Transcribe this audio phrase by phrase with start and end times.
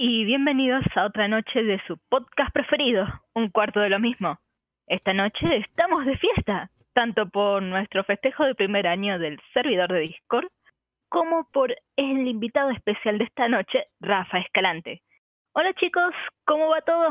[0.00, 3.04] y bienvenidos a otra noche de su podcast preferido,
[3.34, 4.38] un cuarto de lo mismo.
[4.86, 10.00] Esta noche estamos de fiesta, tanto por nuestro festejo de primer año del servidor de
[10.00, 10.46] Discord,
[11.08, 15.02] como por el invitado especial de esta noche, Rafa Escalante.
[15.52, 17.08] Hola chicos, ¿cómo va todo?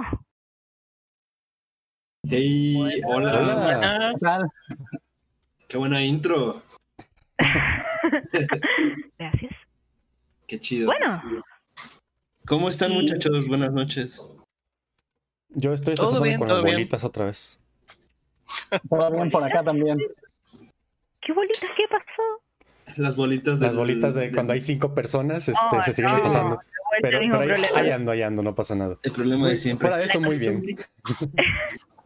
[2.29, 4.13] Hey, hola.
[4.15, 4.47] Hola.
[5.67, 6.55] Qué buena intro.
[9.19, 9.53] Gracias.
[10.47, 10.85] Qué chido.
[10.85, 11.21] Bueno,
[12.47, 12.95] ¿Cómo están Sí.
[12.95, 13.47] muchachos?
[13.47, 14.23] Buenas noches.
[15.49, 16.75] Yo estoy Todo bien, con todo las bien.
[16.77, 17.59] bolitas otra vez.
[18.89, 19.97] Todo bien por acá también.
[21.21, 21.69] ¿qué bolitas?
[21.75, 23.01] ¿Qué pasó?
[23.01, 26.21] Las bolitas de Las bolitas de cuando hay cinco personas este, Oh, se siguen no,
[26.23, 26.59] pasando.
[27.01, 28.97] Pero, pero ahí, ando, ahí ando, no pasa nada.
[29.03, 29.87] El problema de siempre.
[29.89, 30.63] Fuera de eso, muy bien.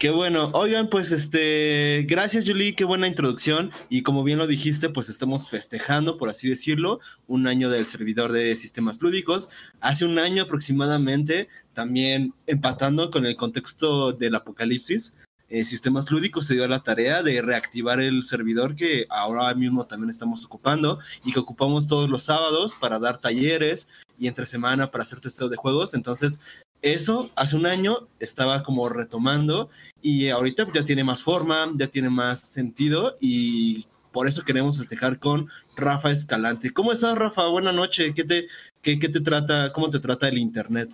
[0.00, 0.50] Qué bueno.
[0.54, 3.70] Oigan, pues este, gracias Julie, qué buena introducción.
[3.90, 8.32] Y como bien lo dijiste, pues estamos festejando, por así decirlo, un año del servidor
[8.32, 9.50] de sistemas lúdicos.
[9.82, 15.12] Hace un año aproximadamente, también empatando con el contexto del apocalipsis,
[15.50, 20.08] eh, Sistemas Lúdicos se dio la tarea de reactivar el servidor que ahora mismo también
[20.08, 25.02] estamos ocupando y que ocupamos todos los sábados para dar talleres y entre semana para
[25.02, 25.92] hacer testeo de juegos.
[25.92, 26.40] Entonces,
[26.82, 29.68] eso hace un año estaba como retomando
[30.00, 35.18] y ahorita ya tiene más forma, ya tiene más sentido y por eso queremos festejar
[35.18, 36.72] con Rafa Escalante.
[36.72, 37.48] ¿Cómo estás, Rafa?
[37.48, 38.12] Buenas noches.
[38.14, 38.46] ¿Qué te,
[38.82, 40.90] qué, qué te trata, cómo te trata el internet?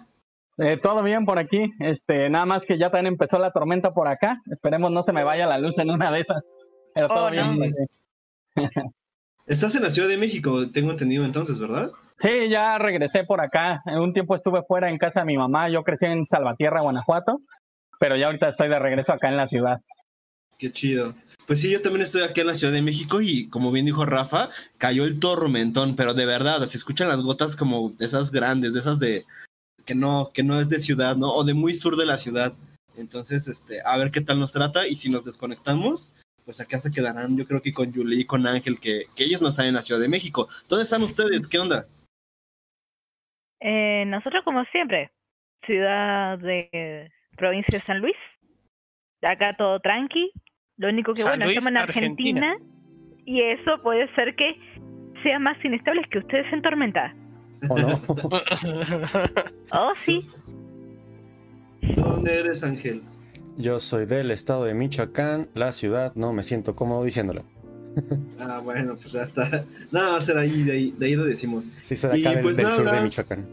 [0.59, 1.73] Eh, todo bien por aquí.
[1.81, 4.43] Este, nada más que ya también empezó la tormenta por acá.
[4.51, 6.43] Esperemos no se me vaya la luz en una de esas.
[6.95, 7.59] Pero todo Oh, bien.
[8.57, 8.63] no.
[9.47, 11.93] Estás en la Ciudad de México, tengo entendido entonces, ¿verdad?
[12.19, 13.81] Sí, ya regresé por acá.
[13.87, 15.71] En un tiempo estuve fuera en casa de mi mamá.
[15.71, 17.41] Yo crecí en Salvatierra, Guanajuato.
[18.01, 19.81] Pero ya ahorita estoy de regreso acá en la ciudad.
[20.59, 21.15] Qué chido.
[21.47, 24.05] Pues sí, yo también estoy aquí en la Ciudad de México y como bien dijo
[24.05, 28.75] Rafa, cayó el tormentón, pero de verdad, se escuchan las gotas como de esas grandes,
[28.75, 29.25] de esas de
[29.85, 31.33] que no, que no es de ciudad, ¿no?
[31.33, 32.53] O de muy sur de la ciudad.
[32.97, 36.15] Entonces, este, a ver qué tal nos trata y si nos desconectamos,
[36.47, 39.43] pues acá se quedarán, yo creo que con Julie y con Ángel, que, que ellos
[39.43, 40.47] no están en la Ciudad de México.
[40.69, 41.49] ¿Dónde están ustedes?
[41.49, 41.87] ¿Qué onda?
[43.61, 45.11] Eh, nosotros como siempre,
[45.67, 48.15] ciudad de provincia de San Luis,
[49.23, 50.31] acá todo tranqui,
[50.77, 52.57] lo único que San bueno, Luis, estamos en Argentina,
[53.25, 54.57] y eso puede ser que
[55.25, 57.13] sean más inestables que ustedes en tormenta.
[57.69, 58.01] ¿O no?
[59.73, 60.25] Oh, sí,
[61.97, 63.03] ¿Dónde eres, Ángel?
[63.57, 67.43] Yo soy del estado de Michoacán, la ciudad, no me siento cómodo diciéndolo.
[68.39, 69.65] Ah, bueno, pues ya está.
[69.91, 71.71] Nada va a ser ahí, de ahí, de ahí lo decimos.
[71.81, 72.99] Sí, soy de Y acá del, pues del sur nada.
[72.99, 73.47] de Michoacán.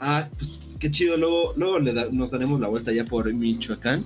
[0.00, 1.16] Ah, pues qué chido.
[1.16, 4.04] Luego, luego le da- nos daremos la vuelta ya por Michoacán.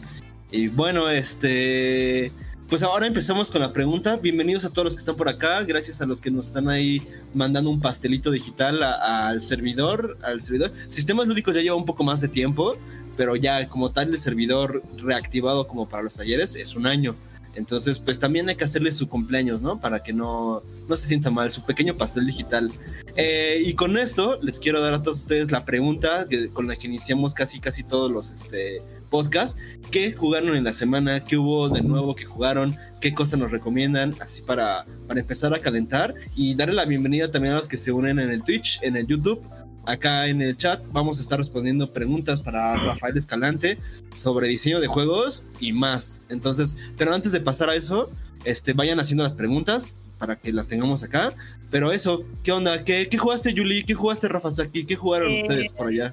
[0.52, 2.30] Y bueno, este.
[2.68, 4.16] Pues ahora empezamos con la pregunta.
[4.16, 5.62] Bienvenidos a todos los que están por acá.
[5.62, 7.00] Gracias a los que nos están ahí
[7.32, 10.18] mandando un pastelito digital al servidor.
[10.22, 10.72] Al servidor.
[10.90, 12.76] Sistemas lúdicos ya lleva un poco más de tiempo,
[13.18, 17.14] pero ya como tal el servidor reactivado como para los talleres es un año.
[17.54, 19.80] Entonces, pues también hay que hacerle su cumpleaños, ¿no?
[19.80, 22.70] Para que no, no se sienta mal, su pequeño pastel digital.
[23.16, 26.76] Eh, y con esto les quiero dar a todos ustedes la pregunta que- con la
[26.76, 28.80] que iniciamos casi casi todos los este,
[29.10, 29.60] podcasts.
[29.90, 31.18] ¿Qué jugaron en la semana?
[31.24, 32.76] ¿Qué hubo de nuevo que jugaron?
[33.00, 34.14] ¿Qué cosas nos recomiendan?
[34.20, 37.90] Así para, para empezar a calentar y darle la bienvenida también a los que se
[37.90, 39.42] unen en el Twitch, en el YouTube.
[39.88, 43.78] Acá en el chat vamos a estar respondiendo preguntas para Rafael Escalante
[44.14, 46.22] sobre diseño de juegos y más.
[46.28, 48.10] Entonces, pero antes de pasar a eso,
[48.44, 51.32] este, vayan haciendo las preguntas para que las tengamos acá.
[51.70, 52.84] Pero eso, ¿qué onda?
[52.84, 53.82] ¿Qué, qué jugaste, Yuli?
[53.82, 54.84] ¿Qué jugaste, Rafa Saki?
[54.84, 56.12] ¿Qué jugaron Eh, ustedes por allá?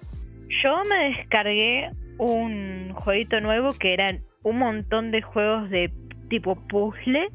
[0.63, 5.91] yo me descargué un jueguito nuevo que eran un montón de juegos de
[6.29, 7.27] tipo puzzle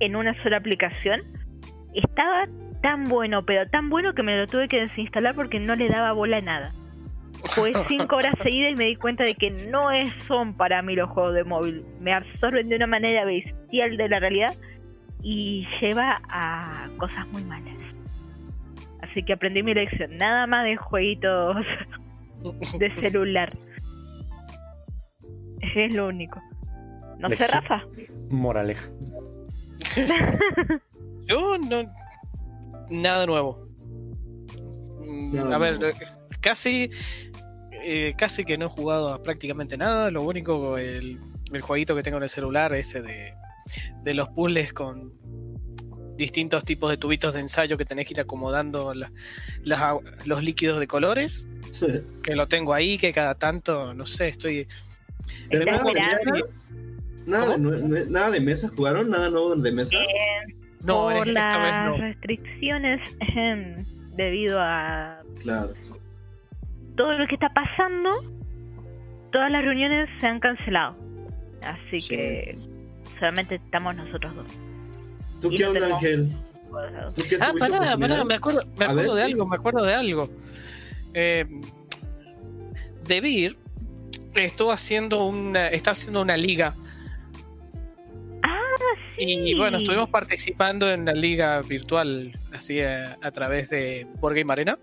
[0.00, 1.22] en una sola aplicación.
[1.94, 2.46] Estaba
[2.82, 6.12] tan bueno, pero tan bueno que me lo tuve que desinstalar porque no le daba
[6.12, 6.72] bola a nada.
[7.54, 10.94] Jugué cinco horas seguidas y me di cuenta de que no es, son para mí
[10.94, 11.84] los juegos de móvil.
[12.00, 14.54] Me absorben de una manera bestial de la realidad
[15.22, 17.74] y lleva a cosas muy malas.
[19.02, 20.16] Así que aprendí mi lección.
[20.16, 21.56] Nada más de jueguitos
[22.78, 23.56] de celular.
[25.74, 26.40] Es lo único.
[27.18, 27.46] No sé.
[27.46, 27.82] Rafa.
[28.30, 28.88] Moraleja.
[31.26, 31.82] Yo no.
[32.90, 33.68] Nada nuevo.
[35.32, 35.96] Nada a ver, nuevo.
[35.96, 36.06] eh,
[36.40, 36.90] casi.
[37.82, 40.10] eh, casi que no he jugado a prácticamente nada.
[40.10, 41.18] Lo único, el,
[41.52, 43.32] el jueguito que tengo en el celular, ese de,
[44.02, 45.12] de los puzzles con
[46.16, 49.12] distintos tipos de tubitos de ensayo que tenés que ir acomodando la-
[50.24, 51.46] los líquidos de colores.
[52.22, 54.66] Que lo tengo ahí, que cada tanto, no sé, estoy.
[55.50, 55.92] Me nada, de
[57.26, 59.10] nada, de, nada mesa, ¿jugaron?
[59.10, 59.96] ¿Nada nuevo de mesa?
[59.96, 61.96] y- No, Por en- esta vez las no.
[61.98, 63.00] restricciones
[64.16, 65.72] debido a Claro.
[66.96, 68.10] todo lo que está pasando,
[69.32, 70.96] todas las reuniones se han cancelado.
[71.62, 72.08] Así Sí.
[72.16, 72.58] que
[73.18, 74.46] solamente estamos nosotros dos.
[75.40, 76.32] ¿Tú Y qué onda, Ángel?
[77.16, 79.32] ¿Tú qué Ah, pará, pará, me acuerdo, me A acuerdo ver, de sí.
[79.32, 80.28] algo, me acuerdo de algo.
[81.14, 81.46] Eh,
[83.06, 83.56] Debir
[84.34, 86.74] estuvo haciendo una, está haciendo una liga.
[89.18, 94.34] Ah, Y bueno, estuvimos participando en la liga virtual, así a, a través de Board
[94.36, 94.78] Game Arena,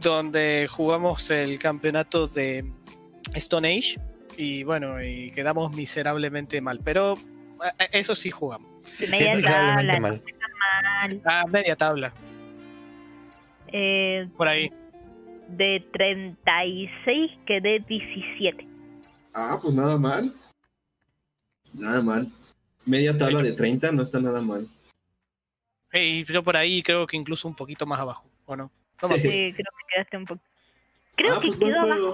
[0.00, 2.64] donde jugamos el campeonato de
[3.34, 3.98] Stone Age.
[4.36, 6.80] Y bueno, y quedamos miserablemente mal.
[6.84, 7.16] Pero
[7.60, 8.70] a- a- eso sí jugamos.
[9.10, 10.22] Media Miserablemente tabla, mal.
[11.08, 11.22] mal.
[11.24, 12.12] A media tabla,
[13.72, 14.70] Eh, por ahí.
[15.48, 18.66] de 36 quedé 17.
[19.34, 20.32] Ah, pues nada mal.
[21.74, 22.26] Nada mal.
[22.86, 24.66] Media tabla de 30 no está nada mal.
[25.92, 28.70] Y yo por ahí creo que incluso un poquito más abajo, ¿o no?
[29.00, 29.08] Sí.
[29.18, 29.52] Creo que
[29.94, 30.40] quedaste un poco.
[31.16, 32.12] Creo ah, que pues quedó abajo.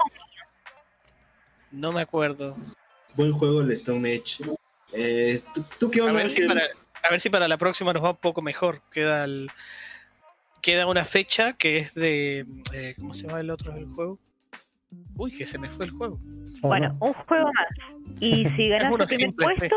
[1.71, 2.57] no me acuerdo.
[3.15, 4.45] Buen juego el Stone Age.
[4.93, 6.63] Eh, ¿tú, tú qué A onda, ver, si para,
[7.03, 8.81] a ver si para la próxima nos va un poco mejor.
[8.91, 9.51] Queda el-
[10.63, 12.47] queda una fecha que es de.
[12.73, 14.19] eh, ¿Cómo se llama el otro del juego?
[15.17, 16.19] Uy, que se me fue el juego.
[16.63, 17.07] ¿O Bueno, no?
[17.07, 17.67] un juego más.
[18.21, 19.69] Y si ganas el primer simple, sí.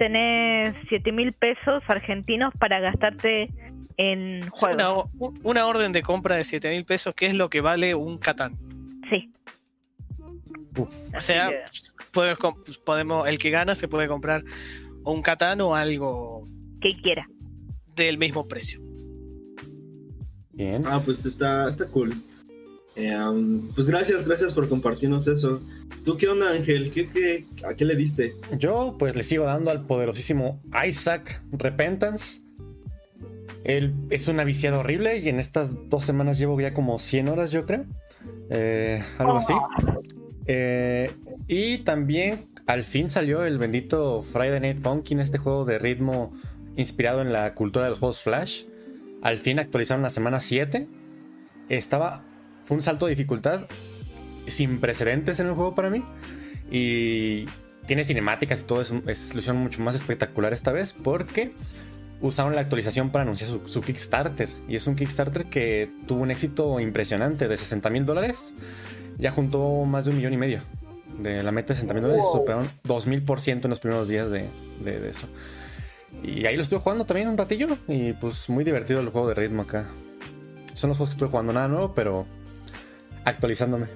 [0.00, 3.50] Tenés 7 mil pesos argentinos para gastarte
[3.98, 5.10] en juegos.
[5.18, 8.16] Una, una orden de compra de 7 mil pesos, que es lo que vale un
[8.16, 8.56] Catán.
[9.10, 9.30] Sí.
[10.78, 10.94] Uf.
[11.14, 11.50] O sea,
[12.12, 12.54] puedes com-
[12.86, 14.42] podemos, el que gana se puede comprar
[15.04, 16.44] un Catán o algo
[16.80, 17.26] que, que quiera.
[17.94, 18.80] del mismo precio.
[20.52, 20.82] Bien.
[20.86, 22.14] Ah, pues está, está cool.
[23.08, 25.62] Um, pues gracias, gracias por compartirnos eso.
[26.04, 26.92] ¿Tú qué onda, Ángel?
[26.92, 28.34] ¿Qué, qué, ¿A qué le diste?
[28.58, 32.42] Yo pues le sigo dando al poderosísimo Isaac Repentance.
[33.64, 37.52] Él es una viciada horrible y en estas dos semanas llevo ya como 100 horas
[37.52, 37.84] yo creo.
[38.50, 39.54] Eh, algo así.
[40.46, 41.10] Eh,
[41.46, 46.32] y también al fin salió el bendito Friday Night Pumpkin, este juego de ritmo
[46.76, 48.64] inspirado en la cultura de los Flash.
[49.22, 50.86] Al fin actualizaron la semana 7.
[51.68, 52.24] Estaba...
[52.70, 53.62] Fue un salto de dificultad
[54.46, 56.04] sin precedentes en el juego para mí.
[56.70, 57.46] Y
[57.88, 58.80] tiene cinemáticas y todo.
[58.80, 61.52] Es, lo hicieron mucho más espectacular esta vez porque
[62.20, 64.48] usaron la actualización para anunciar su, su Kickstarter.
[64.68, 68.54] Y es un Kickstarter que tuvo un éxito impresionante de 60 mil dólares.
[69.18, 70.60] Ya juntó más de un millón y medio
[71.18, 72.22] de la meta de 60 mil dólares.
[72.22, 72.38] Wow.
[72.38, 74.48] Superaron 2000% en los primeros días de,
[74.84, 75.26] de- de eso.
[76.22, 77.66] Y ahí lo estuve jugando también un ratillo.
[77.88, 79.86] Y pues muy divertido el juego de ritmo acá.
[80.74, 82.26] Son los juegos que estuve jugando, nada nuevo, pero
[83.24, 83.86] actualizándome.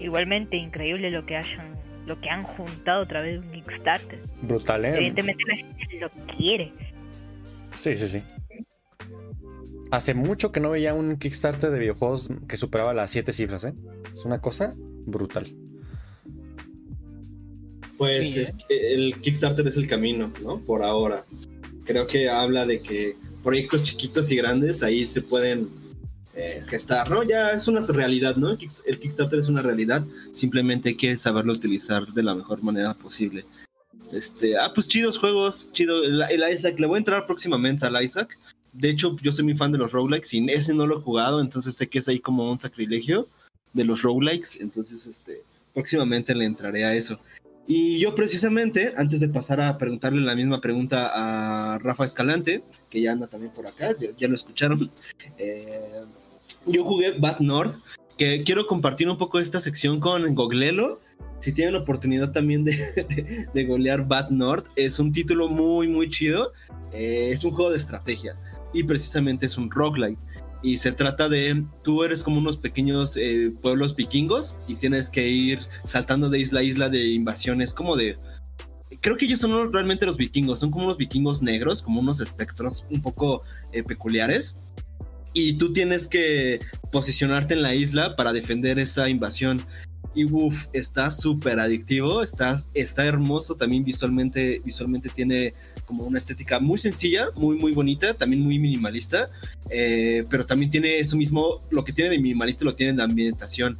[0.00, 1.74] Igualmente increíble lo que hayan,
[2.06, 4.20] lo que han juntado a través de un Kickstarter.
[4.42, 4.96] Brutal, ¿eh?
[4.96, 6.72] Evidentemente la gente lo quiere.
[7.78, 8.22] Sí, sí, sí.
[9.90, 13.74] Hace mucho que no veía un Kickstarter de videojuegos que superaba las 7 cifras, ¿eh?
[14.14, 15.54] Es una cosa brutal.
[17.96, 20.58] Pues Sí, eh, el Kickstarter es el camino, ¿no?
[20.58, 21.24] Por ahora.
[21.84, 25.68] Creo que habla de que proyectos chiquitos y grandes ahí se pueden
[26.38, 27.22] eh, gestar, ¿no?
[27.22, 28.50] Ya es una realidad, ¿no?
[28.50, 32.62] El, Kick- el Kickstarter es una realidad, simplemente hay que saberlo utilizar de la mejor
[32.62, 33.44] manera posible.
[34.12, 36.02] Este, ah, pues chidos juegos, chido.
[36.02, 38.38] El, Isaac, le voy a entrar próximamente al Isaac.
[38.72, 41.40] De hecho, yo soy muy fan de los roguelikes y ese no lo he jugado,
[41.40, 43.28] entonces sé que es ahí como un sacrilegio
[43.72, 44.60] de los roguelikes.
[44.60, 45.42] Entonces, este,
[45.74, 47.18] próximamente le entraré a eso.
[47.66, 53.02] Y yo precisamente, antes de pasar a preguntarle la misma pregunta a Rafa Escalante, que
[53.02, 54.90] ya anda también por acá, ya, ya lo escucharon,
[55.36, 56.02] eh,
[56.66, 57.76] yo jugué Bad North,
[58.16, 61.00] que quiero compartir un poco esta sección con Goglelo.
[61.40, 66.08] Si tienen la oportunidad también de, de, golear Bad North, es un título muy, muy
[66.08, 66.52] chido.
[66.92, 68.36] Eh, es un juego de estrategia
[68.72, 70.20] y precisamente es un roguelite.
[70.62, 75.28] Y se trata de, tú eres como unos pequeños eh, pueblos vikingos y tienes que
[75.28, 78.18] ir saltando de isla a isla de invasiones, como de...
[79.00, 82.86] Creo que ellos son realmente los vikingos, son como unos vikingos negros, como unos espectros
[82.90, 84.56] un poco eh, peculiares.
[85.40, 86.58] Y tú tienes que
[86.90, 89.64] posicionarte en la isla para defender esa invasión.
[90.12, 95.54] Y uff, está súper adictivo, está, está hermoso también visualmente, visualmente tiene
[95.84, 99.30] como una estética muy sencilla, muy muy bonita, también muy minimalista,
[99.70, 103.04] eh, pero también tiene eso mismo, lo que tiene de minimalista lo tiene en la
[103.04, 103.78] ambientación.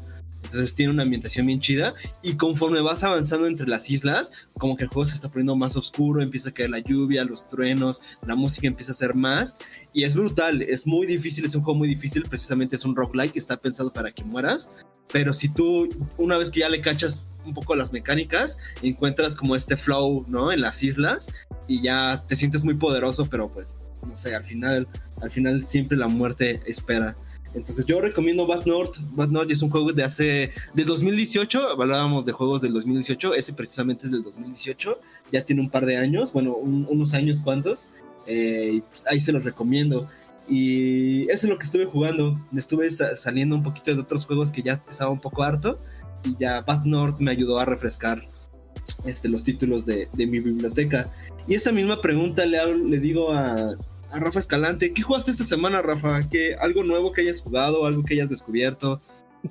[0.48, 1.94] Entonces tiene una ambientación bien chida.
[2.22, 5.76] Y conforme vas avanzando entre las islas, como que el juego se está poniendo más
[5.76, 9.58] oscuro, empieza a caer la lluvia, los truenos, la música empieza a ser más.
[9.92, 13.32] Y es brutal, es muy difícil, es un juego muy difícil, precisamente es un roguelike
[13.32, 14.70] que está pensado para que mueras,
[15.12, 19.54] pero si tú una vez que ya le cachas un poco las mecánicas, encuentras como
[19.54, 20.50] este flow, ¿no?
[20.52, 21.28] En las islas.
[21.66, 23.76] Y ya te sientes muy poderoso, pero pues
[24.06, 24.86] no sé, al final
[25.20, 27.16] al final siempre la muerte espera.
[27.54, 28.98] Entonces yo recomiendo Bad North.
[29.12, 33.52] Bad North es un juego de hace, de 2018, hablábamos de juegos del 2018, ese
[33.52, 35.00] precisamente es del 2018,
[35.32, 37.86] ya tiene un par de años, bueno, unos años cuantos,
[38.26, 40.08] eh, pues, ahí se los recomiendo.
[40.50, 44.50] Y eso es lo que estuve jugando, me estuve saliendo un poquito de otros juegos
[44.50, 45.78] que ya estaba un poco harto,
[46.24, 48.26] y ya Bad North me ayudó a refrescar
[49.04, 51.10] este, los títulos de, de mi biblioteca.
[51.46, 53.76] Y esta misma pregunta le, le digo a,
[54.10, 54.92] a Rafa Escalante.
[54.92, 56.28] ¿Qué jugaste esta semana, Rafa?
[56.28, 57.86] ¿Qué, ¿Algo nuevo que hayas jugado?
[57.86, 59.00] ¿Algo que hayas descubierto?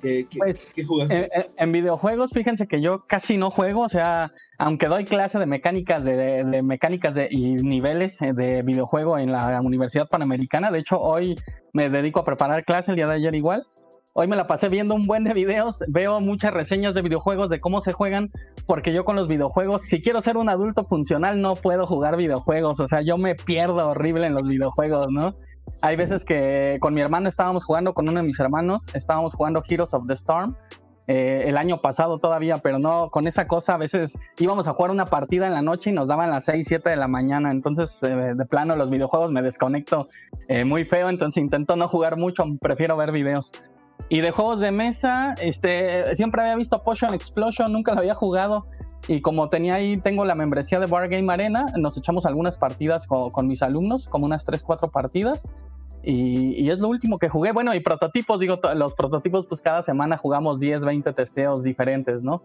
[0.02, 1.30] ¿Qué, pues, jugaste?
[1.56, 6.04] En, videojuegos, fíjense que yo casi no juego, o sea, aunque doy clase de mecánicas
[6.04, 11.00] de, de, mecánicas de, y niveles eh, de videojuego en la Universidad Panamericana, de hecho
[11.00, 11.36] hoy
[11.72, 13.66] me dedico a preparar clase el día de ayer igual,
[14.14, 17.60] Hoy me la pasé viendo un buen de videos, veo muchas reseñas de videojuegos de
[17.60, 18.30] cómo se juegan,
[18.66, 22.80] porque yo con los videojuegos, si quiero ser un adulto funcional, no puedo jugar videojuegos,
[22.80, 25.34] o sea, yo me pierdo horrible en los videojuegos, ¿no?
[25.82, 29.62] Hay veces que con mi hermano estábamos jugando, con uno de mis hermanos, estábamos jugando
[29.68, 30.56] Heroes of the Storm,
[31.06, 34.90] eh, el año pasado todavía, pero no, con esa cosa a veces íbamos a jugar
[34.90, 38.02] una partida en la noche y nos daban las 6, 7 de la mañana, entonces
[38.02, 40.08] eh, de plano los videojuegos me desconecto
[40.48, 43.52] eh, muy feo, entonces intento no jugar mucho, prefiero ver videos.
[44.08, 48.66] Y de juegos de mesa, este, siempre había visto Potion Explosion, nunca lo había jugado.
[49.06, 53.06] Y como tenía ahí, tengo la membresía de Bar Game Arena, nos echamos algunas partidas
[53.06, 55.48] con, mis alumnos, como unas 3, 4 partidas.
[56.02, 57.52] Y, y, es lo último que jugué.
[57.52, 62.42] Bueno, y prototipos, digo, los prototipos, pues cada semana jugamos 10, 20 testeos diferentes, ¿no?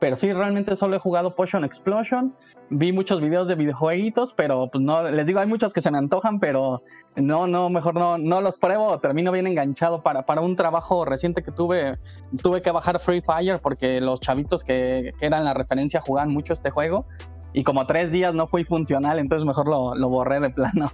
[0.00, 2.34] Pero sí, realmente solo he jugado Potion Explosion.
[2.70, 5.98] Vi muchos videos de videojueguitos, pero pues no, les digo, hay muchos que se me
[5.98, 6.82] antojan, pero
[7.16, 10.02] no, no, mejor no, no los pruebo, termino bien enganchado.
[10.02, 11.98] Para, para un trabajo reciente que tuve,
[12.42, 16.54] tuve que bajar Free Fire porque los chavitos que, que eran la referencia jugaban mucho
[16.54, 17.06] este juego.
[17.52, 20.90] Y como tres días no fui funcional, entonces mejor lo, lo borré de plano.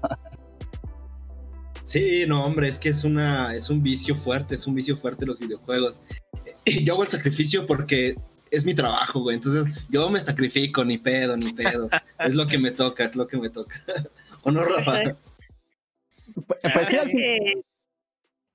[1.87, 5.25] Sí, no, hombre, es que es una, es un vicio fuerte, es un vicio fuerte
[5.25, 6.03] los videojuegos.
[6.83, 8.17] Yo hago el sacrificio porque
[8.51, 9.37] es mi trabajo, güey.
[9.37, 11.89] Entonces yo me sacrifico, ni pedo, ni pedo.
[12.19, 13.77] es lo que me toca, es lo que me toca.
[14.43, 15.17] ¿O no, Rafa?
[16.47, 17.01] Pues, pues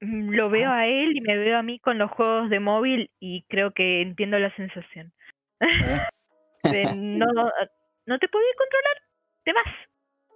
[0.02, 3.44] lo veo a él y me veo a mí con los juegos de móvil y
[3.44, 5.12] creo que entiendo la sensación.
[6.64, 7.28] no,
[8.06, 8.98] no te podías controlar,
[9.44, 9.74] te vas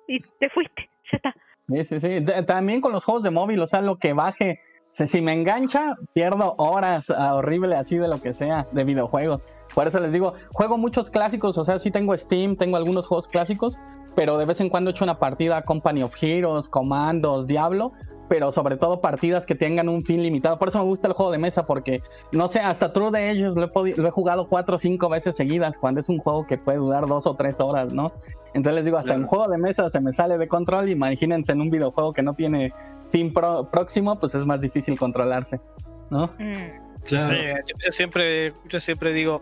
[0.08, 1.36] y te fuiste, ya está.
[1.68, 2.46] Sí, sí, sí.
[2.46, 4.60] También con los juegos de móvil, o sea, lo que baje
[4.96, 9.48] si me engancha, pierdo horas ah, horrible así de lo que sea, de videojuegos.
[9.74, 13.28] Por eso les digo, juego muchos clásicos, o sea, sí tengo Steam, tengo algunos juegos
[13.28, 13.78] clásicos,
[14.16, 17.92] pero de vez en cuando he hecho una partida Company of Heroes, Commandos, Diablo,
[18.30, 20.58] pero sobre todo partidas que tengan un fin limitado.
[20.58, 23.56] Por eso me gusta el juego de mesa, porque no sé, hasta True de ellos
[23.56, 26.58] lo he, lo he jugado cuatro o cinco veces seguidas, cuando es un juego que
[26.58, 28.14] puede durar dos o tres horas, ¿no?
[28.54, 31.60] Entonces les digo, hasta en juego de mesa se me sale de control, imagínense en
[31.60, 32.72] un videojuego que no tiene
[33.15, 35.62] fin próximo, pues es más difícil controlarse,
[36.10, 36.27] ¿no?
[36.38, 36.84] Mm.
[37.05, 37.36] Claro.
[37.38, 39.41] yo, siempre, yo siempre digo,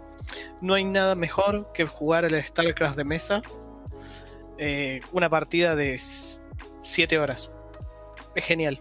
[0.62, 3.42] no hay nada mejor que jugar el StarCraft de mesa
[4.60, 7.52] eh, una partida de 7 horas.
[8.36, 8.80] Es genial.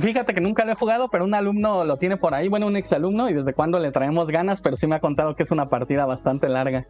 [0.00, 2.76] Fíjate que nunca lo he jugado, pero un alumno lo tiene por ahí, bueno, un
[2.76, 5.68] exalumno, y desde cuando le traemos ganas, pero sí me ha contado que es una
[5.68, 6.86] partida bastante larga.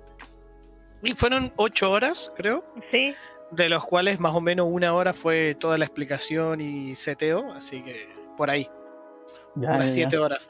[1.02, 2.64] Y fueron 8 horas, creo.
[2.90, 3.14] Sí
[3.50, 7.82] de los cuales más o menos una hora fue toda la explicación y seteo, así
[7.82, 8.68] que por ahí.
[9.54, 10.48] Unas siete horas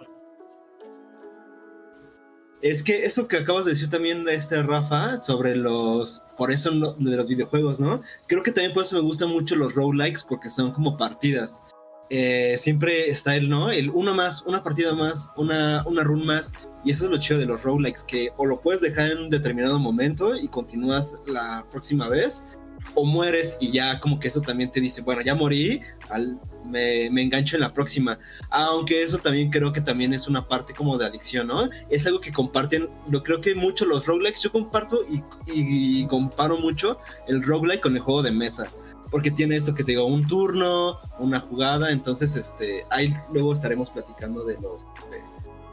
[2.60, 6.22] Es que eso que acabas de decir también, este Rafa, sobre los.
[6.36, 8.02] Por eso de los videojuegos, ¿no?
[8.26, 11.62] Creo que también por eso me gustan mucho los roguelikes, porque son como partidas.
[12.10, 13.70] Eh, siempre está el, ¿no?
[13.70, 16.52] El uno más, una partida más, una, una run más.
[16.84, 19.30] Y eso es lo chido de los roguelikes, que o lo puedes dejar en un
[19.30, 22.46] determinado momento y continúas la próxima vez,
[22.94, 27.06] o mueres y ya como que eso también te dice, bueno, ya morí, al, me,
[27.06, 28.18] engancho en la próxima.
[28.50, 31.68] Aunque eso también creo que también es una parte como de adicción, ¿no?
[31.88, 35.00] Es algo que comparten, lo creo que mucho los roguelikes, yo comparto
[35.46, 38.68] y, comparo mucho el roguelike con el juego de mesa.
[39.10, 43.88] Porque tiene esto que te digo, un turno, una jugada, entonces este, ahí luego estaremos
[43.90, 44.86] platicando de los,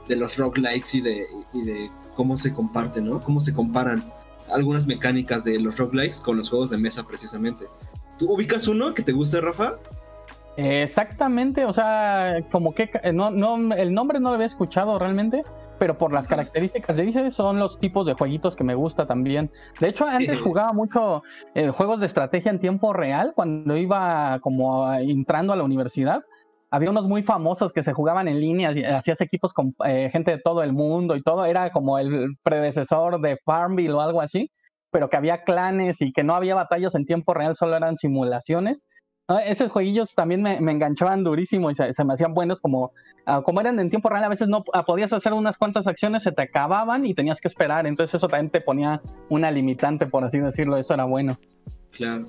[0.08, 3.22] de, los roguelikes y de, y de cómo se comparten, ¿no?
[3.22, 4.10] Cómo se comparan
[4.52, 7.66] algunas mecánicas de los roguelikes con los juegos de mesa precisamente.
[8.18, 9.76] ¿Tú ubicas uno que te guste, Rafa?
[10.58, 15.44] Exactamente, o sea, como que no, no, el nombre no lo había escuchado realmente,
[15.80, 19.52] pero por las características de dice son los tipos de jueguitos que me gusta también.
[19.82, 21.24] De hecho, antes jugaba mucho
[21.54, 26.24] eh, juegos de estrategia en tiempo real cuando iba como entrando a la universidad
[26.72, 30.42] había unos muy famosos que se jugaban en línea, hacías equipos con eh, gente de
[30.42, 34.52] todo el mundo y todo, era como el predecesor de Farmville o algo así,
[34.92, 38.86] pero que había clanes y que no había batallas en tiempo real, solo eran simulaciones.
[39.46, 42.92] Esos jueguillos también me, me enganchaban durísimo y se, se me hacían buenos como,
[43.26, 46.22] ah, como eran en tiempo real, a veces no ah, podías hacer unas cuantas acciones,
[46.22, 50.24] se te acababan y tenías que esperar, entonces eso también te ponía una limitante, por
[50.24, 51.40] así decirlo, eso era bueno.
[51.92, 52.28] Claro.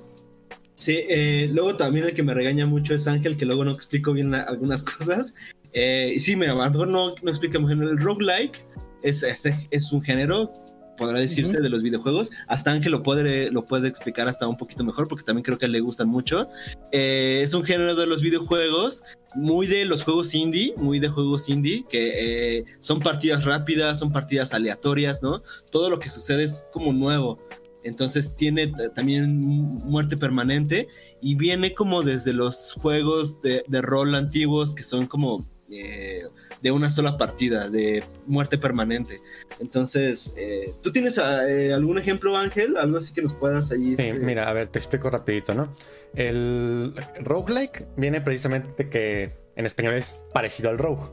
[0.77, 4.13] Sí, eh, luego también el que me regaña mucho es Ángel, que luego no explico
[4.13, 5.33] bien la- algunas cosas.
[5.73, 8.63] Eh, y sí, mira, a lo mejor no, no explicamos en el roguelike,
[9.01, 10.53] es, es, es un género,
[10.95, 12.29] podrá decirse, de los videojuegos.
[12.47, 15.67] Hasta Ángel lo puede, lo puede explicar hasta un poquito mejor, porque también creo que
[15.67, 16.47] le gustan mucho.
[16.91, 19.03] Eh, es un género de los videojuegos,
[19.33, 24.53] muy de los juegos indie, muy de juegos indie, que son partidas rápidas, son partidas
[24.53, 25.41] aleatorias, ¿no?
[25.71, 27.39] Todo lo que sucede es como nuevo.
[27.87, 30.87] Entonces tiene también muerte permanente
[31.21, 36.23] y viene como desde los juegos de, de rol antiguos que son como eh,
[36.61, 39.19] de una sola partida, de muerte permanente.
[39.59, 42.77] Entonces, eh, ¿tú tienes eh, algún ejemplo, Ángel?
[42.77, 43.95] Algo así que nos puedas ahí...
[43.95, 45.71] Sí, este, mira, a ver, te explico rapidito, ¿no?
[46.15, 51.03] El roguelike viene precisamente de que en español es parecido al rogue.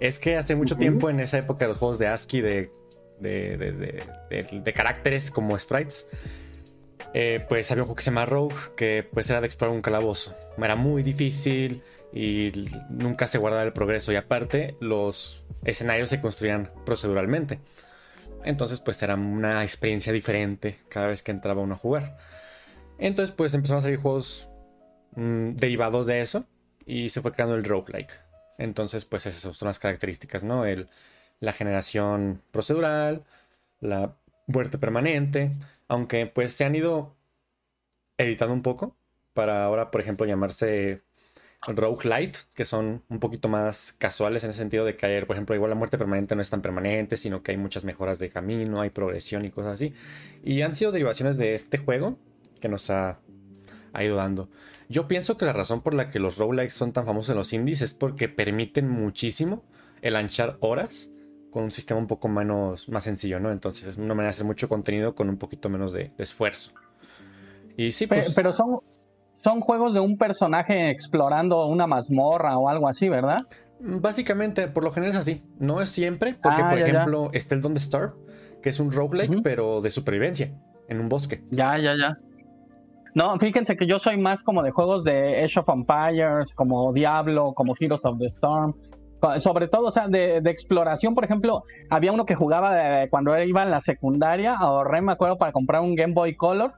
[0.00, 2.70] Es que hace mucho tiempo, en esa época de los juegos de ASCII de,
[3.20, 6.06] de, caracteres como sprites,
[7.14, 9.82] eh, pues había un juego que se llama Rogue, que pues era de explorar un
[9.82, 10.34] calabozo.
[10.58, 11.82] Era muy difícil
[12.12, 14.12] y nunca se guardaba el progreso.
[14.12, 17.60] Y aparte, los escenarios se construían proceduralmente.
[18.44, 22.16] Entonces, pues era una experiencia diferente cada vez que entraba uno a jugar.
[22.98, 24.48] Entonces, pues empezaron a salir juegos
[25.16, 26.46] mm, derivados de eso
[26.86, 28.20] y se fue creando el roguelike.
[28.58, 30.64] Entonces, pues esas son las características, ¿no?
[30.64, 30.88] El,
[31.40, 33.24] la generación procedural,
[33.80, 34.16] la
[34.46, 35.52] muerte permanente,
[35.88, 37.14] aunque pues se han ido
[38.18, 38.96] editando un poco
[39.34, 41.02] para ahora, por ejemplo, llamarse
[41.66, 45.70] roguelite, que son un poquito más casuales en el sentido de que, por ejemplo, igual
[45.70, 48.90] la muerte permanente no es tan permanente, sino que hay muchas mejoras de camino, hay
[48.90, 49.92] progresión y cosas así.
[50.44, 52.18] Y han sido derivaciones de este juego
[52.60, 53.18] que nos ha,
[53.92, 54.48] ha ido dando.
[54.88, 57.52] Yo pienso que la razón por la que los roguelikes son tan famosos en los
[57.52, 59.64] indies es porque permiten muchísimo
[60.02, 61.10] el anchar horas
[61.50, 63.50] con un sistema un poco menos, más sencillo, ¿no?
[63.50, 66.72] Entonces es una manera de hacer mucho contenido con un poquito menos de, de esfuerzo.
[67.76, 68.32] Y sí, pues...
[68.34, 68.80] Pero son,
[69.42, 73.46] son juegos de un personaje explorando una mazmorra o algo así, ¿verdad?
[73.80, 75.42] Básicamente, por lo general es así.
[75.58, 76.92] No es siempre, porque Ah, por ya, ya.
[76.92, 78.12] ejemplo está el Don't Starve,
[78.62, 80.52] que es un roguelike, pero de supervivencia,
[80.88, 81.42] en un bosque.
[81.50, 82.18] Ya, ya, ya.
[83.14, 87.52] No, fíjense que yo soy más como de juegos de Age of Empires, como Diablo,
[87.54, 88.74] como Heroes of the Storm.
[89.38, 93.38] Sobre todo, o sea, de, de exploración, por ejemplo, había uno que jugaba de- cuando
[93.42, 96.72] iba en la secundaria, ahorré, me acuerdo, para comprar un Game Boy Color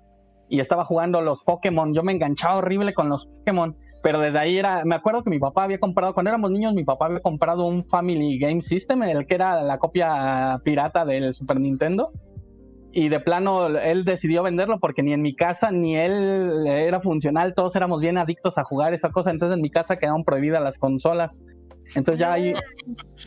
[0.48, 1.94] y estaba jugando los Pokémon.
[1.94, 5.38] Yo me enganchaba horrible con los Pokémon, pero desde ahí era, me acuerdo que mi
[5.38, 9.26] papá había comprado, cuando éramos niños, mi papá había comprado un Family Game System, el
[9.26, 12.10] que era la copia pirata del Super Nintendo
[12.90, 17.52] y de plano él decidió venderlo porque ni en mi casa ni él era funcional,
[17.54, 20.78] todos éramos bien adictos a jugar esa cosa, entonces en mi casa quedaron prohibidas las
[20.78, 21.42] consolas.
[21.94, 22.52] Entonces ya ahí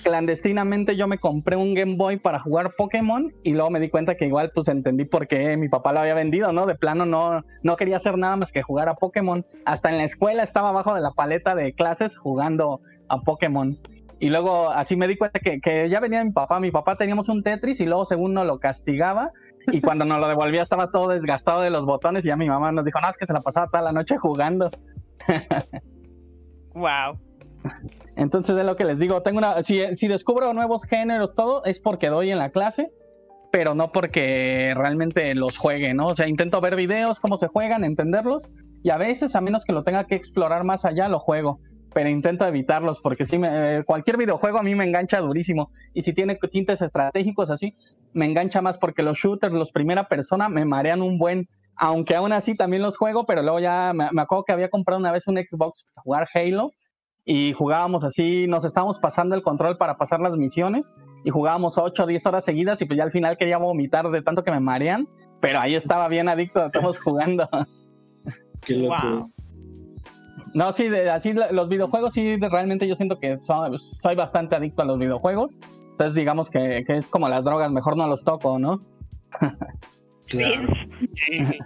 [0.04, 4.16] clandestinamente yo me compré un Game Boy para jugar Pokémon y luego me di cuenta
[4.16, 6.66] que igual pues entendí por qué mi papá lo había vendido, ¿no?
[6.66, 9.46] De plano no, no quería hacer nada más que jugar a Pokémon.
[9.66, 13.78] Hasta en la escuela estaba abajo de la paleta de clases jugando a Pokémon.
[14.20, 16.60] Y luego así me di cuenta que, que ya venía mi papá.
[16.60, 19.32] Mi papá teníamos un Tetris y luego según no lo castigaba.
[19.72, 22.72] Y cuando nos lo devolvía estaba todo desgastado de los botones y ya mi mamá
[22.72, 24.70] nos dijo, no, es que se la pasaba toda la noche jugando.
[26.74, 27.20] Wow.
[28.16, 31.80] Entonces es lo que les digo, tengo una, si, si descubro nuevos géneros, todo, es
[31.80, 32.92] porque doy en la clase,
[33.52, 36.08] pero no porque realmente los juegue, ¿no?
[36.08, 38.52] O sea, intento ver videos, cómo se juegan, entenderlos,
[38.84, 41.60] y a veces, a menos que lo tenga que explorar más allá, lo juego.
[41.94, 45.72] Pero intento evitarlos porque si me, cualquier videojuego a mí me engancha durísimo.
[45.94, 47.76] Y si tiene tintes estratégicos así,
[48.14, 51.50] me engancha más porque los shooters, los primera persona, me marean un buen.
[51.76, 55.02] Aunque aún así también los juego, pero luego ya me, me acuerdo que había comprado
[55.02, 56.72] una vez un Xbox para jugar Halo
[57.32, 62.04] y jugábamos así, nos estábamos pasando el control para pasar las misiones y jugábamos 8
[62.04, 64.60] o 10 horas seguidas y pues ya al final quería vomitar de tanto que me
[64.60, 65.08] marean,
[65.40, 67.48] pero ahí estaba bien adicto, estamos jugando.
[68.62, 68.96] Qué loco.
[69.10, 69.32] Wow.
[70.54, 74.56] No, sí, de, así los videojuegos sí, de- realmente yo siento que so- soy bastante
[74.56, 75.58] adicto a los videojuegos,
[75.92, 78.78] entonces digamos que, que es como las drogas, mejor no los toco, ¿no?
[80.28, 80.68] Claro.
[81.14, 81.58] Sí, sí.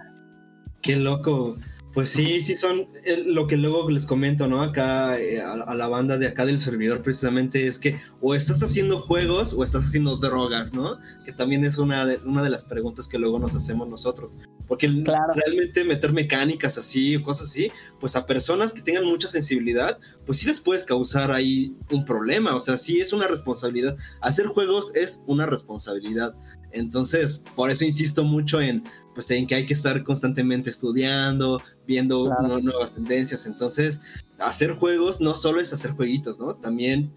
[0.82, 1.56] Qué loco.
[1.96, 4.60] Pues sí, sí son eh, lo que luego les comento, ¿no?
[4.62, 8.62] Acá eh, a, a la banda de acá del servidor precisamente es que o estás
[8.62, 10.98] haciendo juegos o estás haciendo drogas, ¿no?
[11.24, 14.38] Que también es una de, una de las preguntas que luego nos hacemos nosotros.
[14.68, 15.32] Porque Claro.
[15.32, 20.36] realmente meter mecánicas así o cosas así, pues a personas que tengan mucha sensibilidad, pues
[20.36, 22.54] sí les puedes causar ahí un problema.
[22.54, 23.96] O sea, sí es una responsabilidad.
[24.20, 26.34] Hacer juegos es una responsabilidad.
[26.76, 28.84] Entonces, por eso insisto mucho en,
[29.14, 32.60] pues, en que hay que estar constantemente estudiando, viendo Claro.
[32.60, 33.46] nuevas tendencias.
[33.46, 34.00] Entonces,
[34.38, 36.54] hacer juegos no solo es hacer jueguitos, ¿no?
[36.54, 37.12] También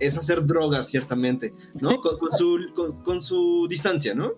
[0.00, 1.96] es hacer drogas, ciertamente, ¿no?
[2.00, 4.32] Con, con su, con, con su distancia, ¿no?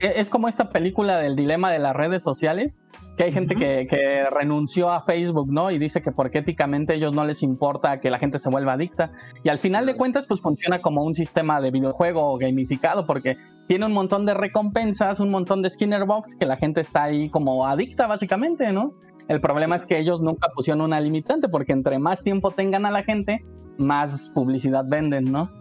[0.00, 2.80] E- Es como esta película del dilema de las redes sociales,
[3.16, 5.70] que hay gente que, que renunció a Facebook, ¿no?
[5.70, 8.72] Y dice que porque éticamente a ellos no les importa que la gente se vuelva
[8.72, 9.12] adicta.
[9.44, 13.36] Y al final de cuentas, pues funciona como un sistema de videojuego gamificado, porque
[13.70, 17.28] tiene un montón de recompensas, un montón de Skinner Box, que la gente está ahí
[17.30, 18.96] como adicta, básicamente, ¿no?
[19.28, 22.90] El problema es que ellos nunca pusieron una limitante, porque entre más tiempo tengan a
[22.90, 23.44] la gente,
[23.78, 25.52] más publicidad venden, ¿no?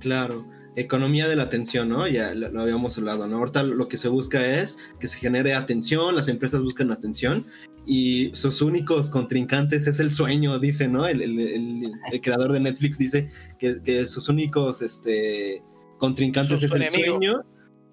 [0.00, 0.44] Claro.
[0.74, 2.08] Economía de la atención, ¿no?
[2.08, 3.36] Ya lo, habíamos hablado, ¿no?
[3.36, 7.44] Ahorita lo que se busca es que se genere atención, las empresas buscan atención
[7.86, 11.06] y sus únicos contrincantes es el sueño, dice, ¿no?
[11.06, 13.28] El creador de Netflix dice
[13.60, 15.62] que, que sus únicos este,
[15.98, 17.42] contrincantes Su- es el sueño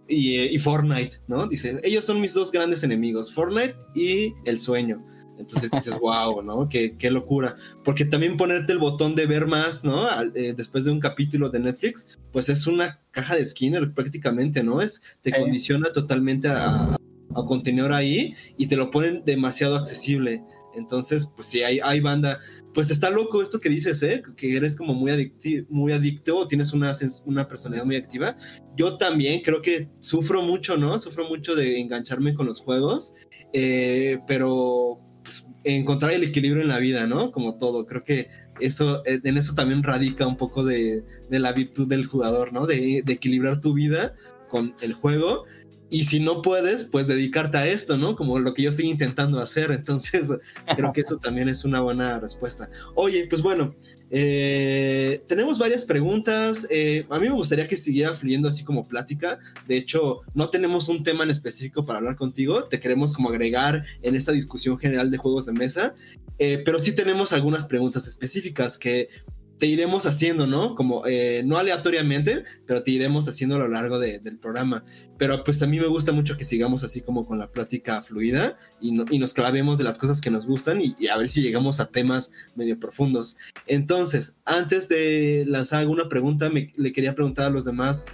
[0.07, 1.47] y, eh, y Fortnite, ¿no?
[1.47, 5.03] Dice, ellos son mis dos grandes enemigos, Fortnite y el sueño.
[5.37, 6.69] Entonces dices, wow, ¿no?
[6.69, 7.55] Qué, qué locura.
[7.83, 10.07] Porque también ponerte el botón de ver más, ¿no?
[10.07, 14.63] Al- eh, después de un capítulo de Netflix, pues es una caja de Skinner prácticamente,
[14.63, 14.79] ¿no?
[14.81, 15.37] Es, te Sí.
[15.39, 16.95] condiciona totalmente a,
[17.35, 20.41] a continuar ahí y te lo ponen demasiado accesible.
[20.75, 22.39] Entonces, pues sí, hay, hay banda.
[22.73, 24.21] Pues está loco esto que dices, ¿eh?
[24.35, 26.91] Que eres como muy, adicti muy adicto tienes una,
[27.25, 28.37] una personalidad muy activa.
[28.75, 30.97] Yo también creo que sufro mucho, ¿no?
[30.99, 33.15] Sufro mucho de engancharme con los juegos,
[33.53, 37.31] eh, pero pues, encontrar el equilibrio en la vida, ¿no?
[37.31, 37.85] Como todo.
[37.85, 42.05] Creo que eso, eh, en eso también radica un poco de, de la virtud del
[42.05, 42.67] jugador, ¿no?
[42.67, 44.15] De equilibrar tu vida
[44.49, 45.45] con el juego.
[45.89, 48.15] Y si no puedes, pues dedicarte a esto, ¿no?
[48.15, 49.71] Como lo que yo estoy intentando hacer.
[49.71, 50.29] Entonces,
[50.75, 52.69] creo que eso también es una buena respuesta.
[52.95, 53.75] Oye, pues bueno,
[54.09, 56.67] eh, tenemos varias preguntas.
[56.69, 59.39] Eh, a mí me gustaría que siguiera fluyendo así como plática.
[59.67, 62.63] De hecho, no tenemos un tema en específico para hablar contigo.
[62.65, 65.95] Te queremos como agregar en esta discusión general de juegos de mesa.
[66.39, 69.09] Eh, pero sí tenemos algunas preguntas específicas que
[69.57, 70.75] te iremos haciendo, ¿no?
[70.75, 74.83] Como eh, no aleatoriamente, pero te iremos haciendo a lo largo de- del programa.
[75.17, 78.57] Pero pues a mí me gusta mucho que sigamos así como con la plática fluida
[78.81, 81.29] y, no- y nos clavemos de las cosas que nos gustan y, y a ver
[81.29, 83.37] si llegamos a temas medio profundos.
[83.65, 88.05] Entonces, antes de lanzar alguna pregunta, me, le quería preguntar a los demás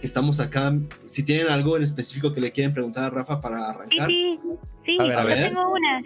[0.00, 3.58] que estamos acá si tienen algo en específico que le quieren preguntar a Rafa para
[3.58, 4.08] Sí, arrancar.
[4.08, 4.38] sí,
[4.86, 5.48] sí, A ver, a yo ver.
[5.48, 6.02] tengo una.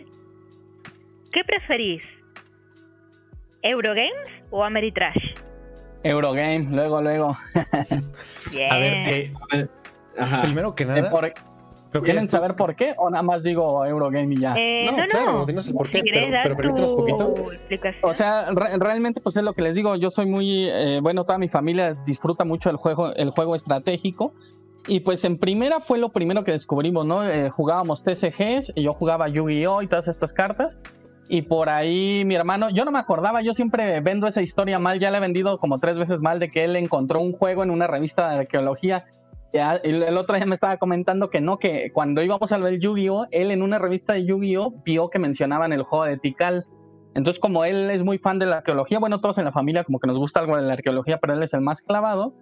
[1.33, 2.03] ¿Qué preferís?
[3.63, 4.13] ¿Eurogames
[4.51, 5.35] o Ameritrash?
[6.03, 7.37] Eurogame, luego, luego.
[8.53, 8.73] Bien.
[8.73, 9.33] A ver, eh,
[10.19, 10.43] Ajá.
[10.43, 13.43] primero que Eh, nada, por- creo que ¿Quieren esto- saber por qué o nada más
[13.43, 14.55] digo Eurogame y ya?
[14.57, 17.35] Eh, No, no, no, claro, dinos el por qué, Si querés pero- permítanos tu poquito.
[18.03, 21.25] O sea, re- realmente pues es lo que les digo, yo soy muy, eh, bueno,
[21.25, 24.35] toda mi familia disfruta mucho el juego, el juego estratégico.
[24.87, 27.27] Y pues en primera fue lo primero que descubrimos, ¿no?
[27.27, 29.81] Eh, jugábamos TCGs, y yo jugaba Yu-Gi-Oh!
[29.81, 30.79] y todas estas cartas.
[31.29, 35.01] Y por ahí mi hermano, yo no me acordaba, yo siempre vendo esa historia mal,
[35.01, 37.71] ya la he vendido como tres veces mal de que él encontró un juego en
[37.71, 39.05] una revista de arqueología.
[39.53, 42.79] Ya, el, el otro día me estaba comentando que no, que cuando íbamos a ver
[42.81, 43.29] Yu-Gi-Oh!
[43.31, 44.83] él en una revista de Yu-Gi-Oh!
[44.85, 46.67] vio que mencionaban el juego de Tikal.
[47.15, 50.01] Entonces, como él es muy fan de la arqueología, bueno, todos en la familia como
[50.01, 52.35] que nos gusta algo de la arqueología, pero él es el más clavado,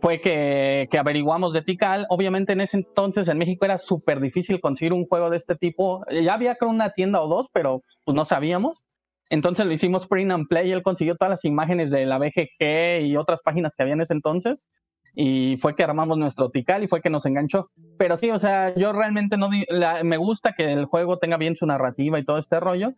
[0.00, 2.06] fue que, que averiguamos de Tikal.
[2.08, 6.04] Obviamente en ese entonces en México era súper difícil conseguir un juego de este tipo.
[6.10, 8.84] Ya había creo una tienda o dos, pero pues no sabíamos.
[9.28, 13.16] Entonces lo hicimos print and play, él consiguió todas las imágenes de la BGG y
[13.16, 14.66] otras páginas que había en ese entonces.
[15.14, 17.70] Y fue que armamos nuestro Tikal y fue que nos enganchó.
[17.98, 19.48] Pero sí, o sea, yo realmente no...
[19.48, 22.92] me gusta que el juego tenga bien su narrativa y todo este rollo,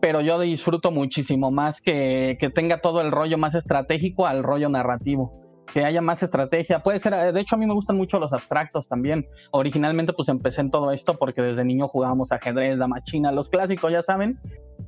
[0.00, 4.68] pero yo disfruto muchísimo más que, que tenga todo el rollo más estratégico al rollo
[4.68, 5.45] narrativo.
[5.72, 6.82] Que haya más estrategia.
[6.82, 9.26] Puede ser, eh, de hecho a mí me gustan mucho los abstractos también.
[9.50, 13.92] Originalmente pues empecé en todo esto porque desde niño jugábamos ajedrez, dama china, los clásicos
[13.92, 14.38] ya saben.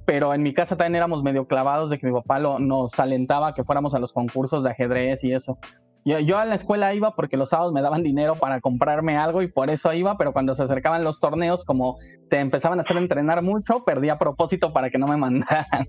[0.07, 3.49] Pero en mi casa también éramos medio clavados de que mi papá lo, nos alentaba
[3.49, 5.59] a que fuéramos a los concursos de ajedrez y eso.
[6.05, 9.43] Yo, yo a la escuela iba porque los sábados me daban dinero para comprarme algo
[9.43, 11.99] y por eso iba, pero cuando se acercaban los torneos, como
[12.31, 15.87] te empezaban a hacer entrenar mucho, perdí a propósito para que no me mandaran.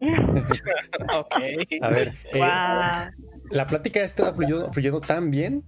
[0.00, 1.36] ok.
[1.82, 3.10] A ver, eh, Guau.
[3.50, 5.64] La plática esta ha fluyendo, fluyendo tan bien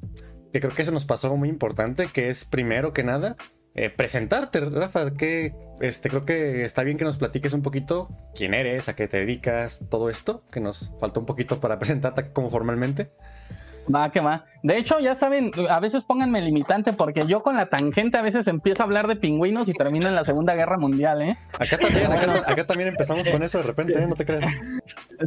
[0.53, 3.37] que creo que eso nos pasó muy importante, que es primero que nada
[3.75, 8.53] eh, presentarte, Rafa, que este, creo que está bien que nos platiques un poquito quién
[8.53, 12.51] eres, a qué te dedicas, todo esto, que nos faltó un poquito para presentarte como
[12.51, 13.13] formalmente.
[13.93, 14.45] Va, que va.
[14.63, 18.47] De hecho, ya saben, a veces pónganme limitante porque yo con la tangente a veces
[18.47, 21.37] empiezo a hablar de pingüinos y termino en la Segunda Guerra Mundial, ¿eh?
[21.53, 24.07] Acá también, acá, acá también empezamos con eso de repente, ¿eh?
[24.07, 24.49] No te creas.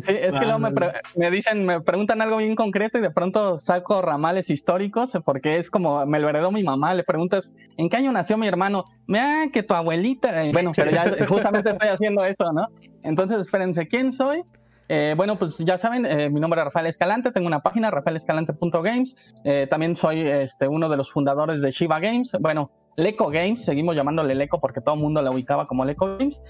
[0.05, 3.11] Sí, es que luego me, pre- me dicen, me preguntan algo bien concreto y de
[3.11, 7.89] pronto saco ramales históricos porque es como, me lo heredó mi mamá, le preguntas, ¿en
[7.89, 8.85] qué año nació mi hermano?
[9.13, 10.43] Ah, que tu abuelita.
[10.45, 12.67] Eh, Bueno, pero ya justamente estoy haciendo eso, ¿no?
[13.03, 14.43] Entonces, espérense, ¿quién soy?
[14.87, 19.15] Eh, bueno, pues ya saben, eh, mi nombre es Rafael Escalante, tengo una página, rafaelescalante.games.
[19.43, 22.35] Eh, también soy este, uno de los fundadores de Shiva Games.
[22.39, 26.41] Bueno, Leco Games, seguimos llamándole Leco porque todo el mundo la ubicaba como Leco Games.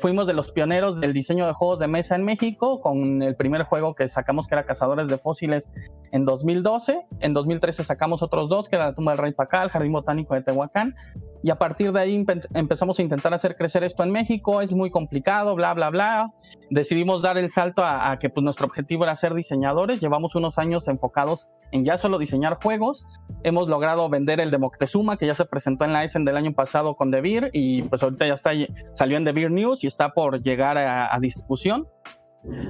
[0.00, 3.64] Fuimos de los pioneros del diseño de juegos de mesa en México, con el primer
[3.64, 5.72] juego que sacamos que era Cazadores de Fósiles
[6.12, 7.00] en 2012.
[7.20, 10.42] En 2013 sacamos otros dos, que era La tumba del rey Pacal, Jardín Botánico de
[10.42, 10.94] Tehuacán.
[11.42, 14.60] Y a partir de ahí empe- empezamos a intentar hacer crecer esto en México.
[14.60, 16.32] Es muy complicado, bla, bla, bla.
[16.70, 20.00] Decidimos dar el salto a, a que pues, nuestro objetivo era ser diseñadores.
[20.00, 23.04] Llevamos unos años enfocados en ya solo diseñar juegos.
[23.44, 26.52] Hemos logrado vender el de Moctezuma, que ya se presentó en la Essen del año
[26.52, 28.50] pasado con The Beer, y pues ahorita ya está,
[28.94, 31.86] salió en The Beer News y está por llegar a, a distribución.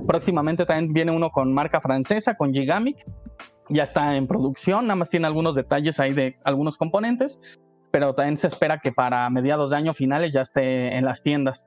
[0.06, 2.96] Próximamente también viene uno con marca francesa, con Gigamic.
[3.70, 7.38] Ya está en producción, nada más tiene algunos detalles ahí de algunos componentes,
[7.90, 11.66] pero también se espera que para mediados de año finales ya esté en las tiendas.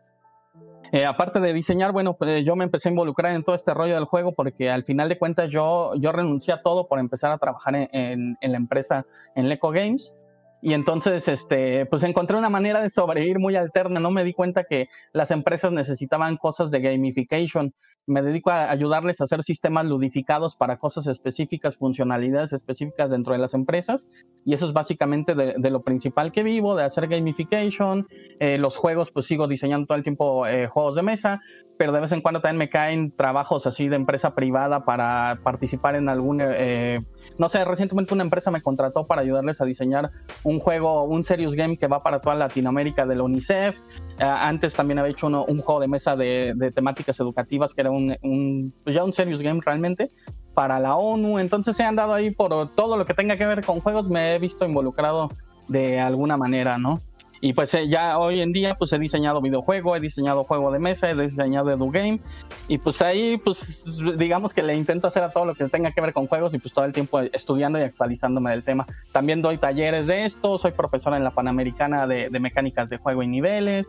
[0.93, 3.95] Eh, aparte de diseñar, bueno, pues yo me empecé a involucrar en todo este rollo
[3.95, 7.37] del juego porque al final de cuentas yo, yo renuncié a todo por empezar a
[7.37, 9.05] trabajar en, en- la empresa
[9.35, 10.13] en Leco Games.
[10.61, 13.99] Y entonces, este, pues encontré una manera de sobrevivir muy alterna.
[13.99, 17.73] No me di cuenta que las empresas necesitaban cosas de gamification.
[18.05, 23.39] Me dedico a ayudarles a hacer sistemas ludificados para cosas específicas, funcionalidades específicas dentro de
[23.39, 24.09] las empresas.
[24.45, 28.07] Y eso es básicamente de, lo principal que vivo, de hacer gamification.
[28.39, 31.41] Eh, los juegos, pues sigo diseñando todo el tiempo eh, juegos de mesa,
[31.81, 35.95] pero de vez en cuando también me caen trabajos así de empresa privada para participar
[35.95, 36.39] en algún...
[36.39, 37.01] eh,
[37.39, 40.11] no sé, recientemente una empresa me contrató para ayudarles a diseñar
[40.43, 43.75] un juego, un serious game que va para toda Latinoamérica de la UNICEF.
[44.19, 47.81] Eh, antes también había hecho uno- un juego de mesa de, de temáticas educativas que
[47.81, 50.09] era un, un- pues ya un serious game realmente
[50.53, 51.39] para la ONU.
[51.39, 54.35] Entonces se han dado ahí por todo lo que tenga que ver con juegos, me
[54.35, 55.31] he visto involucrado
[55.67, 56.99] de alguna manera, ¿no?
[57.43, 60.77] Y pues eh, ya hoy en día pues he diseñado videojuego, he diseñado juego de
[60.77, 62.21] mesa, he diseñado EduGame
[62.67, 63.83] y pues ahí pues
[64.17, 66.59] digamos que le intento hacer a todo lo que tenga que ver con juegos y
[66.59, 68.85] pues todo el tiempo estudiando y actualizándome del tema.
[69.11, 73.23] También doy talleres de esto, soy profesora en la Panamericana de, de mecánicas de juego
[73.23, 73.87] y niveles,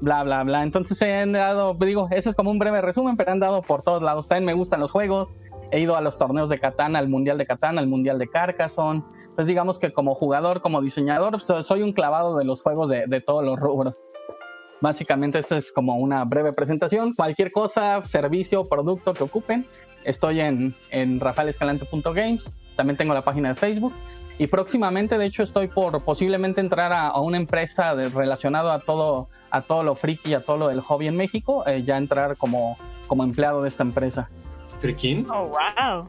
[0.00, 0.62] bla, bla, bla.
[0.62, 4.02] Entonces he andado, digo, ese es como un breve resumen, pero he andado por todos
[4.02, 4.28] lados.
[4.28, 5.36] También me gustan los juegos,
[5.70, 9.02] he ido a los torneos de Catán, al Mundial de Catán, al Mundial de Carcassonne.
[9.36, 13.06] Pues digamos que como jugador, como diseñador, so- soy un clavado de los juegos de,
[13.06, 14.02] de todos los rubros.
[14.80, 17.14] Básicamente, esta es como una breve presentación.
[17.14, 19.64] Cualquier cosa, servicio, producto que ocupen,
[20.04, 22.50] estoy en, en rafaelescalante.games.
[22.76, 23.94] También tengo la página de Facebook.
[24.38, 28.80] Y próximamente, de hecho, estoy por posiblemente entrar a, a una empresa de- relacionado a
[28.80, 31.64] todo, a todo lo friki y a todo lo del hobby en México.
[31.66, 34.28] eh, ya entrar como, como empleado de esta empresa.
[34.78, 35.26] ¿Friquín?
[35.32, 36.08] Oh, wow.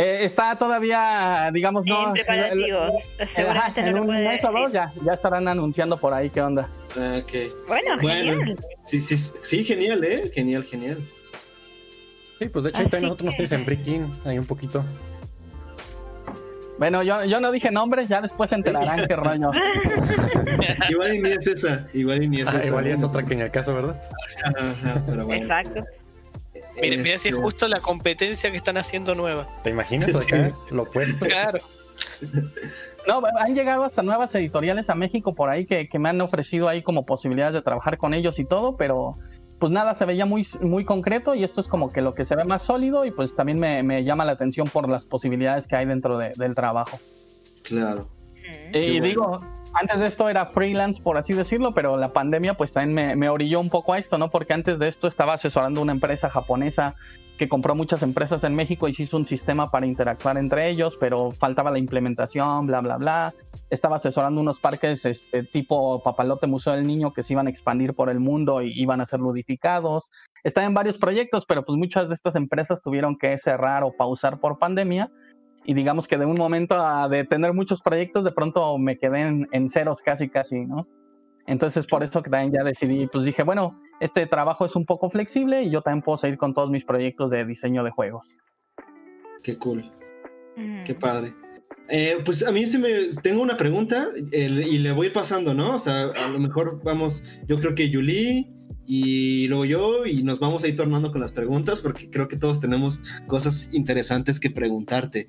[0.00, 2.06] Eh, está todavía, digamos, no.
[2.06, 2.92] en preparativos.
[3.36, 6.68] Ajá, en no un mes o dos ya, ya estarán anunciando por ahí qué onda.
[6.96, 7.32] Ah, ok.
[7.66, 8.58] Bueno, Bueno, genial.
[8.84, 10.30] sí, sí, sí, genial, ¿eh?
[10.32, 10.98] Genial, genial.
[12.38, 14.84] Sí, pues de hecho ahí también nosotros nos que- tienes en Breaking, ahí un poquito.
[16.78, 19.50] Bueno, yo, yo no dije nombres, ya después se enterarán qué rollo.
[20.88, 22.66] Igual y ni es esa, igual y ni es Ah, esa.
[22.68, 24.00] igual y es otra que en el caso, ¿verdad?
[24.56, 25.42] Ajá, pero bueno.
[25.42, 25.84] Exacto.
[26.82, 29.46] Mira, mira si es Este, justo la competencia que están haciendo nueva.
[29.62, 30.34] ¿Te imaginas Sí.
[30.70, 31.24] Lo opuesto.
[31.26, 31.58] Claro.
[33.06, 36.68] No, han llegado hasta nuevas editoriales a México por ahí que, que me han ofrecido
[36.68, 39.12] ahí como posibilidades de trabajar con ellos y todo, pero
[39.58, 42.36] pues nada, se veía muy, muy concreto y esto es como que lo que se
[42.36, 45.74] ve más sólido y pues también me, me llama la atención por las posibilidades que
[45.76, 46.98] hay dentro de- del trabajo.
[47.64, 48.08] Claro.
[48.72, 49.06] Y bueno.
[49.06, 49.38] digo,
[49.74, 53.60] antes de esto era freelance, por así decirlo, pero la pandemia pues también me, orilló
[53.60, 54.30] un poco a esto, ¿no?
[54.30, 56.94] Porque antes de esto estaba asesorando una empresa japonesa
[57.38, 60.96] que compró muchas empresas en México y se hizo un sistema para interactuar entre ellos,
[60.98, 63.34] pero faltaba la implementación, bla, bla, bla.
[63.70, 67.94] Estaba asesorando unos parques este, tipo Papalote Museo del Niño que se iban a expandir
[67.94, 70.10] por el mundo y iban a ser ludificados.
[70.42, 74.40] Estaba en varios proyectos, pero pues muchas de estas empresas tuvieron que cerrar o pausar
[74.40, 75.08] por pandemia
[75.68, 79.20] y digamos que de un momento a de tener muchos proyectos, de pronto me quedé
[79.20, 80.88] en, en ceros casi, casi, ¿no?
[81.46, 85.10] Entonces por eso que también ya decidí, pues dije, bueno, este trabajo es un poco
[85.10, 88.34] flexible y yo también puedo seguir con todos mis proyectos de diseño de juegos.
[89.42, 89.92] Qué cool,
[90.56, 90.84] Mm.
[90.84, 91.34] qué padre.
[91.90, 92.88] Eh, pues a mí sí me
[93.22, 95.74] tengo una pregunta el- y le voy pasando, ¿no?
[95.74, 98.46] O sea, a lo mejor vamos, yo creo que Yuli
[98.90, 102.38] y luego yo y nos vamos a ir tornando con las preguntas porque creo que
[102.38, 105.26] todos tenemos cosas interesantes que preguntarte.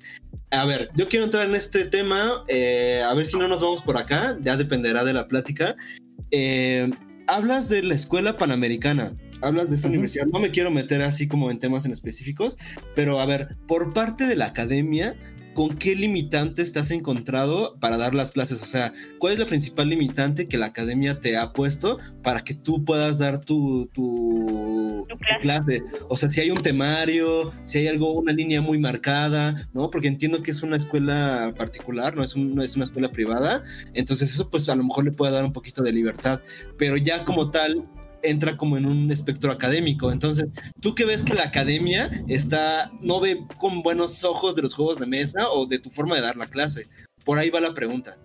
[0.50, 3.82] A ver, yo quiero entrar en este tema, eh, a ver si no nos vamos
[3.82, 5.76] por acá, ya dependerá de la plática.
[6.30, 6.90] Eh,
[7.26, 11.50] hablas de la escuela panamericana, hablas de esta universidad, no me quiero meter así como
[11.50, 12.56] en temas en específicos,
[12.94, 15.16] pero a ver, por parte de la academia,
[15.54, 18.62] ¿con qué limitantes te has encontrado para dar las clases?
[18.62, 22.54] O sea, ¿cuál es la principal limitante que la academia te ha puesto para que
[22.54, 25.06] tú puedas dar tu, tu,
[25.40, 25.82] clase?
[26.08, 29.90] O sea, si hay un temario, si hay algo, una línea muy marcada, ¿no?
[29.90, 33.62] Porque entiendo que es una escuela particular, no es, no es una escuela privada,
[33.94, 36.40] entonces eso pues a lo mejor le puede dar un poquito de libertad,
[36.78, 37.86] pero ya como tal,
[38.22, 40.12] entra como en un espectro académico.
[40.12, 44.74] Entonces, ¿tú qué ves que la academia está, no ve con buenos ojos de los
[44.74, 46.88] juegos de mesa o de tu forma de dar la clase?
[47.24, 48.16] Por ahí va la pregunta.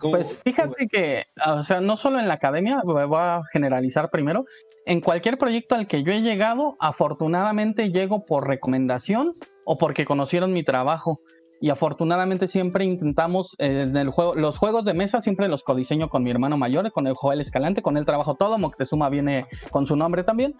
[0.00, 4.44] pues fíjate que, o sea, no solo en la academia, voy a generalizar primero,
[4.86, 9.34] en cualquier proyecto al que yo he llegado, afortunadamente llego por recomendación
[9.66, 11.20] o porque conocieron mi trabajo
[11.60, 16.08] y afortunadamente siempre intentamos eh, en el juego, los juegos de mesa siempre los codiseño
[16.08, 19.86] con mi hermano mayor, con el Joel Escalante, con él trabajo todo, Moctezuma viene con
[19.86, 20.54] su nombre también,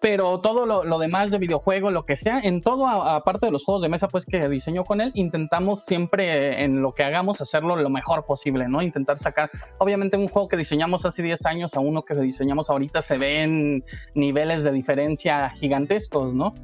[0.00, 3.82] pero todo lo, demás de videojuego, lo que sea, en todo, aparte de los juegos
[3.82, 7.90] de mesa pues que diseño con él, intentamos siempre en lo que hagamos hacerlo lo
[7.90, 8.80] mejor posible, ¿no?
[8.80, 13.02] Intentar sacar, obviamente un juego que diseñamos hace 10 años a uno que diseñamos ahorita
[13.02, 13.84] se ven
[14.14, 16.54] niveles de diferencia gigantescos, ¿no?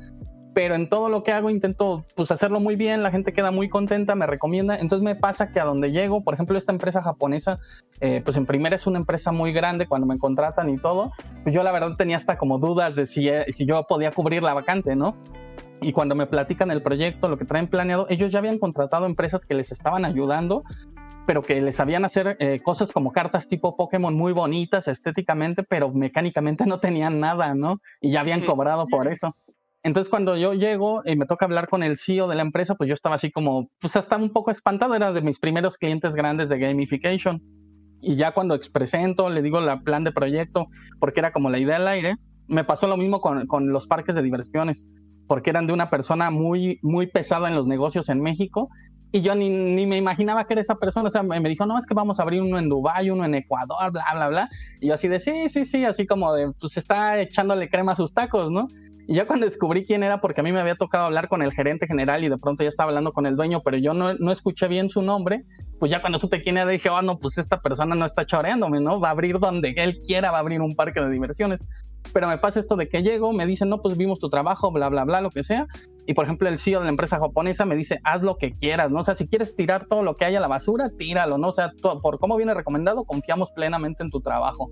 [0.55, 3.69] Pero en todo lo que hago intento pues hacerlo muy bien, la gente queda muy
[3.69, 7.59] contenta, me recomienda, entonces me pasa que a donde llego, por ejemplo esta empresa japonesa,
[8.01, 11.12] eh, pues en primera es una empresa muy grande cuando me contratan y todo,
[11.43, 14.43] pues yo la verdad tenía hasta como dudas de si, eh, si yo podía cubrir
[14.43, 15.17] la vacante, ¿no?
[15.81, 19.45] Y cuando me platican el proyecto, lo que traen planeado, ellos ya habían contratado empresas
[19.45, 20.62] que les estaban ayudando
[21.27, 25.90] pero que les sabían hacer eh, cosas como cartas tipo Pokémon muy bonitas estéticamente, pero
[25.90, 27.81] mecánicamente no tenían nada, ¿no?
[28.01, 29.35] Y ya habían cobrado por eso.
[29.85, 32.88] Entonces cuando yo llego y me toca hablar con el CEO de la empresa, pues
[32.88, 36.49] yo estaba así como, pues hasta un poco espantado, era de mis primeros clientes grandes
[36.49, 37.42] de gamification.
[38.01, 40.68] Y ya cuando presento, le digo el plan de proyecto,
[40.99, 42.16] porque era como la idea al aire,
[42.49, 44.87] me pasó lo mismo con, con, los parques de diversiones,
[45.27, 48.70] porque eran de una persona muy, muy pesada en los negocios en México.
[49.12, 51.09] Y yo ni, ni me imaginaba que era esa persona.
[51.09, 53.35] O sea, me dijo, no, es que vamos a abrir uno en Dubái, uno en
[53.35, 54.49] Ecuador, bla, bla, bla.
[54.81, 57.97] Y yo así de, sí, sí, sí, así como de, pues está echándole crema a
[57.97, 58.66] sus tacos, ¿no?
[59.07, 61.53] Y ya cuando descubrí quién era, porque a mí me había tocado hablar con el
[61.53, 64.33] gerente general y de pronto ya estaba hablando con el dueño, pero yo no, no
[64.33, 65.45] escuché bien su nombre,
[65.79, 68.81] pues ya cuando supe quién era dije, oh no, pues esta persona no está choreándome,
[68.81, 69.01] ¿no?
[69.01, 71.62] Va a abrir donde él quiera, va a abrir un parque de diversiones.
[72.12, 74.88] Pero me pasa esto de que llego, me dicen, no, pues vimos tu trabajo, bla,
[74.88, 75.67] bla, bla, lo que sea.
[76.07, 78.90] Y por ejemplo, el CEO de la empresa japonesa me dice, haz lo que quieras,
[78.90, 79.01] ¿no?
[79.01, 81.49] O sea, si quieres tirar todo lo que haya a la basura, tíralo, ¿no?
[81.49, 84.71] O sea, por cómo viene recomendado, confiamos plenamente en tu trabajo.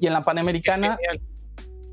[0.00, 0.98] Y en la Panamericana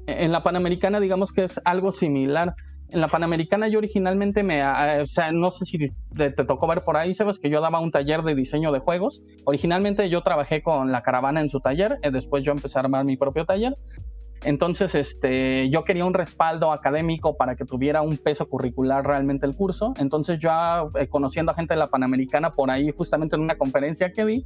[0.08, 2.56] en la Panamericana digamos que es algo similar.
[2.90, 5.78] En la Panamericana yo originalmente me, o sea, no sé si
[6.16, 9.22] te, tocó ver por ahí, sabes que yo daba un taller de diseño de juegos.
[9.44, 12.82] Originalmente yo trabajé con la caravana en su taller, y eh, después yo empecé a
[12.84, 13.76] armar mi propio taller.
[14.44, 19.56] Entonces, este, yo quería un respaldo académico para que tuviera un peso curricular realmente el
[19.56, 19.94] curso.
[19.98, 20.52] Entonces, yo
[20.96, 24.46] eh, conociendo a gente de la Panamericana por ahí, justamente en una conferencia que di,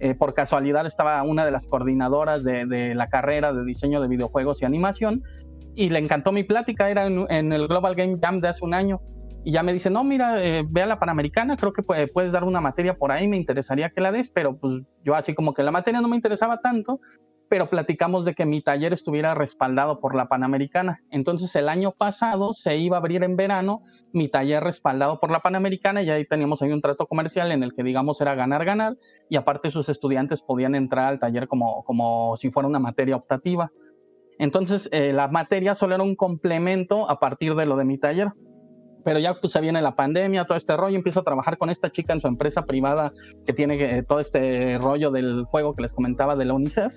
[0.00, 4.62] eh, por casualidad estaba una de las coordinadoras de, la carrera de diseño de videojuegos
[4.62, 5.22] y animación
[5.74, 9.00] y le encantó mi plática, era en, el Global Game Jam de hace un año.
[9.44, 12.44] Y ya me dice, no, mira, eh, ve a la Panamericana, creo que puedes dar
[12.44, 15.62] una materia por ahí, me interesaría que la des, pero pues yo así como que
[15.62, 17.00] la materia no me interesaba tanto,
[17.48, 21.00] pero platicamos de que mi taller estuviera respaldado por la Panamericana.
[21.10, 23.82] Entonces el año pasado se iba a abrir en verano
[24.12, 27.72] mi taller respaldado por la Panamericana y ahí teníamos ahí un trato comercial en el
[27.72, 28.96] que digamos era ganar, ganar
[29.30, 33.70] y aparte sus estudiantes podían entrar al taller como, como si fuera una materia optativa.
[34.38, 38.28] Entonces eh, la materia solo era un complemento a partir de lo de mi taller.
[39.04, 41.90] Pero ya pues se viene la pandemia, todo este rollo, empiezo a trabajar con esta
[41.90, 43.12] chica en su empresa privada
[43.46, 46.92] que tiene eh, todo este rollo del juego que les comentaba de la UNICEF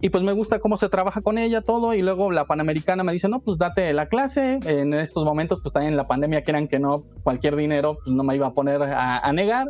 [0.00, 3.12] y pues me gusta cómo se trabaja con ella, todo, y luego la Panamericana me
[3.12, 6.78] dice, no, pues date la clase, en estos momentos pues también la pandemia quieran que
[6.78, 9.68] no, cualquier dinero pues no me iba a poner a, negar,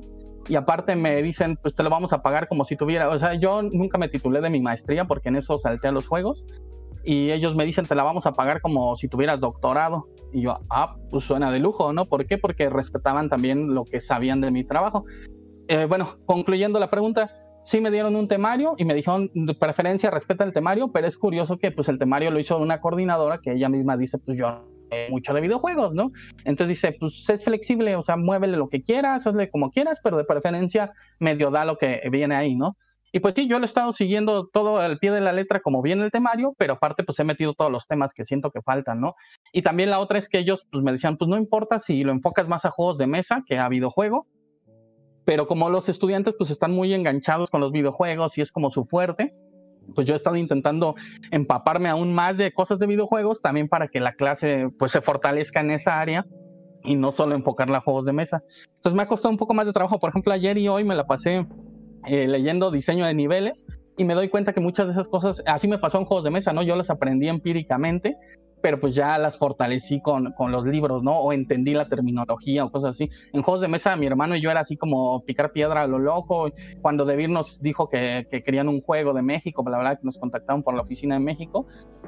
[0.49, 3.35] y aparte me dicen, pues te lo vamos a pagar como si tuviera, o sea,
[3.35, 6.45] yo nunca me titulé de mi maestría porque en eso salté a los juegos,
[7.03, 10.09] y ellos me dicen, te la vamos a pagar como si tuvieras doctorado.
[10.33, 12.05] Y yo, ah, pues suena de lujo, ¿no?
[12.05, 12.37] ¿Por qué?
[12.37, 15.05] Porque respetaban también lo que sabían de mi trabajo.
[15.69, 17.31] Eh, bueno, concluyendo la pregunta,
[17.63, 21.17] sí me dieron un temario y me dijeron de preferencia respeta el temario, pero es
[21.17, 24.65] curioso que pues el temario lo hizo una coordinadora que ella misma dice pues yo
[25.09, 26.11] mucho de videojuegos, ¿no?
[26.45, 30.17] Entonces dice, pues es flexible, o sea, muévele lo que quieras, hazle como quieras, pero
[30.17, 32.73] de preferencia medio da lo que viene ahí, ¿no?
[33.13, 35.83] Y pues sí, yo lo he estado siguiendo todo al pie de la letra como
[35.83, 39.01] viene el temario, pero aparte pues he metido todos los temas que siento que faltan,
[39.01, 39.17] ¿no?
[39.53, 42.13] Y también la otra es que ellos pues me decían, pues no importa si lo
[42.13, 44.27] enfocas más a juegos de mesa que a videojuego,
[45.25, 48.85] pero como los estudiantes pues están muy enganchados con los videojuegos y es como su
[48.85, 49.35] fuerte,
[49.95, 50.95] pues yo he estado intentando
[51.31, 55.61] empaparme aún más de cosas de videojuegos también para que la clase pues se fortalezca
[55.61, 56.27] en esa área
[56.83, 58.43] y no solo enfocarla a juegos de mesa.
[58.77, 59.99] Entonces me ha costado un poco más de trabajo.
[59.99, 61.47] Por ejemplo, ayer y hoy me la pasé
[62.07, 63.67] eh, leyendo diseño de niveles
[63.99, 66.31] y me doy cuenta que muchas de esas cosas, así me pasó en juegos de
[66.31, 66.63] mesa, ¿no?
[66.63, 68.17] Yo las aprendí empíricamente,
[68.63, 71.19] pero pues ya las fortalecí con, con, los libros, ¿no?
[71.19, 73.11] O entendí la terminología o cosas así.
[73.33, 75.99] En juegos de mesa, mi hermano y yo era así como picar piedra a lo
[75.99, 76.51] loco.
[76.83, 80.19] Cuando Debir nos dijo que, que querían un juego de México, bla, bla, que nos
[80.19, 81.67] contactaron por la oficina de México.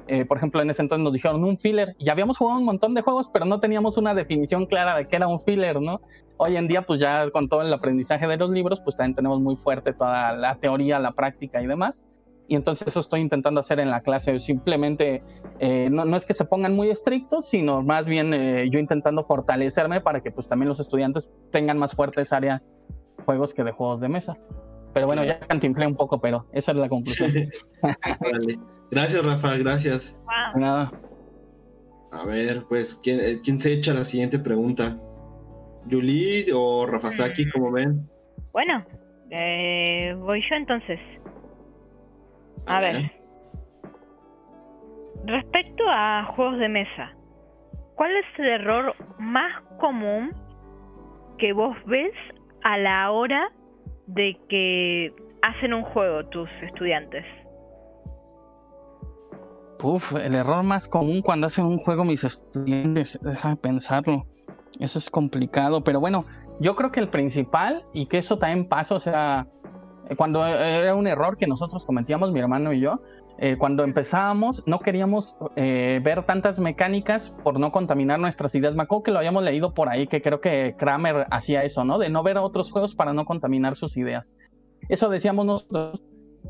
[0.08, 1.94] Eh, por ejemplo, en ese entonces nos dijeron un filler.
[1.98, 5.16] Y habíamos jugado un montón de juegos, pero no teníamos una definición clara de qué
[5.16, 6.00] era un filler, ¿no?
[6.36, 9.40] Hoy en día, pues ya con todo el aprendizaje de los libros, pues también tenemos
[9.40, 12.04] muy fuerte toda la teoría, la práctica y demás
[12.52, 14.38] y entonces eso estoy intentando hacer en la clase.
[14.38, 15.22] Simplemente
[15.58, 19.24] eh, no, no, es que se pongan muy estrictos, sino más bien eh, yo intentando
[19.24, 22.62] fortalecerme para que pues también los estudiantes tengan más fuerte esa área
[23.16, 24.36] de juegos que de juegos de mesa.
[24.92, 27.30] Pero bueno, ya cantinflé un poco, pero esa es la conclusión.
[28.20, 28.58] vale.
[28.90, 30.20] Gracias, Rafa, gracias.
[30.26, 30.60] Wow.
[30.60, 30.92] Nada.
[32.10, 34.98] A ver, pues, ¿quién, eh, ¿quién se echa la siguiente pregunta?
[35.86, 38.06] ¿Yuli o Rafasaki, como ven?
[38.52, 38.84] Bueno,
[39.30, 41.00] eh, voy yo entonces.
[42.66, 43.10] A ver.
[45.24, 47.12] Respecto a juegos de mesa,
[47.94, 50.34] ¿cuál es el error más común
[51.38, 52.12] que vos ves
[52.62, 53.50] a la hora
[54.06, 57.24] de que hacen un juego tus estudiantes?
[59.82, 64.24] Uf, el error más común cuando hacen un juego mis estudiantes, déjame pensarlo.
[64.78, 66.24] Eso es complicado, pero bueno,
[66.60, 69.46] yo creo que el principal y que eso también pasa, o sea,
[70.16, 73.00] cuando era un error que nosotros cometíamos, mi hermano y yo,
[73.38, 78.74] eh, cuando empezábamos no queríamos eh, ver tantas mecánicas por no contaminar nuestras ideas.
[78.74, 81.98] Me acuerdo que lo habíamos leído por ahí, que creo que Kramer hacía eso, ¿no?
[81.98, 84.32] De no ver otros juegos para no contaminar sus ideas.
[84.88, 86.02] Eso decíamos nosotros.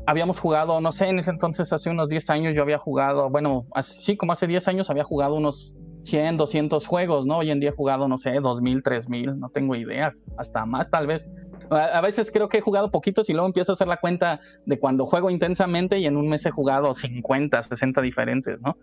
[0.05, 3.65] Habíamos jugado, no sé, en ese entonces, hace unos 10 años yo había jugado, bueno,
[3.73, 5.73] así como hace 10 años había jugado unos
[6.05, 7.37] 100, 200 juegos, ¿no?
[7.37, 11.07] Hoy en día he jugado, no sé, 2000, 3000, no tengo idea, hasta más tal
[11.07, 11.29] vez.
[11.69, 14.79] A veces creo que he jugado poquitos y luego empiezo a hacer la cuenta de
[14.79, 18.77] cuando juego intensamente y en un mes he jugado 50, 60 diferentes, ¿no?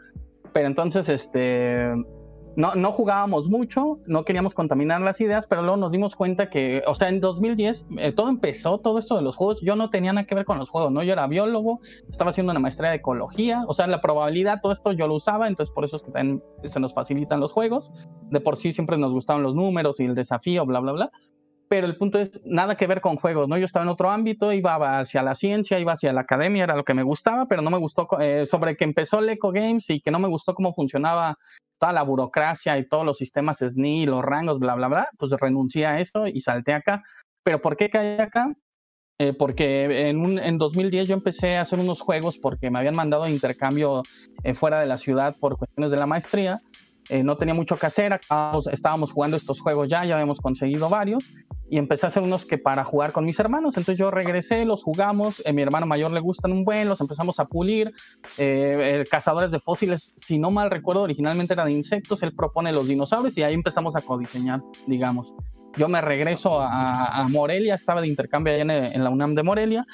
[0.52, 1.92] Pero entonces, este,
[2.56, 6.82] no, no jugábamos mucho, no queríamos contaminar las ideas, pero luego nos dimos cuenta que,
[6.86, 10.12] o sea, en 2010 eh, todo empezó, todo esto de los juegos, yo no tenía
[10.12, 11.02] nada que ver con los juegos, ¿no?
[11.02, 14.92] Yo era biólogo, estaba haciendo una maestría de ecología, o sea, la probabilidad, todo esto
[14.92, 17.92] yo lo usaba, entonces por eso es que también se nos facilitan los juegos,
[18.30, 21.10] de por sí siempre nos gustaban los números y el desafío, bla, bla, bla
[21.70, 23.56] pero el punto es nada que ver con juegos, ¿no?
[23.56, 26.82] Yo estaba en otro ámbito, iba hacia la ciencia, iba hacia la academia, era lo
[26.82, 30.00] que me gustaba, pero no me gustó eh, sobre que empezó el Eco Games y
[30.00, 31.38] que no me gustó cómo funcionaba
[31.78, 35.86] toda la burocracia y todos los sistemas SNI, los rangos, bla, bla, bla, pues renuncié
[35.86, 37.04] a eso y salté acá.
[37.44, 38.52] ¿Pero por qué caí acá?
[39.20, 42.96] Eh, porque en, un, en 2010 yo empecé a hacer unos juegos porque me habían
[42.96, 44.02] mandado a intercambio
[44.42, 46.60] eh, fuera de la ciudad por cuestiones de la maestría.
[47.24, 48.20] No tenía mucho que hacer,
[48.70, 51.34] estábamos jugando estos juegos ya, ya habíamos conseguido varios
[51.70, 53.76] y empecé a hacer unos que para jugar con mis hermanos.
[53.76, 57.38] Entonces yo regresé, los jugamos, a mi hermano mayor le gustan un buen, los empezamos
[57.38, 57.92] a pulir.
[58.36, 62.88] Eh, cazadores de fósiles, si no mal recuerdo, originalmente era de insectos, él propone los
[62.88, 65.32] dinosaurios y ahí empezamos a codiseñar, digamos
[65.76, 69.84] yo me regreso a, Morelia, estaba de intercambio allá en, la UNAM de Morelia,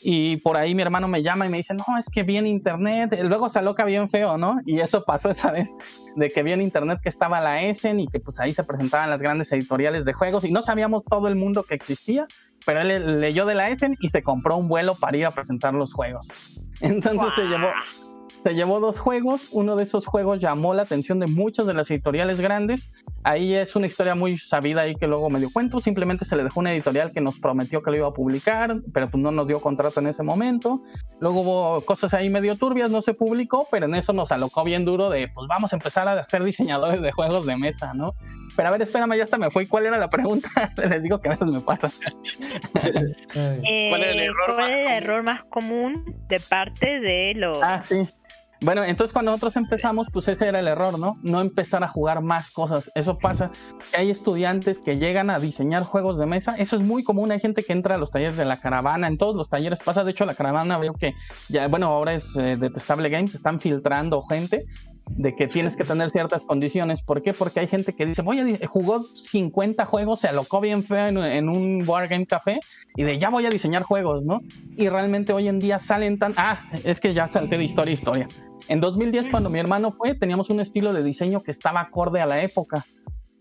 [0.00, 2.46] y por ahí mi hermano me llama y me dice, no, es que vi en
[2.46, 4.60] internet, luego se aloca bien feo, ¿no?
[4.64, 5.76] Y eso pasó esa vez,
[6.14, 9.20] de que vi internet que estaba la Essen y que pues ahí se presentaban las
[9.20, 12.26] grandes editoriales de juegos y no sabíamos todo el mundo que existía,
[12.64, 15.74] pero él leyó de la Essen y se compró un vuelo para ir a presentar
[15.74, 16.28] los juegos.
[16.80, 17.68] Entonces se llevó
[18.42, 21.90] se llevó dos juegos, uno de esos juegos llamó la atención de muchas de las
[21.90, 22.92] editoriales grandes.
[23.24, 26.44] Ahí es una historia muy sabida ahí que luego me dio cuento, simplemente se le
[26.44, 29.48] dejó una editorial que nos prometió que lo iba a publicar, pero pues no nos
[29.48, 30.80] dio contrato en ese momento.
[31.20, 34.84] Luego hubo cosas ahí medio turbias, no se publicó, pero en eso nos alocó bien
[34.84, 38.14] duro de pues vamos a empezar a ser diseñadores de juegos de mesa, ¿no?
[38.54, 39.66] Pero a ver, espérame, ya hasta me fui.
[39.66, 40.48] ¿Cuál era la pregunta?
[40.76, 41.90] Les digo que a veces me pasa.
[43.34, 47.58] Eh, ¿Cuál, el error, ¿cuál era el error más común de parte de los...
[47.62, 48.08] Ah, sí.
[48.62, 51.18] Bueno, entonces cuando nosotros empezamos, pues ese era el error, ¿no?
[51.22, 52.90] No empezar a jugar más cosas.
[52.94, 53.50] Eso pasa,
[53.92, 56.54] hay estudiantes que llegan a diseñar juegos de mesa.
[56.56, 57.30] Eso es muy común.
[57.30, 59.08] Hay gente que entra a los talleres de la caravana.
[59.08, 60.04] En todos los talleres pasa.
[60.04, 61.14] De hecho, la caravana veo que
[61.48, 63.34] ya, bueno, ahora es eh, Detestable Games.
[63.34, 64.64] Están filtrando gente
[65.10, 67.02] de que tienes que tener ciertas condiciones.
[67.02, 67.32] ¿Por qué?
[67.32, 71.18] Porque hay gente que dice, voy a jugó 50 juegos, se alocó bien feo en,
[71.18, 72.58] en un Wargame Café
[72.96, 74.40] y de ya voy a diseñar juegos, ¿no?
[74.76, 76.34] Y realmente hoy en día salen tan...
[76.36, 78.28] Ah, es que ya salté de historia a historia.
[78.68, 82.26] En 2010, cuando mi hermano fue, teníamos un estilo de diseño que estaba acorde a
[82.26, 82.84] la época.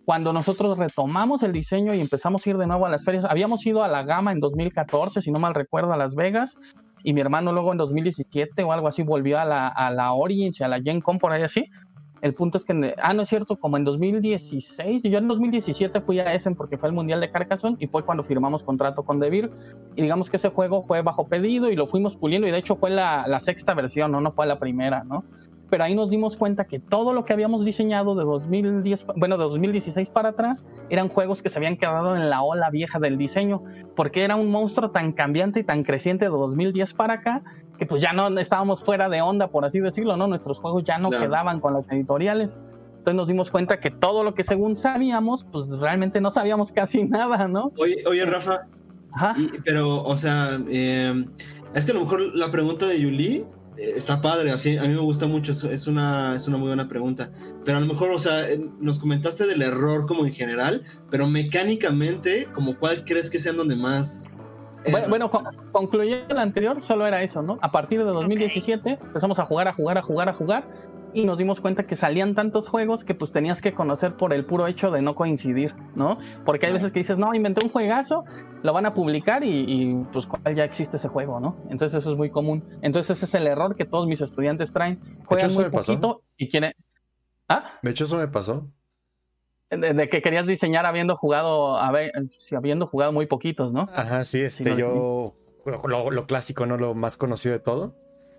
[0.05, 3.65] Cuando nosotros retomamos el diseño y empezamos a ir de nuevo a las ferias, habíamos
[3.65, 6.59] ido a la Gama en 2014, si no mal recuerdo, a Las Vegas,
[7.03, 10.61] y mi hermano luego en 2017 o algo así volvió a la, a la Origins
[10.61, 11.65] a la Gen por ahí así.
[12.25, 16.01] El punto es que, ah, no es cierto, como en 2016, y yo en 2017
[16.01, 19.19] fui a Essen porque fue el Mundial de Carcassonne y fue cuando firmamos contrato con
[19.19, 19.51] Devir.
[19.95, 22.77] Y digamos que ese juego fue bajo pedido y lo fuimos puliendo y de hecho
[22.77, 24.21] fue la, la sexta versión, ¿no?
[24.21, 25.23] No fue la primera, ¿no?
[25.69, 29.43] pero ahí nos dimos cuenta que todo lo que habíamos diseñado de 2010, bueno, de
[29.45, 33.63] 2016 para atrás, eran juegos que se habían quedado en la ola vieja del diseño,
[33.95, 37.43] porque era un monstruo tan cambiante y tan creciente de 2010 para acá,
[37.77, 40.27] que pues ya no estábamos fuera de onda, por así decirlo, ¿no?
[40.27, 42.59] Nuestros juegos ya no quedaban con las editoriales.
[42.97, 47.03] Entonces nos dimos cuenta que todo lo que según sabíamos, pues realmente no sabíamos casi
[47.07, 47.71] nada, ¿no?
[47.77, 48.61] Oye, oye Rafa,
[49.11, 49.35] Ajá.
[49.63, 51.25] pero, o sea, eh,
[51.73, 53.45] es que a lo mejor la pregunta de Yuli
[53.77, 56.87] eh, está padre, así, a mí me gusta mucho, es una, es una muy buena
[56.87, 57.31] pregunta.
[57.63, 61.27] Pero a lo mejor, o sea, eh, nos comentaste del error como en general, pero
[61.27, 64.29] mecánicamente, como cuál crees que sean donde más...
[64.85, 65.29] Eh, bueno, bueno
[65.71, 67.57] concluyendo el anterior, solo era eso, ¿no?
[67.61, 70.63] A partir de 2017 empezamos a jugar, a jugar, a jugar, a jugar,
[71.15, 74.45] y nos dimos cuenta que salían tantos juegos que pues tenías que conocer por el
[74.45, 76.19] puro hecho de no coincidir, ¿no?
[76.45, 78.25] Porque hay veces que dices, no, inventé un juegazo,
[78.63, 81.55] lo van a publicar y, pues cuál ya existe ese juego, ¿no?
[81.69, 82.65] Entonces eso es muy común.
[82.81, 84.99] Entonces ese es el error que todos mis estudiantes traen.
[85.25, 86.73] Juegan muy poquito y quieren...
[87.47, 87.79] ¿Ah?
[87.81, 88.67] De hecho eso me pasó.
[89.69, 93.89] De, que querías diseñar habiendo jugado, habiendo jugado muy poquitos, ¿no?
[93.93, 95.35] Ajá, sí, este, yo,
[95.65, 96.77] lo, lo, clásico, ¿no?
[96.77, 97.95] Lo más conocido de todo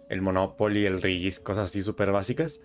[0.08, 2.60] el Monopoly, el Rigis, cosas así súper básicas.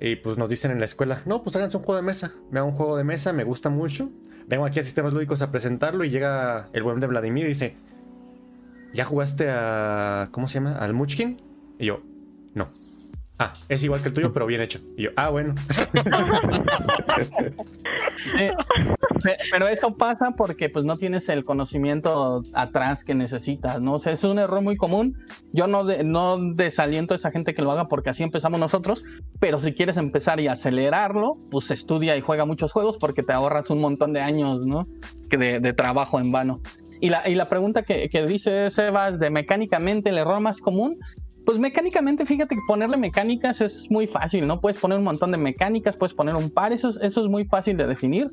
[0.00, 2.34] Y pues nos dicen en la escuela, no, pues háganse un juego de mesa.
[2.50, 4.10] Me hago un juego de mesa, me gusta mucho.
[4.46, 7.76] Vengo aquí a Sistemas Lúdicos a presentarlo y llega el buen de Vladimir y dice,
[8.92, 10.28] ¿ya jugaste a...
[10.30, 10.76] ¿cómo se llama?
[10.76, 11.40] ¿Al Muchkin?
[11.78, 12.02] Y yo.
[13.36, 14.78] Ah, es igual que el tuyo, pero bien hecho.
[14.96, 15.56] Y yo, ah, bueno.
[19.50, 23.96] pero eso pasa porque pues no tienes el conocimiento atrás que necesitas, ¿no?
[23.96, 25.18] Es un error muy común.
[25.52, 29.04] Yo no, no desaliento a esa gente que lo haga porque así empezamos nosotros,
[29.40, 33.68] pero si quieres empezar y acelerarlo, pues estudia y juega muchos juegos porque te ahorras
[33.68, 34.86] un montón de años, ¿no?
[35.28, 36.60] Que de, trabajo en vano.
[37.00, 40.98] Y la, y la pregunta que, que dice Sebas de mecánicamente el error más común,
[41.44, 44.60] pues mecánicamente, fíjate que ponerle mecánicas es muy fácil, ¿no?
[44.60, 47.76] Puedes poner un montón de mecánicas, puedes poner un par, eso, eso es muy fácil
[47.76, 48.30] de definir.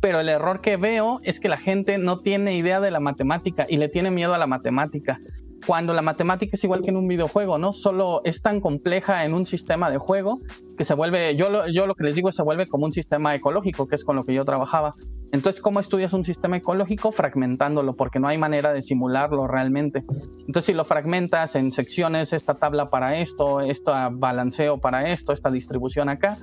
[0.00, 3.66] Pero el error que veo es que la gente no tiene idea de la matemática
[3.68, 5.20] y le tiene miedo a la matemática.
[5.66, 7.72] Cuando la matemática es igual que en un videojuego, ¿no?
[7.72, 10.40] Solo es tan compleja en un sistema de juego
[10.78, 13.34] que se vuelve, yo lo, yo lo que les digo, se vuelve como un sistema
[13.34, 14.94] ecológico, que es con lo que yo trabajaba.
[15.30, 17.12] Entonces, ¿cómo estudias un sistema ecológico?
[17.12, 20.04] Fragmentándolo, porque no hay manera de simularlo realmente.
[20.46, 25.50] Entonces, si lo fragmentas en secciones, esta tabla para esto, este balanceo para esto, esta
[25.50, 26.36] distribución acá,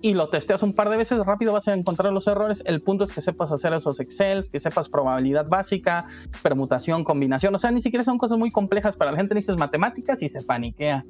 [0.00, 2.62] y lo testeas un par de veces, rápido vas a encontrar los errores.
[2.66, 6.06] El punto es que sepas hacer esos Excel, que sepas probabilidad básica,
[6.42, 7.54] permutación, combinación.
[7.54, 10.42] O sea, ni siquiera son cosas muy complejas para la gente, necesitas matemáticas y se
[10.42, 11.04] paniquea.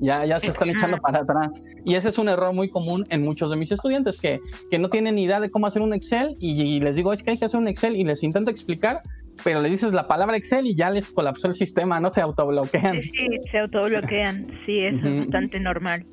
[0.00, 1.64] Ya, ya se están echando para atrás.
[1.84, 4.40] Y ese es un error muy común en muchos de mis estudiantes, que,
[4.70, 7.32] que no tienen ni idea de cómo hacer un Excel y, les digo, es que
[7.32, 9.00] hay que hacer un Excel y les intento explicar,
[9.42, 13.02] pero le dices la palabra Excel y ya les colapsó el sistema, no se autobloquean.
[13.02, 16.04] Sí, sí se autobloquean, sí, eso es bastante normal.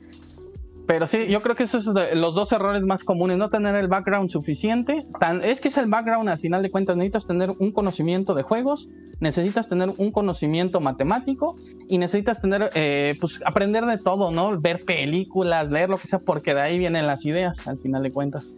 [0.87, 3.87] Pero sí, yo creo que esos son los dos errores más comunes, no tener el
[3.87, 5.05] background suficiente.
[5.19, 8.43] Tan, es que es el background, al final de cuentas, necesitas tener un conocimiento de
[8.43, 8.87] juegos,
[9.19, 11.55] necesitas tener un conocimiento matemático
[11.87, 14.59] y necesitas tener, eh, pues, aprender de todo, ¿no?
[14.59, 18.11] Ver películas, leer lo que sea, porque de ahí vienen las ideas, al final de
[18.11, 18.55] cuentas.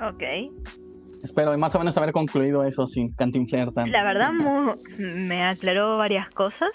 [0.00, 0.22] Ok.
[1.22, 3.90] Espero más o menos haber concluido eso sin cantinflear tanto.
[3.90, 4.30] La verdad,
[4.98, 6.70] me aclaró varias cosas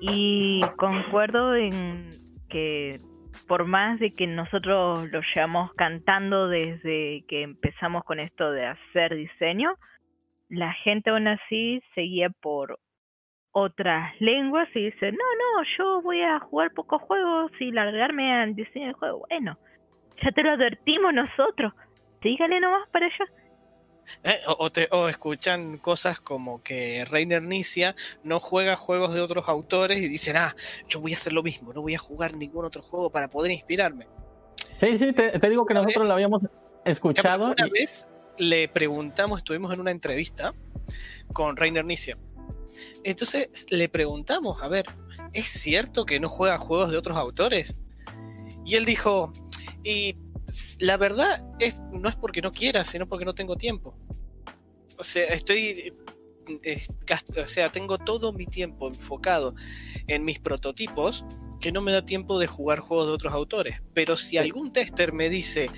[0.00, 2.21] y concuerdo en
[2.52, 2.98] que
[3.48, 9.14] por más de que nosotros lo llevamos cantando desde que empezamos con esto de hacer
[9.16, 9.74] diseño,
[10.50, 12.78] la gente aún así seguía por
[13.52, 18.54] otras lenguas y dice, no, no, yo voy a jugar pocos juegos y largarme al
[18.54, 19.24] diseño de juego.
[19.28, 19.58] Bueno,
[20.22, 21.72] ya te lo advertimos nosotros,
[22.22, 23.24] sígale nomás para allá.
[24.24, 24.38] Eh,
[24.90, 30.36] o, escuchan cosas como que Reiner Nicia no juega juegos de otros autores y dicen,
[30.36, 30.54] ah,
[30.88, 33.52] yo voy a hacer lo mismo, no voy a jugar ningún otro juego para poder
[33.52, 34.06] inspirarme.
[34.78, 36.42] Sí, sí, te, digo que nosotros lo habíamos
[36.84, 37.52] escuchado.
[37.52, 40.52] Una vez le preguntamos, estuvimos en una entrevista
[41.32, 42.18] con Reiner Nicia.
[43.04, 44.86] Entonces le preguntamos, a ver,
[45.32, 47.78] ¿es cierto que no juega juegos de otros autores?
[48.64, 49.32] Y él dijo,
[49.84, 50.16] y
[50.80, 53.96] la verdad es, no es porque no quiera, sino porque no tengo tiempo.
[54.98, 55.92] O sea, estoy
[56.64, 56.86] eh,
[57.42, 59.54] o sea, tengo todo mi tiempo enfocado
[60.06, 61.24] en mis prototipos
[61.60, 63.82] que no me da tiempo de jugar juegos de otros autores.
[63.94, 65.70] Pero si algún tester me dice,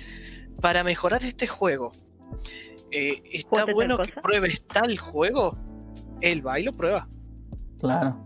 [0.61, 1.91] para mejorar este juego,
[2.91, 5.57] eh, está bueno que pruebes tal juego,
[6.21, 7.07] él va y lo prueba.
[7.79, 8.24] Claro.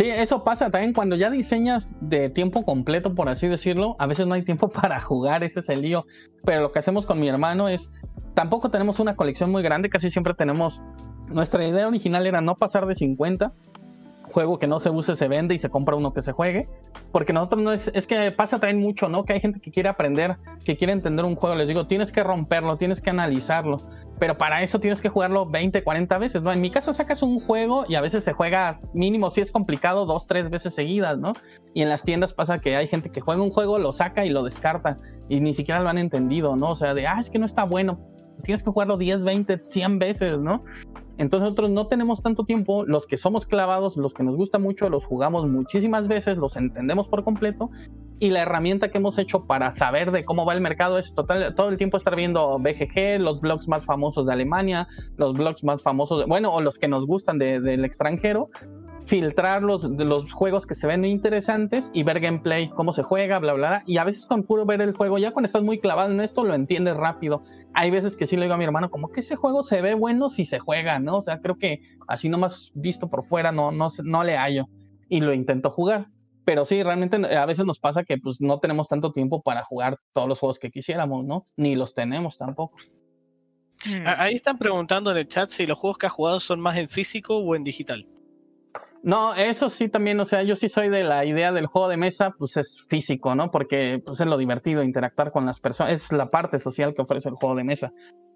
[0.00, 3.96] Sí, eso pasa también cuando ya diseñas de tiempo completo, por así decirlo.
[3.98, 6.06] A veces no hay tiempo para jugar, ese es el lío.
[6.42, 7.92] Pero lo que hacemos con mi hermano es,
[8.32, 10.80] tampoco tenemos una colección muy grande, casi siempre tenemos,
[11.28, 13.52] nuestra idea original era no pasar de 50
[14.30, 16.68] juego que no se use se vende y se compra uno que se juegue.
[17.12, 19.24] Porque nosotros no es, es que pasa también mucho, ¿no?
[19.24, 21.56] Que hay gente que quiere aprender, que quiere entender un juego.
[21.56, 23.78] Les digo, tienes que romperlo, tienes que analizarlo.
[24.18, 26.52] Pero para eso tienes que jugarlo 20, 40 veces, ¿no?
[26.52, 30.04] En mi caso sacas un juego y a veces se juega mínimo, si es complicado,
[30.06, 31.32] dos, tres veces seguidas, ¿no?
[31.74, 34.30] Y en las tiendas pasa que hay gente que juega un juego, lo saca y
[34.30, 34.98] lo descarta.
[35.28, 36.70] Y ni siquiera lo han entendido, ¿no?
[36.70, 37.98] O sea, de, ah, es que no está bueno.
[38.42, 40.64] Tienes que jugarlo 10, 20, 100 veces, ¿no?
[41.18, 44.88] Entonces nosotros no tenemos tanto tiempo, los que somos clavados, los que nos gusta mucho,
[44.88, 47.70] los jugamos muchísimas veces, los entendemos por completo.
[48.18, 51.54] Y la herramienta que hemos hecho para saber de cómo va el mercado es total,
[51.54, 55.82] todo el tiempo estar viendo BGG, los blogs más famosos de Alemania, los blogs más
[55.82, 58.50] famosos, bueno, o los que nos gustan del extranjero,
[59.06, 63.54] filtrar los, los juegos que se ven interesantes y ver gameplay, cómo se juega, bla,
[63.54, 63.82] bla, bla.
[63.86, 66.44] Y a veces con puro ver el juego, ya cuando estás muy clavado en esto,
[66.44, 67.42] lo entiendes rápido
[67.74, 69.94] hay veces que sí le digo a mi hermano, como que ese juego se ve
[69.94, 71.18] bueno si se juega, ¿no?
[71.18, 74.66] O sea, creo que así nomás visto por fuera no, no, no le hallo.
[75.08, 76.08] Y lo intento jugar.
[76.44, 79.98] Pero sí, realmente a veces nos pasa que pues no tenemos tanto tiempo para jugar
[80.12, 81.46] todos los juegos que quisiéramos, ¿no?
[81.56, 82.76] Ni los tenemos tampoco.
[83.86, 84.04] Hmm.
[84.06, 86.88] Ahí están preguntando en el chat si los juegos que has jugado son más en
[86.88, 88.06] físico o en digital.
[89.02, 91.96] No, eso sí también, o sea, yo sí soy de la idea del juego de
[91.96, 93.50] mesa, pues es físico, ¿no?
[93.50, 97.30] Porque pues es lo divertido, interactuar con las personas, es la parte social que ofrece
[97.30, 97.92] el juego de mesa.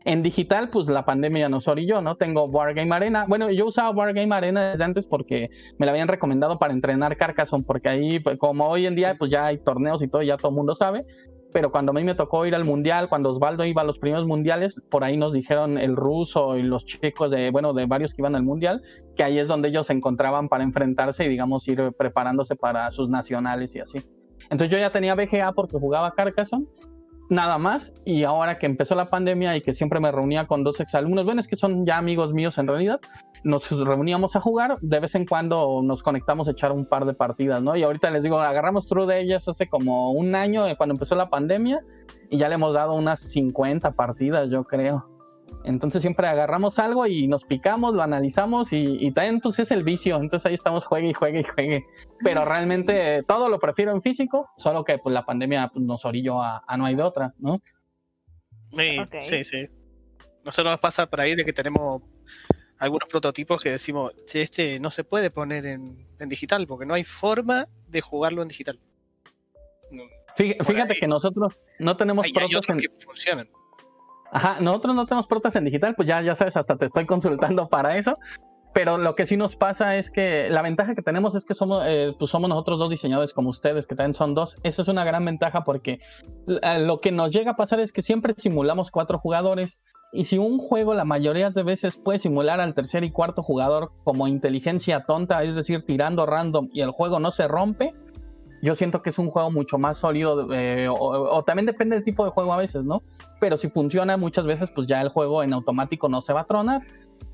[0.07, 2.17] En digital, pues la pandemia nos orilló, ¿no?
[2.17, 3.27] Tengo Wargame Arena.
[3.29, 7.65] Bueno, yo usaba Wargame Arena desde antes porque me la habían recomendado para entrenar Carcassonne,
[7.67, 10.51] porque ahí, pues, como hoy en día, pues ya hay torneos y todo, ya todo
[10.51, 11.05] el mundo sabe
[11.55, 14.27] pero cuando a mí me tocó ir al mundial, cuando Osvaldo iba a los primeros
[14.27, 18.23] mundiales, por ahí nos dijeron el ruso y los chicos de, bueno, de varios que
[18.23, 18.83] iban al mundial,
[19.15, 23.09] que ahí es donde ellos se encontraban para enfrentarse y, digamos, ir preparándose para sus
[23.09, 24.03] nacionales y así.
[24.51, 26.67] Entonces yo ya tenía BGA porque jugaba Carcassonne,
[27.31, 30.81] nada más, y ahora que empezó la pandemia y que siempre me reunía con dos
[30.81, 33.01] exalumnos, bueno, es que son ya amigos míos en realidad,
[33.45, 37.13] nos reuníamos a jugar, de vez en cuando nos conectamos a echar un par de
[37.15, 37.77] partidas, ¿no?
[37.77, 41.15] Y ahorita les digo, agarramos True de ellas hace como un año, eh, cuando empezó
[41.15, 41.81] la pandemia,
[42.31, 45.14] y ya le hemos dado unas 50 partidas, yo creo.
[45.65, 49.83] Entonces siempre agarramos algo y nos picamos, lo analizamos y, también entonces pues, es el
[49.83, 50.17] vicio.
[50.17, 51.87] Entonces ahí estamos juegue y juegue y juegue.
[52.23, 56.43] Pero realmente todo lo prefiero en físico, solo que pues la pandemia pues, nos orilló
[56.43, 57.63] a, no hay de otra, ¿no?
[58.77, 59.69] Sí, sí, sí.
[60.45, 62.03] Nosotros nos pasa por ahí de que tenemos
[62.79, 67.69] algunos prototipos que decimos, este no se puede poner en, digital porque no hay forma
[67.89, 68.79] de jugarlo en digital.
[70.37, 72.79] Fíjate, que nosotros no tenemos protos en...
[72.79, 73.49] que funcionan.
[74.35, 77.69] Ajá, nosotros no tenemos protas en digital, pues ya, ya sabes, hasta te estoy consultando
[77.71, 78.19] para eso.
[78.73, 81.85] Pero lo que sí nos pasa es que la ventaja que tenemos es que somos,
[81.87, 84.57] eh, pues somos nosotros dos diseñadores como ustedes, que también son dos.
[84.65, 86.01] Eso es una gran ventaja porque
[86.49, 89.79] eh, lo que nos llega a pasar es que siempre simulamos cuatro jugadores
[90.13, 93.93] y si un juego la mayoría de veces puede simular al tercer y cuarto jugador
[94.03, 97.95] como inteligencia tonta, es decir, tirando random y el juego no se rompe,
[98.65, 102.25] yo siento que es un juego mucho más sólido, eh, o, también depende del tipo
[102.25, 103.03] de juego a veces, ¿no?
[103.39, 106.45] Pero si funciona muchas veces, pues ya el juego en automático no se va a
[106.47, 106.81] tronar.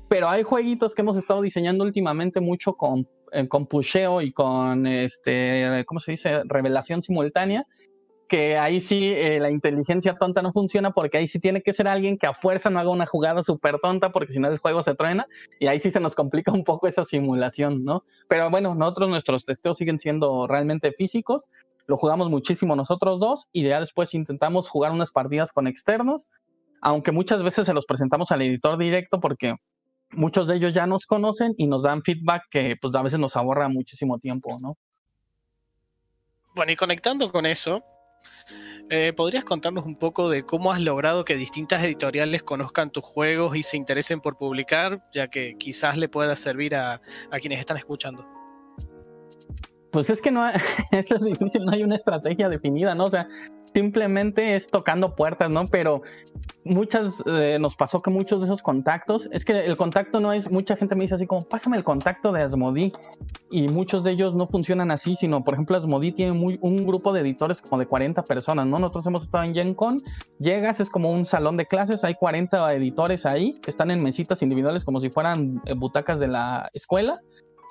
[0.09, 4.85] Pero hay jueguitos que hemos estado diseñando últimamente mucho con, eh, con pusheo y con,
[4.85, 6.41] este, ¿cómo se dice?
[6.43, 7.65] Revelación simultánea,
[8.31, 11.89] que ahí sí eh, la inteligencia tonta no funciona porque ahí sí tiene que ser
[11.89, 14.83] alguien que a fuerza no haga una jugada súper tonta porque si no el juego
[14.83, 15.27] se truena
[15.59, 18.05] y ahí sí se nos complica un poco esa simulación, ¿no?
[18.29, 21.49] Pero bueno, nosotros nuestros testeos siguen siendo realmente físicos,
[21.87, 26.29] lo jugamos muchísimo nosotros dos y ya después intentamos jugar unas partidas con externos,
[26.79, 29.55] aunque muchas veces se los presentamos al editor directo porque
[30.11, 33.35] muchos de ellos ya nos conocen y nos dan feedback que pues a veces nos
[33.35, 34.77] ahorra muchísimo tiempo, ¿no?
[36.55, 37.83] Bueno, y conectando con eso,
[38.89, 43.55] eh, ¿Podrías contarnos un poco de cómo has logrado que distintas editoriales conozcan tus juegos
[43.55, 47.01] y se interesen por publicar, ya que quizás le pueda servir a,
[47.39, 48.25] quienes están escuchando?
[49.91, 50.47] Pues es que no,
[50.91, 53.05] eso es difícil, no hay una estrategia definida, ¿no?
[53.05, 53.27] O sea,
[53.73, 55.67] simplemente es tocando puertas, ¿no?
[55.67, 56.01] Pero
[56.63, 60.49] muchas, eh, nos pasó que muchos de esos contactos, es que el contacto no es,
[60.51, 62.91] mucha gente me dice así como, pásame el contacto de Asmodi,
[63.49, 67.13] y muchos de ellos no funcionan así, sino, por ejemplo, Asmodi tiene muy, un grupo
[67.13, 68.79] de editores como de 40 personas, ¿no?
[68.79, 70.03] Nosotros hemos estado en Gen Con,
[70.39, 74.41] llegas, es como un salón de clases, hay 40 editores ahí, que están en mesitas
[74.41, 77.19] individuales como si fueran eh, butacas de la escuela,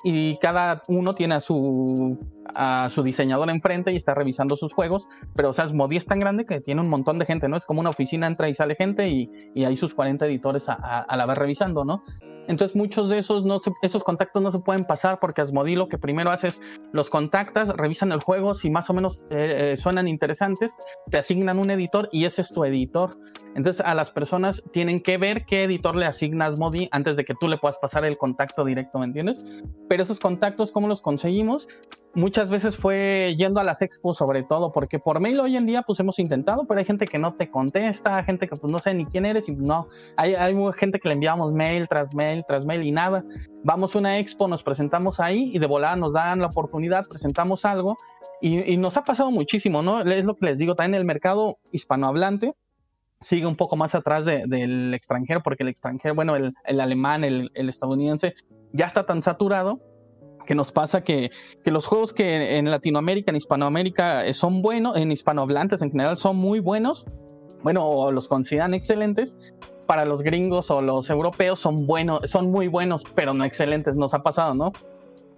[0.03, 2.18] y cada uno tiene a su,
[2.55, 6.20] a su diseñador enfrente y está revisando sus juegos, pero o sea, Modi es tan
[6.20, 7.57] grande que tiene un montón de gente, ¿no?
[7.57, 10.74] Es como una oficina, entra y sale gente y, y hay sus 40 editores a,
[10.74, 12.03] a, la vez revisando, ¿no?
[12.48, 15.98] Entonces muchos de esos, no esos contactos no se pueden pasar porque Asmodi lo que
[15.98, 16.61] primero hace es
[16.92, 20.76] los contactas, revisan el juego, si más o menos eh, eh, suenan interesantes,
[21.11, 23.16] te asignan un editor y ese es tu editor.
[23.55, 27.34] Entonces a las personas tienen que ver qué editor le asigna Asmodi antes de que
[27.38, 29.44] tú le puedas pasar el contacto directo, ¿me entiendes?
[29.88, 31.68] Pero esos contactos, ¿cómo los conseguimos?
[32.15, 35.83] Muchas veces fue yendo a las expos sobre todo, porque por mail hoy en día
[35.83, 38.95] pues hemos intentado, pero hay gente que no te contesta, gente que pues no sé
[38.95, 42.65] ni quién eres y no, hay, hay gente que le enviamos mail tras mail tras
[42.65, 43.25] mail y nada.
[43.65, 47.65] Vamos a una expo, nos presentamos ahí y de volada nos dan la oportunidad, presentamos
[47.65, 47.97] algo
[48.41, 50.01] y, nos ha pasado muchísimo, ¿no?
[50.01, 52.55] Es lo que les digo, también el mercado hispanohablante
[53.21, 57.51] sigue un poco más atrás del extranjero, porque el extranjero, bueno, el, el alemán, el,
[57.53, 58.35] el estadounidense
[58.73, 59.79] ya está tan saturado
[60.51, 61.30] que nos pasa que,
[61.62, 66.16] que, los juegos que en Latinoamérica, en Hispanoamérica eh, son buenos, en hispanohablantes en general
[66.16, 67.07] son muy buenos,
[67.62, 69.55] bueno, los consideran excelentes,
[69.86, 74.12] para los gringos o los europeos son buenos, son muy buenos, pero no excelentes, nos
[74.12, 74.72] ha pasado, ¿no?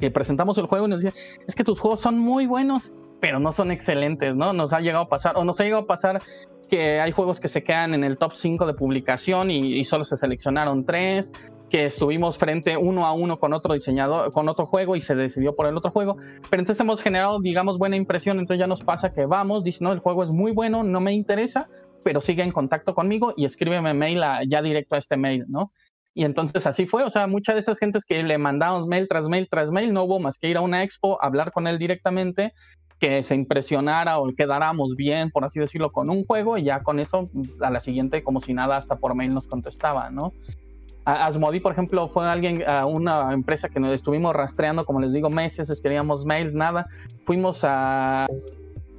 [0.01, 3.39] Que presentamos el juego y nos dicen, es que tus juegos son muy buenos, pero
[3.39, 4.55] no son excelentes, ¿no?
[4.55, 6.23] Nos ha llegado a pasar, o nos ha llegado a pasar
[6.71, 10.07] que hay juegos que se quedan en el top 5 de publicación y, y solo
[10.07, 11.35] se seleccionaron tres,
[11.73, 15.57] que estuvimos frente uno a uno con otro diseñador, con otro juego y se decidió
[15.57, 16.19] por el otro juego.
[16.51, 18.39] Pero entonces hemos generado, digamos, buena impresión.
[18.39, 21.15] Entonces ya nos pasa que vamos, dice, no, el juego es muy bueno, no me
[21.15, 21.71] interesa,
[22.05, 24.21] pero sigue en contacto conmigo y escríbeme mail
[24.51, 25.73] ya directo a este mail, ¿no?
[26.13, 29.25] Y entonces así fue, o sea, muchas de esas gentes que le mandamos mail tras
[29.25, 32.53] mail tras mail, no hubo más que ir a una expo, hablar con él directamente,
[33.01, 37.01] que se impresionara o quedáramos bien, por así decirlo, con un juego y ya con
[37.01, 37.31] eso
[37.63, 40.35] a la siguiente, como si nada, hasta por mail nos contestaba, ¿no?
[41.05, 45.31] Asmodi, por ejemplo, fue alguien, a una empresa que nos estuvimos rastreando, como les digo,
[45.31, 46.87] meses, escribíamos mails, nada.
[47.25, 48.27] Fuimos a,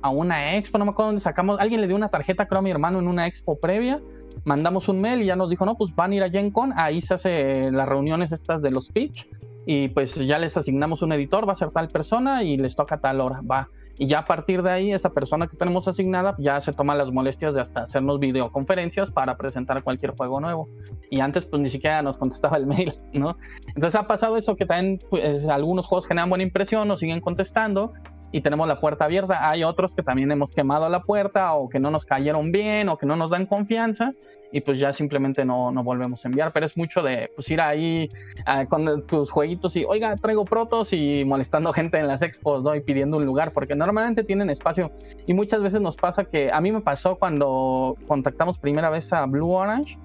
[0.02, 2.62] a una expo, no me acuerdo dónde sacamos, alguien le dio una tarjeta, creo a
[2.62, 4.02] mi hermano, en una expo previa.
[4.46, 6.74] Mandamos un mail y ya nos dijo, no, pues van a ir a Gen Con,
[6.78, 9.28] ahí se hace las reuniones estas de los pitch
[9.66, 12.98] y pues ya les asignamos un editor, va a ser tal persona y les toca
[12.98, 16.60] tal hora, va y ya a partir de ahí esa persona que tenemos asignada ya
[16.62, 20.68] se toma las molestias de hasta hacernos videoconferencias para presentar cualquier juego nuevo.
[21.10, 23.38] Y antes pues ni siquiera nos contestaba el mail, ¿no?
[23.76, 27.94] Entonces ha pasado eso que también pues, algunos juegos generan buena impresión, nos siguen contestando
[28.34, 29.48] y tenemos la puerta abierta.
[29.48, 32.98] Hay otros que también hemos quemado la puerta o que no nos cayeron bien o
[32.98, 34.12] que no nos dan confianza
[34.52, 36.52] y pues ya simplemente no, no volvemos a enviar.
[36.52, 38.10] Pero es mucho de pues ir ahí
[38.48, 42.74] ah, con tus jueguitos y, oiga, traigo protos y molestando gente en las expos, ¿no?
[42.76, 44.92] Y pidiendo un lugar, porque normalmente tienen espacio.
[45.28, 49.28] Y muchas veces nos pasa que a mí me pasó cuando contactamos primera vez a
[49.28, 50.00] Blue Orange.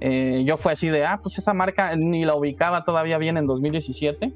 [0.00, 3.46] Eh, yo fue así de, ah, pues esa marca ni la ubicaba todavía bien en
[3.46, 4.32] 2017 eh,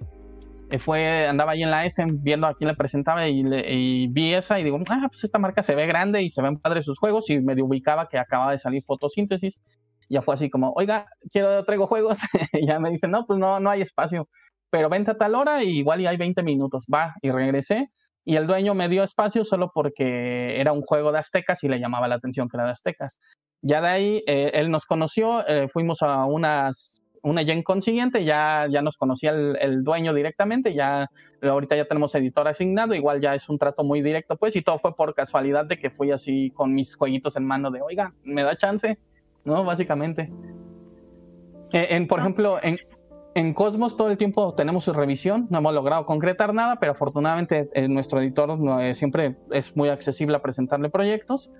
[0.78, 4.60] fue, andaba ahí en la S viendo a quién le presentaba y, y, vi esa
[4.60, 7.28] y digo, ah, pues esta marca se ve grande y se ven padres sus juegos
[7.28, 9.60] y medio ubicaba que acaba de salir fotosíntesis.
[10.08, 12.18] Ya fue así como, oiga, quiero, traigo juegos.
[12.52, 14.28] y ya me dicen, no, pues no, no hay espacio,
[14.70, 16.86] pero vente a tal hora y igual y hay 20 minutos.
[16.92, 17.88] Va, y regresé.
[18.24, 21.80] Y el dueño me dio espacio solo porque era un juego de aztecas y le
[21.80, 23.18] llamaba la atención que era de aztecas.
[23.62, 28.24] Ya de ahí, eh, él nos conoció, eh, fuimos a unas una Gen Con siguiente,
[28.24, 31.08] ya, ya nos conocía el, dueño directamente, ya
[31.42, 34.78] ahorita ya tenemos editor asignado, igual ya es un trato muy directo, pues, y todo
[34.78, 38.42] fue por casualidad de que fui así con mis jueguitos en mano de, oiga, ¿me
[38.42, 38.98] da chance?
[39.44, 39.64] ¿No?
[39.64, 40.30] Básicamente.
[41.72, 42.22] Eh, en, por ah.
[42.22, 42.78] ejemplo, en,
[43.34, 47.68] en Cosmos todo el tiempo tenemos su revisión, no hemos logrado concretar nada, pero afortunadamente
[47.74, 51.50] eh, nuestro editor eh, siempre es muy accesible a presentarle proyectos.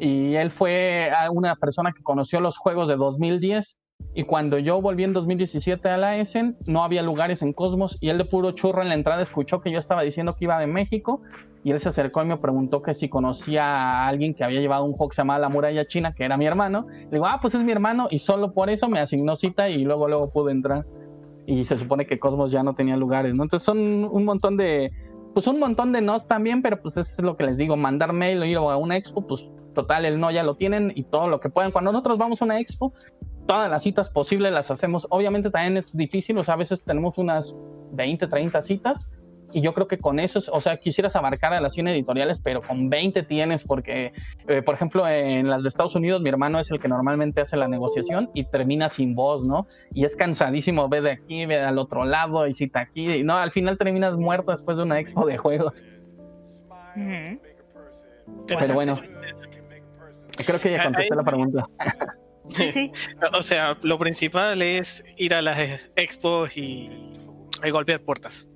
[0.00, 3.78] Y él fue una persona que conoció los juegos de 2010
[4.16, 8.08] y cuando yo volví en 2017 a la Essen, no había lugares en Cosmos y
[8.08, 10.66] él de puro churro en la entrada escuchó que yo estaba diciendo que iba de
[10.66, 11.20] México
[11.62, 14.84] y él se acercó y me preguntó que si conocía a alguien que había llevado
[14.84, 16.86] un se llamaba La Muralla China, que era mi hermano.
[16.88, 19.84] Le digo, ah, pues es mi hermano y solo por eso me asignó cita y
[19.84, 20.86] luego luego pude entrar.
[21.44, 23.42] Y se supone que Cosmos ya no tenía lugares, ¿no?
[23.42, 24.92] Entonces son un montón de,
[25.34, 28.40] pues un montón de nos también, pero pues es lo que les digo, mandar mail
[28.40, 31.38] o ir a una expo, pues total, el no ya lo tienen y todo lo
[31.38, 31.70] que puedan.
[31.70, 32.94] Cuando nosotros vamos a una expo,
[33.46, 35.06] todas las citas posibles las hacemos.
[35.10, 37.54] Obviamente también es difícil, o sea, a veces tenemos unas
[37.92, 39.12] 20, 30 citas,
[39.52, 42.62] y yo creo que con eso, o sea, quisieras abarcar a las 100 editoriales, pero
[42.62, 44.12] con 20 tienes, porque,
[44.48, 47.56] eh, por ejemplo, en las de Estados Unidos, mi hermano es el que normalmente hace
[47.56, 49.66] la negociación y termina sin voz, ¿no?
[49.94, 53.36] Y es cansadísimo ver de aquí, ver al otro lado y cita aquí, y no,
[53.36, 55.82] al final terminas muerto después de una expo de juegos.
[58.48, 58.94] Pero bueno,
[60.44, 61.66] creo que ya contesté la pregunta.
[63.32, 66.90] o sea, lo principal es ir a las expos y,
[67.62, 68.46] y golpear puertas,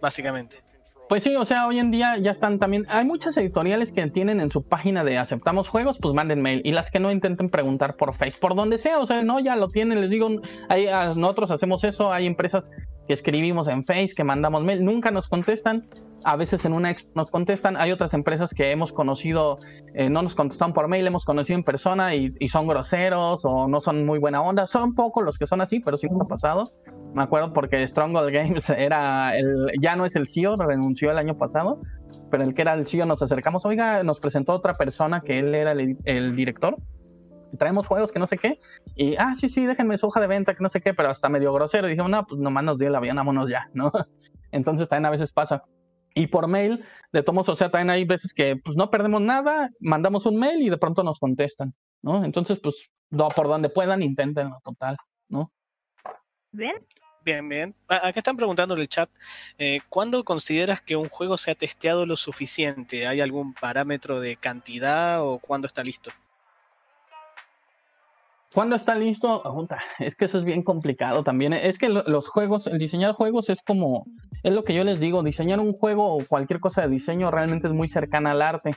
[0.00, 0.62] básicamente.
[1.10, 2.86] Pues sí, o sea, hoy en día ya están también.
[2.88, 6.62] Hay muchas editoriales que tienen en su página de aceptamos juegos, pues manden mail.
[6.64, 9.56] Y las que no intenten preguntar por Face, por donde sea, o sea, no, ya
[9.56, 10.00] lo tienen.
[10.02, 10.28] Les digo,
[10.68, 10.86] hay,
[11.16, 12.12] nosotros hacemos eso.
[12.12, 12.70] Hay empresas
[13.10, 15.88] que escribimos en Face, que mandamos mail, nunca nos contestan.
[16.22, 17.76] A veces en una nos contestan.
[17.76, 19.58] Hay otras empresas que hemos conocido,
[19.94, 23.66] eh, no nos contestan por mail, hemos conocido en persona y, y, son groseros o
[23.66, 24.68] no son muy buena onda.
[24.68, 26.70] Son pocos los que son así, pero sí nos ha pasado.
[27.12, 31.36] Me acuerdo porque Stronghold Games era el, ya no es el CEO, renunció el año
[31.36, 31.80] pasado,
[32.30, 35.52] pero el que era el CEO nos acercamos, oiga, nos presentó otra persona que él
[35.52, 36.76] era el, el director.
[37.58, 38.60] Traemos juegos que no sé qué.
[38.94, 41.28] Y, ah, sí, sí, déjenme su hoja de venta que no sé qué, pero hasta
[41.28, 41.86] medio grosero.
[41.86, 43.92] Y dijimos, no, pues nomás nos dio la vida, vámonos ya, ¿no?
[44.52, 45.64] Entonces también a veces pasa.
[46.14, 49.70] Y por mail, de tomos, o sea, también hay veces que pues no perdemos nada,
[49.78, 51.72] mandamos un mail y de pronto nos contestan,
[52.02, 52.24] ¿no?
[52.24, 52.74] Entonces, pues,
[53.10, 54.96] no, por donde puedan, inténtenlo total,
[55.28, 55.52] ¿no?
[56.52, 56.74] Bien.
[57.22, 57.74] Bien, bien.
[57.86, 59.10] Acá están preguntando en el chat,
[59.58, 63.06] eh, ¿cuándo consideras que un juego se ha testeado lo suficiente?
[63.06, 66.10] ¿Hay algún parámetro de cantidad o cuándo está listo?
[68.52, 69.42] ¿Cuándo está listo?
[69.98, 71.52] Es que eso es bien complicado también.
[71.52, 74.06] Es que los juegos, el diseñar juegos es como,
[74.42, 77.68] es lo que yo les digo, diseñar un juego o cualquier cosa de diseño realmente
[77.68, 78.72] es muy cercana al arte.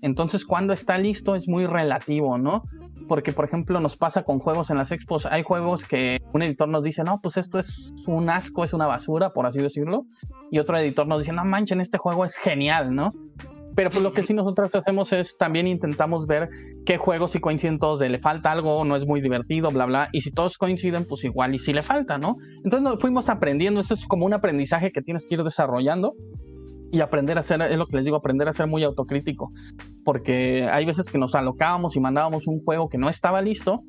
[0.00, 2.64] Entonces, cuando está listo es muy relativo, ¿no?
[3.08, 5.26] Porque, por ejemplo, nos pasa con juegos en las expos.
[5.26, 7.68] Hay juegos que un editor nos dice, no, pues esto es
[8.06, 10.06] un asco, es una basura, por así decirlo.
[10.50, 13.12] Y otro editor nos dice, no manchen, este juego es genial, ¿no?
[13.76, 16.48] Pero pues lo que sí nosotros hacemos es también intentamos ver
[16.86, 20.08] qué juegos si coinciden todos de le falta algo, no es muy divertido, bla, bla.
[20.12, 22.38] Y si todos coinciden, pues igual y si le falta, ¿no?
[22.64, 26.14] Entonces nos fuimos aprendiendo, eso es como un aprendizaje que tienes que ir desarrollando
[26.90, 29.52] y aprender a ser, es lo que les digo, aprender a ser muy autocrítico.
[30.06, 33.82] Porque hay veces que nos alocábamos y mandábamos un juego que no estaba listo,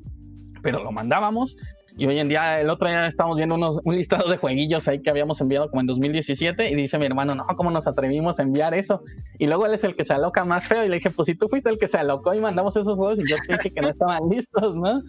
[0.62, 1.56] pero lo mandábamos
[1.98, 5.02] y hoy en día, el otro día estamos viendo unos, un listado de jueguillos ahí
[5.02, 8.44] que habíamos enviado como en 2017 y dice mi hermano, no, ¿cómo nos atrevimos a
[8.44, 9.02] enviar eso?
[9.36, 11.34] Y luego él es el que se aloca más feo y le dije, pues si
[11.34, 13.80] tú fuiste el que se alocó y mandamos esos juegos y yo te dije que
[13.80, 15.02] no estaban listos, ¿no?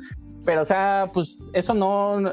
[0.45, 2.23] Pero o sea, pues eso no,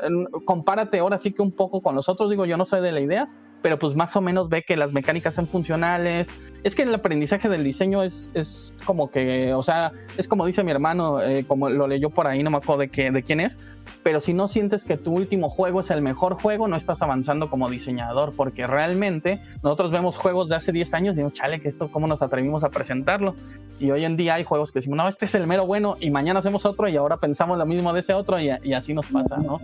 [0.46, 3.00] compárate ahora sí que un poco con los otros, digo, yo no soy de la
[3.00, 3.28] idea,
[3.61, 6.28] pero pues más o menos ve que las mecánicas son funcionales.
[6.62, 10.62] Es que el aprendizaje del diseño es, es como que, o sea, es como dice
[10.62, 13.40] mi hermano, eh, como lo leyó por ahí, no me acuerdo de, qué, de quién
[13.40, 13.59] es,
[14.07, 17.50] pero si no sientes que tu último juego es el mejor juego, no estás avanzando
[17.50, 21.66] como diseñador, porque realmente nosotros vemos juegos de hace 10 años y decimos, chale, que
[21.66, 23.34] esto, ¿cómo nos atrevimos a presentarlo?
[23.80, 26.11] Y hoy en día hay juegos que decimos, no, este es el mero bueno, y
[26.11, 29.09] mañana hacemos otro y ahora pensamos lo mismo de ese otro y, y así nos
[29.09, 29.61] pasa, ¿no?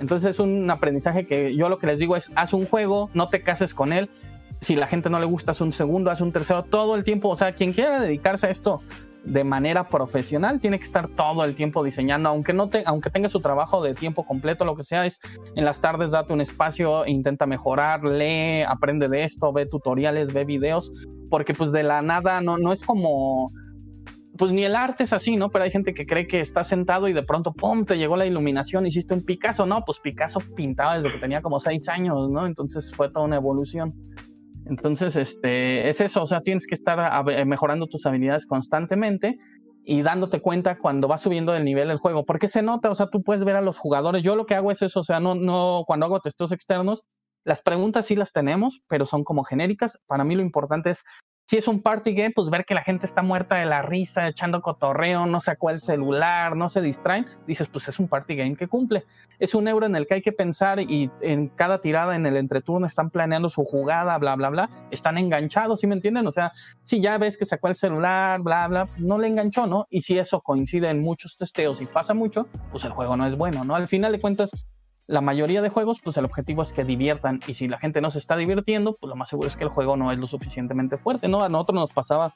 [0.00, 3.28] Entonces es un aprendizaje que yo lo que les digo es, haz un juego, no
[3.28, 4.08] te cases con él.
[4.62, 7.28] Si la gente no le gusta, haz un segundo, haz un tercero, todo el tiempo.
[7.28, 8.80] O sea, quien quiera dedicarse a esto
[9.24, 13.28] de manera profesional tiene que estar todo el tiempo diseñando, aunque no te, aunque tenga
[13.28, 15.18] su trabajo de tiempo completo, lo que sea, es
[15.56, 20.44] en las tardes date un espacio, intenta mejorar, lee, aprende de esto, ve tutoriales, ve
[20.44, 20.92] videos,
[21.30, 23.50] porque pues de la nada no, no es como
[24.36, 25.50] pues ni el arte es así, ¿no?
[25.50, 28.26] Pero hay gente que cree que está sentado y de pronto, ¡pum!, te llegó la
[28.26, 29.84] iluminación, hiciste un Picasso, ¿no?
[29.84, 32.46] Pues Picasso pintaba desde que tenía como seis años, ¿no?
[32.46, 33.94] Entonces fue toda una evolución.
[34.66, 39.36] Entonces, este, es eso, o sea, tienes que estar mejorando tus habilidades constantemente
[39.84, 43.08] y dándote cuenta cuando vas subiendo el nivel del juego, porque se nota, o sea,
[43.08, 45.34] tú puedes ver a los jugadores, yo lo que hago es eso, o sea, no,
[45.34, 47.04] no, cuando hago testeos externos,
[47.44, 49.98] las preguntas sí las tenemos, pero son como genéricas.
[50.06, 51.04] Para mí lo importante es
[51.46, 54.26] si es un party game, pues ver que la gente está muerta de la risa,
[54.28, 58.56] echando cotorreo, no sacó el celular, no se distraen, dices, pues es un party game
[58.56, 59.04] que cumple.
[59.38, 62.36] Es un euro en el que hay que pensar y en cada tirada en el
[62.36, 66.26] entreturno están planeando su jugada, bla, bla, bla, están enganchados, ¿sí me entienden?
[66.26, 69.86] O sea, si ya ves que sacó el celular, bla, bla, no le enganchó, ¿no?
[69.90, 73.36] Y si eso coincide en muchos testeos y pasa mucho, pues el juego no es
[73.36, 73.74] bueno, ¿no?
[73.74, 74.50] Al final de cuentas,
[75.06, 77.40] la mayoría de juegos, pues el objetivo es que diviertan.
[77.46, 79.70] Y si la gente no se está divirtiendo, pues lo más seguro es que el
[79.70, 81.42] juego no es lo suficientemente fuerte, ¿no?
[81.42, 82.34] A nosotros nos pasaba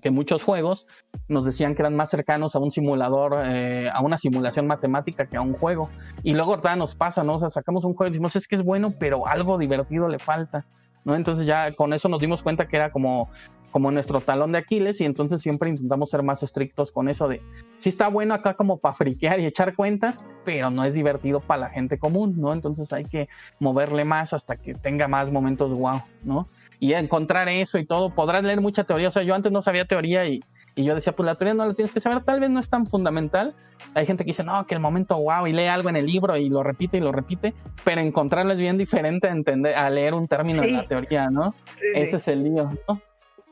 [0.00, 0.86] que muchos juegos
[1.26, 5.36] nos decían que eran más cercanos a un simulador, eh, a una simulación matemática que
[5.36, 5.90] a un juego.
[6.22, 6.76] Y luego ¿verdad?
[6.76, 7.34] nos pasa, ¿no?
[7.34, 10.18] O sea, sacamos un juego y decimos, es que es bueno, pero algo divertido le
[10.18, 10.66] falta.
[11.04, 11.14] ¿no?
[11.14, 13.28] Entonces ya con eso nos dimos cuenta que era como
[13.70, 17.42] como nuestro talón de Aquiles y entonces siempre intentamos ser más estrictos con eso de
[17.78, 21.62] sí está bueno acá como para friquear y echar cuentas, pero no es divertido para
[21.62, 22.52] la gente común, ¿no?
[22.52, 23.28] Entonces hay que
[23.60, 26.48] moverle más hasta que tenga más momentos wow, ¿no?
[26.80, 29.84] y encontrar eso y todo, podrás leer mucha teoría, o sea, yo antes no sabía
[29.84, 30.40] teoría y,
[30.74, 32.70] y yo decía, pues la teoría no la tienes que saber, tal vez no es
[32.70, 33.54] tan fundamental.
[33.94, 36.36] Hay gente que dice, no, que el momento wow, y lee algo en el libro
[36.36, 37.54] y lo repite y lo repite,
[37.84, 41.54] pero encontrarlo es bien diferente a, entender, a leer un término en la teoría, ¿no?
[41.94, 43.00] Ese es el lío, ¿no?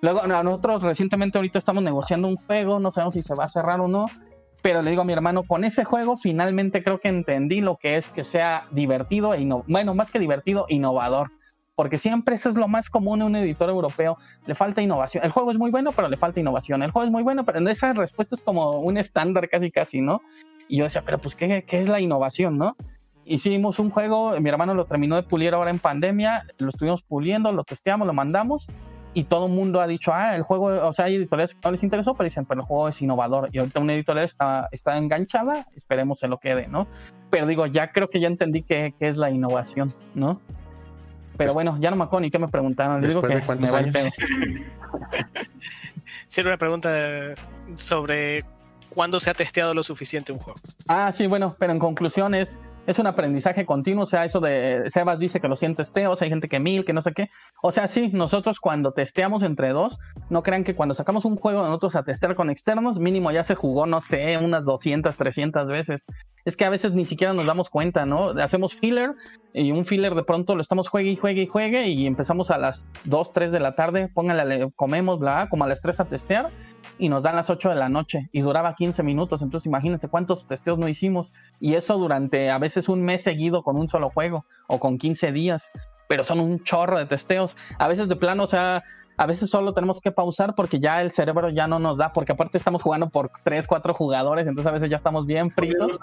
[0.02, 3.80] Luego, nosotros recientemente ahorita estamos negociando un juego, no sabemos si se va a cerrar
[3.80, 4.06] o no,
[4.62, 7.96] pero le digo a mi hermano, con ese juego finalmente creo que entendí lo que
[7.96, 11.30] es que sea divertido e bueno, más que divertido, innovador
[11.76, 14.16] porque siempre eso es lo más común en un editor europeo,
[14.46, 15.22] le falta innovación.
[15.24, 16.82] El juego es muy bueno, pero le falta innovación.
[16.82, 20.22] El juego es muy bueno, pero esa respuesta es como un estándar casi casi, ¿no?
[20.68, 22.76] Y yo decía, pero pues, ¿qué, qué es la innovación, no?
[23.26, 27.52] Hicimos un juego, mi hermano lo terminó de pulir ahora en pandemia, lo estuvimos puliendo,
[27.52, 28.66] lo testeamos, lo mandamos,
[29.16, 31.70] y todo el mundo ha dicho, ah, el juego, o sea, hay editoriales que no
[31.70, 33.48] les interesó, pero dicen, pero el juego es innovador.
[33.50, 36.86] Y ahorita una editorial está, está enganchada, esperemos se lo quede, ¿no?
[37.30, 40.38] Pero digo, ya creo que ya entendí qué, qué es la innovación, ¿no?
[41.38, 43.00] Pero bueno, ya no me acuerdo ni qué me preguntaron.
[43.00, 43.96] digo que de cuántos años?
[46.26, 46.90] sí, una pregunta
[47.78, 48.44] sobre
[48.90, 50.60] cuándo se ha testeado lo suficiente un juego.
[50.88, 54.90] Ah, sí, bueno, pero en conclusión es es un aprendizaje continuo, o sea, eso de
[54.90, 57.30] Sebas dice que lo siente testeos, hay gente que mil, que no sé qué.
[57.62, 59.98] O sea, sí, nosotros cuando testeamos entre dos,
[60.30, 63.54] no crean que cuando sacamos un juego nosotros a testear con externos, mínimo ya se
[63.54, 66.06] jugó, no sé, unas 200, 300 veces.
[66.44, 68.28] Es que a veces ni siquiera nos damos cuenta, ¿no?
[68.30, 69.14] Hacemos filler
[69.52, 72.58] y un filler de pronto lo estamos juegue y juegue y juegue y empezamos a
[72.58, 76.50] las 2, 3 de la tarde, póngale, comemos, bla, como a las 3 a testear
[76.98, 79.42] y nos dan las 8 de la noche y duraba 15 minutos.
[79.42, 83.76] Entonces imagínense cuántos testeos no hicimos y eso durante a veces un mes seguido con
[83.76, 85.70] un solo juego o con 15 días.
[86.08, 87.56] Pero son un chorro de testeos.
[87.78, 88.84] A veces de plano, o sea,
[89.16, 92.32] a veces solo tenemos que pausar porque ya el cerebro ya no nos da, porque
[92.32, 95.98] aparte estamos jugando por 3, 4 jugadores, entonces a veces ya estamos bien fritos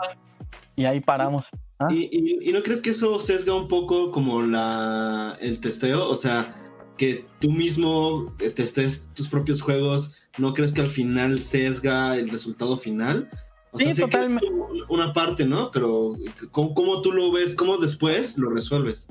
[0.76, 1.46] y ahí paramos.
[1.80, 1.88] ¿Ah?
[1.92, 6.10] ¿Y, no crees que eso sesga un poco como la, el testeo?
[6.10, 6.54] O sea,
[6.98, 12.78] que tú mismo testes tus propios juegos ¿no crees que al final sesga el resultado
[12.78, 13.30] final?
[13.72, 14.48] O sea, sé totalmente.
[14.48, 14.54] Que
[14.90, 15.72] una parte, ¿no?
[15.72, 16.14] Pero
[16.52, 17.56] ¿cómo, tú lo ves?
[17.56, 19.08] ¿Cómo después lo resuelves?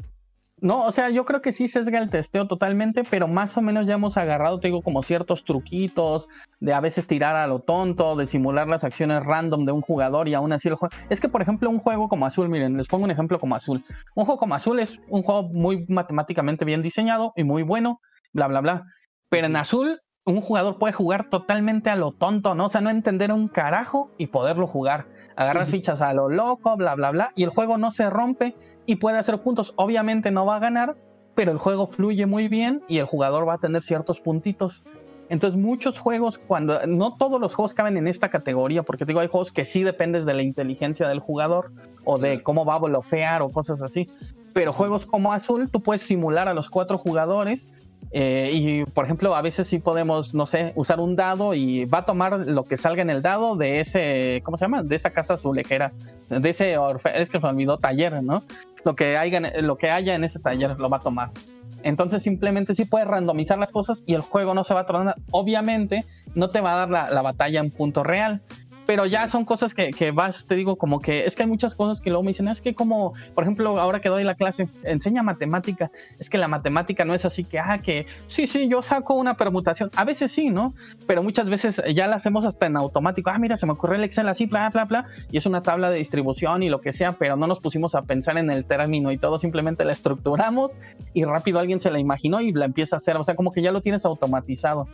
[0.61, 3.89] No, o sea, yo creo que sí sesga el testeo totalmente, pero más o menos
[3.89, 6.29] ya hemos agarrado, te digo, como ciertos truquitos
[6.61, 10.29] de a veces tirar a lo tonto, de simular las acciones random de un jugador
[10.29, 10.95] y aún así el juego.
[11.11, 13.85] Es que, por ejemplo, un juego como Azul, miren, les pongo un ejemplo como Azul.
[14.15, 17.99] Un juego como Azul es un juego muy matemáticamente bien diseñado y muy bueno,
[18.33, 18.85] bla, bla, bla.
[19.31, 22.67] Pero en Azul un jugador puede jugar totalmente a lo tonto, ¿no?
[22.67, 25.07] O sea, no entender un carajo y poderlo jugar.
[25.35, 28.55] Agarrar fichas a lo loco, bla, bla, bla, y el juego no se rompe
[28.87, 29.73] y puede hacer puntos.
[29.77, 30.95] Obviamente no va a ganar,
[31.35, 34.85] pero el juego fluye muy bien y el jugador va a tener ciertos puntitos.
[35.29, 39.29] Entonces, muchos juegos, cuando no todos los juegos caben en esta categoría, porque digo, hay
[39.29, 41.73] juegos que sí dependes de la inteligencia del jugador
[42.05, 44.11] o de cómo va a blofear o cosas así.
[44.53, 47.67] Pero juegos como Azul, tú puedes simular a los cuatro jugadores
[48.15, 51.99] eh, y por ejemplo, a veces sí podemos, no sé, usar un dado y va
[51.99, 54.83] a tomar lo que salga en el dado de ese, ¿cómo se llama?
[54.83, 55.93] De esa casa azulejera,
[56.29, 56.77] de ese,
[57.15, 58.45] es que se olvidó, taller, ¿no?
[58.85, 61.31] Lo que, haya, lo que haya en ese taller lo va a tomar.
[61.85, 65.17] Entonces simplemente sí puedes randomizar las cosas y el juego no se va a tornar.
[65.31, 66.05] Obviamente
[66.35, 68.43] no te va a dar la, la batalla en punto real,
[68.87, 71.75] pero ya son cosas que, que, vas, te digo, como que es que hay muchas
[71.75, 74.69] cosas que luego me dicen, es que como, por ejemplo, ahora que doy la clase,
[74.83, 78.83] enseña matemática, es que la matemática no es así que, ah, que sí, sí, yo
[78.83, 80.75] saco una permutación, a veces sí, ¿no?
[81.07, 84.05] Pero muchas veces ya la hacemos hasta en automático, ah, mira, se me ocurrió el
[84.05, 87.13] Excel así, bla, bla, bla, y es una tabla de distribución y lo que sea,
[87.13, 90.73] pero no nos pusimos a pensar en el término y todo, simplemente la estructuramos
[91.15, 93.63] y rápido alguien se la imaginó y la empieza a hacer, o sea, como que
[93.63, 94.89] ya lo tienes automatizado.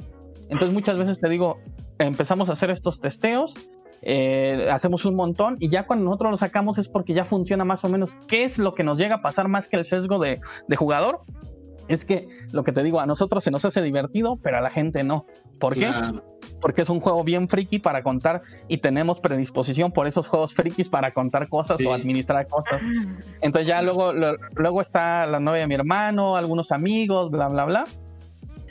[0.48, 1.58] Entonces muchas veces te digo,
[1.98, 3.54] empezamos a hacer estos testeos
[4.02, 7.84] eh, hacemos un montón y ya cuando nosotros lo sacamos es porque ya funciona más
[7.84, 8.14] o menos.
[8.28, 10.40] ¿Qué es lo que nos llega a pasar más que el sesgo de,
[10.76, 11.20] jugador?
[11.88, 14.70] Es que lo que te digo, a nosotros se nos hace divertido, pero a la
[14.70, 15.24] gente no.
[15.58, 15.90] ¿Por qué?
[16.60, 20.88] Porque es un juego bien friki para contar y tenemos predisposición por esos juegos frikis
[20.88, 22.82] para contar cosas o administrar cosas.
[23.40, 24.12] Entonces ya luego,
[24.54, 27.84] luego está la novia de mi hermano, algunos amigos, bla, bla, bla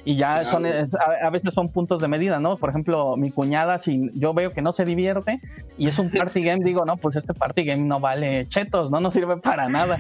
[0.08, 2.56] y ya son a, veces son puntos de medida, ¿no?
[2.56, 5.42] Por ejemplo, mi cuñada, si yo veo que no se divierte
[5.78, 9.02] y es un party game, digo, no, pues este party game no vale chetos, ¿no?
[9.02, 9.98] No sirve para nada.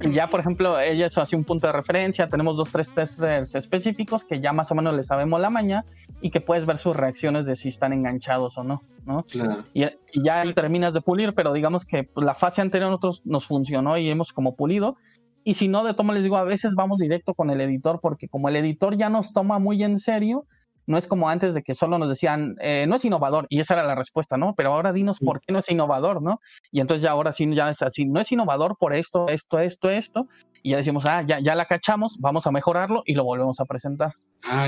[0.00, 3.54] Y, ya, por ejemplo, ella eso hace un punto de referencia, tenemos dos, tres testers
[3.54, 5.84] específicos que ya más o menos le sabemos la maña
[6.20, 9.22] y que puedes ver sus reacciones de si están enganchados o no, ¿no?
[9.30, 9.62] Claro.
[9.72, 9.84] Y,
[10.24, 14.10] ya terminas de pulir, pero digamos que pues, la fase anterior nosotros nos funcionó y
[14.10, 14.96] hemos como pulido
[15.44, 18.28] y si no, de tomo les digo, a veces vamos directo con el editor, porque
[18.28, 20.46] como el editor ya nos toma muy en serio,
[20.86, 23.74] no es como antes de que solo nos decían, eh, no es innovador, y esa
[23.74, 24.54] era la respuesta, ¿no?
[24.56, 26.40] Pero ahora dinos por qué no es innovador, ¿no?
[26.72, 29.88] Y entonces ya ahora sí, ya es así, no es innovador por esto, esto, esto,
[29.88, 30.28] esto,
[30.62, 33.64] y ya decimos, ah, ya, ya la cachamos, vamos a mejorarlo y lo volvemos a
[33.64, 34.14] presentar.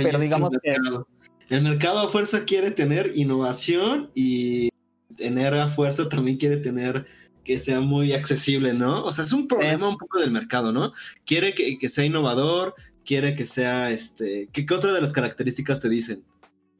[0.03, 1.07] Pero digamos el mercado.
[1.49, 1.55] que...
[1.55, 4.71] El mercado a fuerza quiere tener innovación y
[5.17, 7.07] tener a fuerza también quiere tener
[7.45, 9.05] que sea muy accesible, ¿no?
[9.05, 10.93] O sea, es un problema un poco del mercado, ¿no?
[11.25, 12.75] Quiere que, que sea innovador,
[13.05, 16.25] quiere que sea, este, ¿qué, ¿qué, otra de las características te dicen?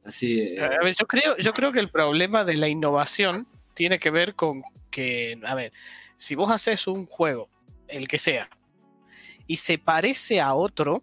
[0.05, 0.41] Así.
[0.41, 4.11] Eh, a ver, yo creo, yo creo que el problema de la innovación tiene que
[4.11, 5.73] ver con que, a ver,
[6.17, 7.49] si vos haces un juego,
[7.89, 8.49] el que sea,
[9.47, 11.03] y se parece a otro,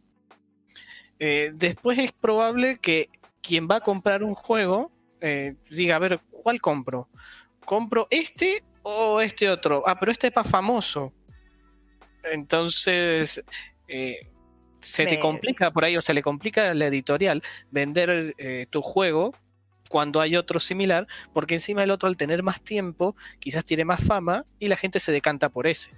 [1.20, 3.10] eh, después es probable que
[3.41, 4.91] quien va a comprar un juego
[5.22, 7.10] eh, diga, a ver, ¿cuál compro?
[7.66, 9.84] ¿Compro este o este otro?
[9.86, 11.13] Ah, pero este es más famoso.
[12.23, 13.43] Entonces,
[13.88, 14.27] eh,
[14.80, 18.82] se te complica por ahí, o se le complica a la editorial vender eh, tu
[18.82, 19.34] juego
[19.89, 24.03] cuando hay otro similar, porque encima el otro al tener más tiempo, quizás tiene más
[24.03, 25.91] fama y la gente se decanta por ese.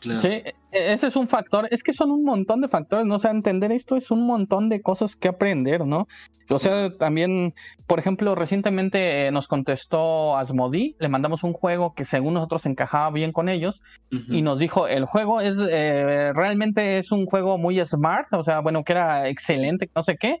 [0.00, 3.16] Sí, e, ese es un factor, es que son un montón de factores, ¿no?
[3.16, 6.06] O sea, entender esto es un montón de cosas que aprender, ¿no?
[6.50, 7.54] O sea, también,
[7.86, 13.10] por ejemplo, recientemente eh, nos contestó Asmodi, le mandamos un juego que según nosotros encajaba
[13.10, 17.84] bien con ellos y nos dijo, el juego es, eh, realmente es un juego muy
[17.84, 20.38] smart, o sea, bueno, que era excelente, no sé qué,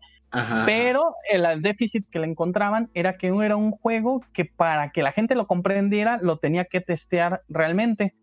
[0.64, 5.12] pero el déficit que le encontraban era que era un juego que para que la
[5.12, 8.14] gente lo comprendiera lo tenía que testear realmente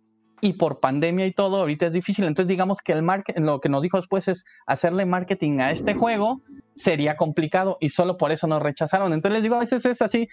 [0.42, 2.26] y por pandemia y todo, ahorita es difícil.
[2.26, 3.06] Entonces, digamos que el
[3.38, 6.42] lo que nos dijo después es hacerle marketing a este juego
[6.76, 9.14] sería complicado y solo por eso nos rechazaron.
[9.14, 10.28] Entonces, les digo, a veces es así.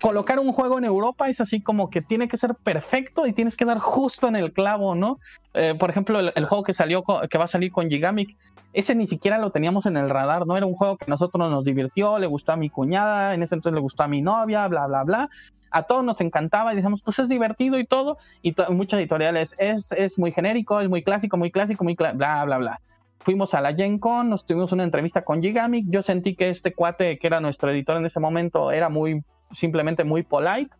[0.00, 3.56] Colocar un juego en Europa es así como que tiene que ser perfecto y tienes
[3.56, 5.18] que dar justo en el clavo, ¿no?
[5.54, 8.36] Eh, por ejemplo, el, juego que salió, que va a salir con Gigamic,
[8.72, 10.56] ese ni siquiera lo teníamos en el radar, ¿no?
[10.56, 13.54] Era un juego que a nosotros nos divirtió, le gustó a mi cuñada, en ese
[13.54, 15.30] entonces le gustó a mi novia, bla, bla, bla
[15.72, 19.90] a todos nos encantaba y decíamos, pues es divertido y todo, y muchas editoriales, es,
[19.92, 22.12] es muy genérico, es muy clásico, muy clásico, muy bla,
[22.44, 22.80] bla, bla.
[23.20, 26.74] Fuimos a la Gen Con, nos tuvimos una entrevista con Gigamic, yo sentí que este
[26.74, 30.74] cuate, que era nuestro editor en ese momento, era muy, simplemente muy polite,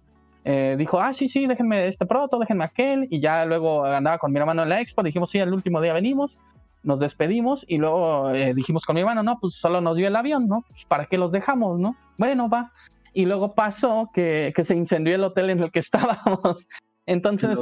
[0.44, 4.32] eh, dijo, ah, sí, sí, déjenme este proto, déjenme aquel, y ya luego andaba con
[4.32, 6.36] mi hermano en la expo, dijimos, sí, el último día venimos,
[6.82, 10.16] nos despedimos y luego eh, dijimos con mi hermano, no, pues solo nos dio el
[10.16, 10.64] avión, ¿no?
[10.68, 11.96] Pues, ¿Para qué los dejamos, no?
[12.18, 12.72] Bueno, va
[13.12, 16.68] y luego pasó que, se incendió el hotel en el que estábamos.
[17.06, 17.58] Entonces,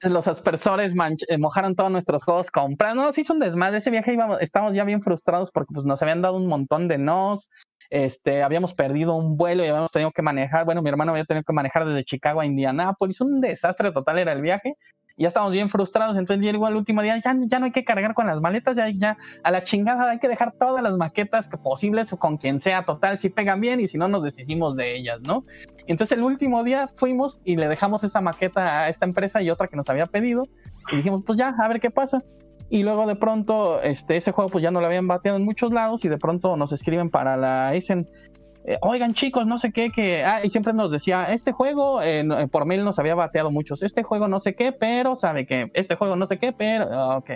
[0.00, 0.92] los aspersores
[1.28, 3.02] eh, mojaron todos nuestros juegos comprando.
[3.02, 3.78] No, se hizo un desmadre.
[3.78, 6.98] Ese viaje íbamos, estábamos ya bien frustrados porque pues, nos habían dado un montón de
[6.98, 7.48] nos.
[7.90, 10.64] Este, habíamos perdido un vuelo y habíamos tenido que manejar.
[10.64, 13.20] Bueno, mi hermano había tenido que manejar desde Chicago a Indianápolis.
[13.20, 14.74] Un desastre total era el viaje
[15.18, 18.14] ya estábamos bien frustrados, entonces llegó el último día, ya, ya no hay que cargar
[18.14, 22.10] con las maletas, ya, ya a la chingada hay que dejar todas las maquetas posibles
[22.18, 25.44] con quien sea, total, si pegan bien y si no nos deshicimos de ellas, ¿no?
[25.86, 29.68] Entonces el último día fuimos y le dejamos esa maqueta a esta empresa y otra
[29.68, 30.44] que nos había pedido
[30.92, 32.22] y dijimos, pues ya, a ver qué pasa.
[32.70, 35.72] Y luego de pronto, este, ese juego pues ya no lo habían bateado en muchos
[35.72, 38.06] lados y de pronto nos escriben para la Eisen,
[38.64, 42.20] eh, oigan chicos, no sé qué, que, ah, y siempre nos decía, este juego, eh,
[42.20, 45.70] eh, por mail nos había bateado muchos, este juego no sé qué, pero sabe que,
[45.74, 47.30] este juego no sé qué, pero, ah, ok.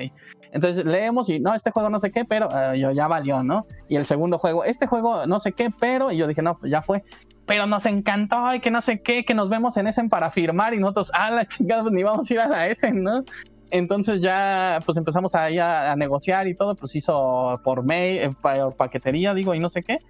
[0.52, 3.64] Entonces leemos y, no, este juego no sé qué, pero yo ya valió, ¿no?
[3.88, 6.70] Y el segundo juego, este juego no sé qué, pero, y yo dije, no, pues
[6.70, 7.02] ya fue.
[7.46, 10.74] Pero nos encantó y que no sé qué, que nos vemos en Essen para firmar
[10.74, 13.24] y nosotros, ah, la chingada, pues ni vamos a ir a la Essen, ¿no?
[13.70, 18.76] Entonces ya pues empezamos ahí a, a negociar y todo, pues hizo por mail, por
[18.76, 20.00] paquetería, digo, y no sé qué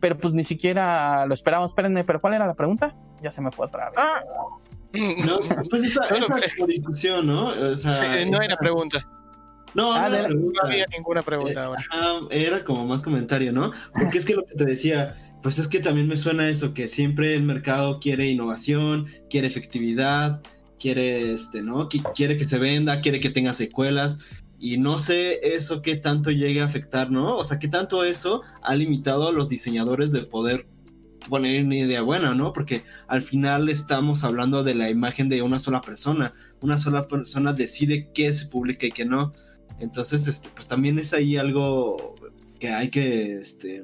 [0.00, 1.70] pero pues ni siquiera lo esperábamos.
[1.70, 2.94] Espérenme, pero ¿cuál era la pregunta?
[3.22, 3.98] Ya se me fue otra vez.
[3.98, 4.20] Ah.
[4.92, 5.38] No,
[5.70, 7.48] pues esa, no, esa discusión, ¿no?
[7.48, 9.06] O sea, sí, no era pregunta.
[9.74, 11.82] No, ah, no, no, había ninguna pregunta eh, ahora.
[12.30, 13.70] era como más comentario, ¿no?
[13.94, 16.88] Porque es que lo que te decía, pues es que también me suena eso, que
[16.88, 20.42] siempre el mercado quiere innovación, quiere efectividad,
[20.80, 21.88] quiere, este, ¿no?
[21.88, 24.18] Quiere que se venda, quiere que tenga secuelas.
[24.60, 27.38] Y no sé eso qué tanto llegue a afectar, ¿no?
[27.38, 30.66] O sea, qué tanto eso ha limitado a los diseñadores de poder
[31.30, 32.52] poner una idea buena, ¿no?
[32.52, 36.34] Porque al final estamos hablando de la imagen de una sola persona.
[36.60, 39.32] Una sola persona decide qué se publica y qué no.
[39.78, 42.14] Entonces, este, pues también es ahí algo
[42.58, 43.82] que hay que, este,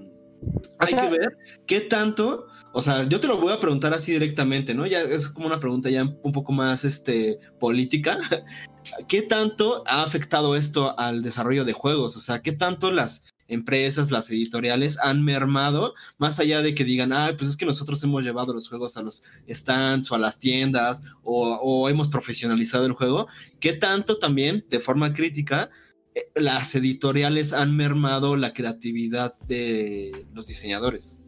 [0.79, 4.75] hay que ver qué tanto, o sea, yo te lo voy a preguntar así directamente,
[4.75, 4.85] ¿no?
[4.87, 8.19] Ya es como una pregunta ya un poco más este, política.
[9.09, 12.19] ¿Qué tanto ha afectado esto al desarrollo de juegos?
[12.19, 17.15] O sea, ¿qué tanto las empresas, las editoriales han mermado, más allá de que digan,
[17.15, 20.39] ah, pues es que nosotros hemos llevado los juegos a los stands o a las
[20.39, 23.27] tiendas o, o hemos profesionalizado el juego,
[23.59, 25.71] ¿qué tanto también, de forma crítica,
[26.15, 31.23] eh, las editoriales han mermado la creatividad de los diseñadores.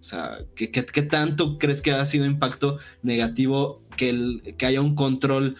[0.00, 4.66] O sea, ¿qué, qué, qué tanto crees que ha sido impacto negativo que, el, que
[4.66, 5.56] haya un control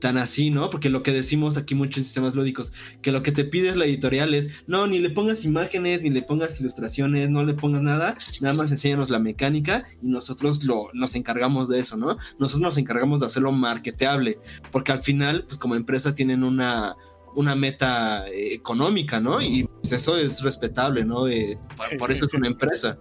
[0.00, 0.70] tan así, ¿no?
[0.70, 2.72] Porque lo que decimos aquí mucho en sistemas lúdicos,
[3.02, 6.22] que lo que te pides la editorial es, no, ni le pongas imágenes, ni le
[6.22, 11.14] pongas ilustraciones, no le pongas nada, nada más enséñanos la mecánica y nosotros lo, nos
[11.14, 12.16] encargamos de eso, ¿no?
[12.38, 14.38] Nosotros nos encargamos de hacerlo marketeable,
[14.70, 16.96] porque al final, pues como empresa tienen una,
[17.34, 19.40] una meta eh, económica, ¿no?
[19.40, 21.28] Y pues, eso es respetable, ¿no?
[21.28, 22.36] Eh, por, Sí, por sí, eso es sí.
[22.36, 22.98] una empresa.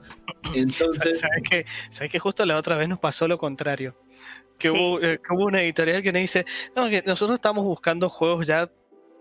[0.53, 3.95] Entonces, ¿Sabes que, ¿Sabes que justo la otra vez nos pasó lo contrario?
[4.57, 4.76] Que, Sí.
[4.76, 6.45] hubo, eh, que hubo una editorial que nos dice,
[6.76, 8.69] no, que nosotros estamos buscando juegos ya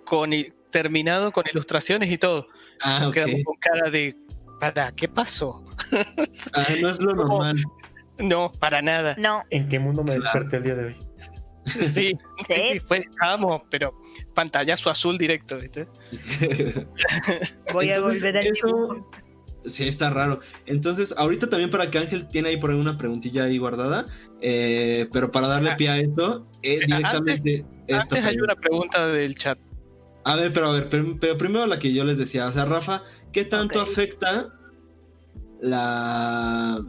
[0.04, 0.30] con
[0.70, 2.46] terminado con ilustraciones y todo.
[2.82, 4.16] ah, Nos quedamos con cara de,
[4.60, 5.62] ¿para qué pasó?
[6.54, 7.24] Ah, no es lo No.
[7.24, 7.56] normal.
[8.18, 9.14] No, para nada.
[9.18, 10.40] No, ¿En qué mundo me Claro.
[10.40, 10.96] desperté el día de hoy?
[11.66, 12.18] Sí, sí,
[12.48, 13.92] sí, fue, estábamos, pero
[14.34, 15.86] pantallazo azul directo, ¿viste?
[17.72, 19.10] voy a Entonces, volver al eso-.
[19.66, 20.40] Sí, está raro.
[20.66, 24.06] Entonces, ahorita también para que Ángel tiene ahí por ahí una preguntilla ahí guardada,
[24.40, 25.76] eh, pero para darle Ah.
[25.76, 27.64] pie a eso, eh, Sí, directamente...
[27.90, 29.58] Antes hay una pregunta del chat.
[30.24, 32.64] A ver, pero a ver, pero, pero primero la que yo les decía, o sea,
[32.64, 33.02] Rafa,
[33.32, 34.52] ¿qué tanto afecta
[35.60, 36.80] la...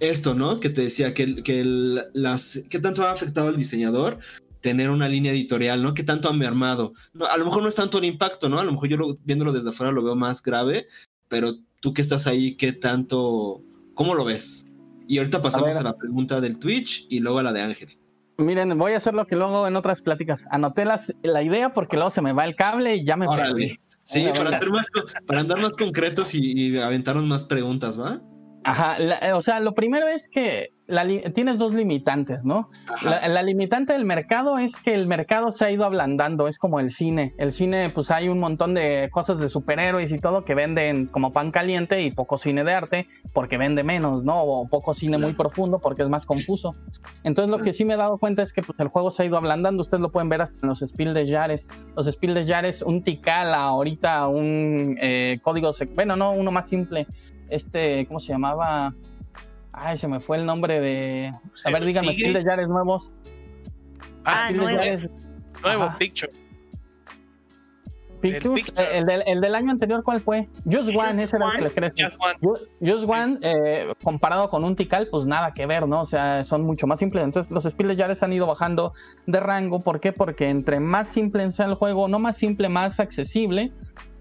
[0.00, 0.60] Esto, ¿no?
[0.60, 2.62] Que te decía, que, que el- las...
[2.68, 4.18] ¿Qué tanto ha afectado al diseñador
[4.60, 5.94] tener una línea editorial, ¿no?
[5.94, 6.92] ¿Qué tanto ha mermado?
[7.12, 8.58] No, a lo mejor no es tanto el impacto, ¿no?
[8.58, 10.86] A lo mejor yo lo- viéndolo desde afuera lo veo más grave,
[11.34, 13.60] pero tú que estás ahí, ¿qué tanto...
[13.94, 14.64] ¿Cómo lo ves?
[15.08, 15.82] Y ahorita pasamos a, ver.
[15.82, 17.98] la pregunta del Twitch y luego a la de Ángel.
[18.38, 20.44] Miren, voy a hacer lo que luego en otras pláticas.
[20.50, 23.52] Anoté las- la idea porque luego se me va el cable y ya me Órale.
[23.52, 23.78] perdí.
[24.04, 24.86] Sí, para, hacer más,
[25.26, 28.20] para andar más concretos y, y aventarnos más preguntas, ¿va?
[28.62, 32.68] Ajá, la- eh, o sea, lo primero es que la tienes dos limitantes, ¿no?
[33.02, 36.78] La, la limitante del mercado es que el mercado se ha ido ablandando, es como
[36.78, 37.34] el cine.
[37.38, 41.32] El cine, pues hay un montón de cosas de superhéroes y todo que venden como
[41.32, 44.42] pan caliente y poco cine de arte porque vende menos, ¿no?
[44.42, 46.74] O poco cine muy profundo porque es más confuso.
[47.22, 49.26] Entonces lo que sí me he dado cuenta es que pues, el juego se ha
[49.26, 49.80] ido ablandando.
[49.80, 51.66] Ustedes lo pueden ver hasta en los Spiel de Yares.
[51.96, 57.06] Los Spiel de Yares, un Tikal, ahorita un eh, código, bueno, no, uno más simple.
[57.48, 58.94] Este, ¿cómo se llamaba?
[59.76, 61.34] Ay, se me fue el nombre de.
[61.64, 62.44] A ver, díganme, Tigre.
[62.44, 63.10] Yares nuevos.
[64.24, 64.78] Ah, de nuevo.
[64.78, 65.06] Yares,
[65.62, 66.32] Nuevo picture.
[68.20, 70.48] Pictures, eh, el, del, el del año anterior, ¿cuál fue?
[70.64, 72.06] Just One, ese era el que les decir.
[72.06, 72.34] Just One.
[72.40, 76.00] Ju- Just One, eh, comparado con un Tikal, pues nada que ver, ¿no?
[76.00, 77.22] O sea, son mucho más simples.
[77.22, 78.94] Entonces, los Spiel de Yares han ido bajando
[79.26, 79.80] de rango.
[79.82, 80.12] ¿Por qué?
[80.12, 83.72] Porque entre más simple sea el juego, no más simple, más accesible,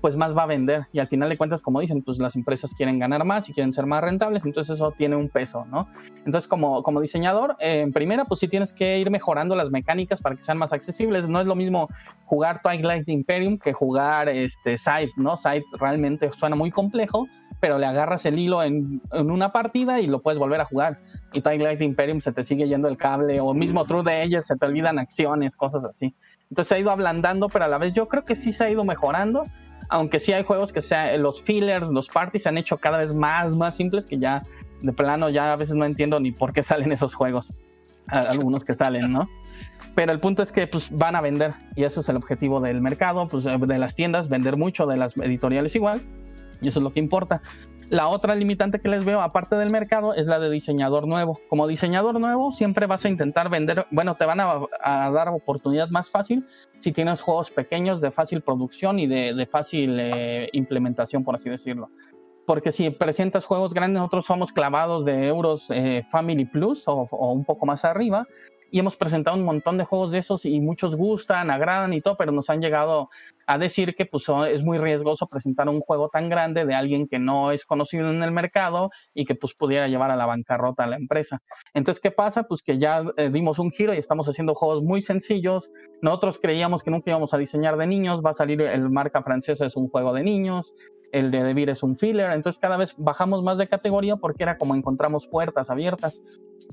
[0.03, 0.87] pues más va a vender.
[0.91, 3.71] Y al final de cuentas, como dicen, pues las empresas quieren ganar más y quieren
[3.71, 5.87] ser más rentables, entonces eso tiene un peso, ¿no?
[6.25, 10.21] Entonces, como, como diseñador, eh, en primera, pues sí tienes que ir mejorando las mecánicas
[10.21, 11.29] para que sean más accesibles.
[11.29, 11.87] No es lo mismo
[12.25, 15.37] jugar Twilight Imperium que jugar este Scythe, ¿no?
[15.37, 17.29] Scythe realmente suena muy complejo,
[17.61, 20.99] pero le agarras el hilo en, en una partida y lo puedes volver a jugar.
[21.31, 24.57] Y Twilight Imperium se te sigue yendo el cable, o mismo True de ellas se
[24.57, 26.13] te olvidan acciones, cosas así.
[26.49, 28.69] Entonces se ha ido ablandando, pero a la vez yo creo que sí se ha
[28.69, 29.45] ido mejorando,
[29.89, 33.13] aunque sí hay juegos que sea, los fillers, los parties se han hecho cada vez
[33.13, 34.43] más, más simples que ya
[34.81, 37.47] de plano ya a veces no entiendo ni por qué salen esos juegos,
[38.07, 39.29] algunos que salen, ¿no?
[39.95, 42.81] Pero el punto es que pues, van a vender y eso es el objetivo del
[42.81, 46.01] mercado, pues, de las tiendas, vender mucho, de las editoriales igual,
[46.61, 47.41] y eso es lo que importa.
[47.93, 51.39] La otra limitante que les veo, aparte del mercado, es la de diseñador nuevo.
[51.47, 56.09] Como diseñador nuevo, siempre vas a intentar vender, bueno, te van a, dar oportunidad más
[56.09, 56.43] fácil
[56.79, 61.91] si tienes juegos pequeños de fácil producción y de, fácil eh, implementación, por así decirlo.
[62.47, 67.45] Porque si presentas juegos grandes, nosotros somos clavados de euros eh, Family Plus o un
[67.45, 68.25] poco más arriba,
[68.73, 72.17] y hemos presentado un montón de juegos de esos y muchos gustan, agradan y todo,
[72.17, 73.11] pero nos han llegado
[73.45, 77.19] a decir que pues, es muy riesgoso presentar un juego tan grande de alguien que
[77.19, 80.87] no es conocido en el mercado y que pues pudiera llevar a la bancarrota a
[80.87, 81.43] la empresa.
[81.75, 82.47] Entonces, ¿qué pasa?
[82.47, 85.69] Pues que ya eh, dimos un giro y estamos haciendo juegos muy sencillos.
[86.01, 89.67] Nosotros creíamos que nunca íbamos a diseñar de niños, va a salir el marca francesa
[89.67, 90.73] es un juego de niños,
[91.11, 94.57] el de Devir es un filler, entonces cada vez bajamos más de categoría porque era
[94.57, 96.23] como encontramos puertas abiertas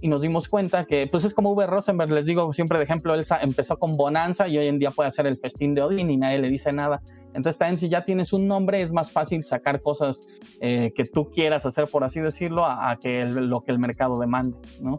[0.01, 1.67] y nos dimos cuenta que, pues es como V.
[1.67, 4.91] Rosenberg, les digo siempre de ejemplo, él sa- empezó con Bonanza y hoy en día
[4.93, 7.03] puede hacer el festín de Odín y nadie le dice nada.
[7.35, 10.25] Entonces también si ya tienes un nombre es más fácil sacar cosas
[10.61, 14.57] eh, que tú quieras hacer, por así decirlo, a, que lo que el mercado demande,
[14.81, 14.99] ¿no?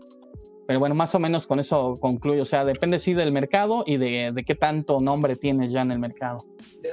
[0.68, 2.44] Pero bueno, más o menos con eso concluyo.
[2.44, 5.92] O sea, depende sí del mercado y de, de qué tanto nombre tienes ya en
[5.92, 6.46] el mercado.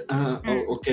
[0.09, 0.89] Ah, ok.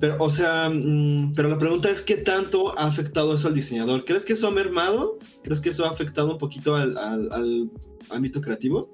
[0.00, 4.04] Pero, o sea, mm, pero la pregunta es: ¿qué tanto ha afectado eso al diseñador?
[4.04, 5.18] ¿Crees que eso ha mermado?
[5.42, 7.70] ¿Crees que eso ha afectado un poquito al, al- al
[8.10, 8.88] ámbito creativo?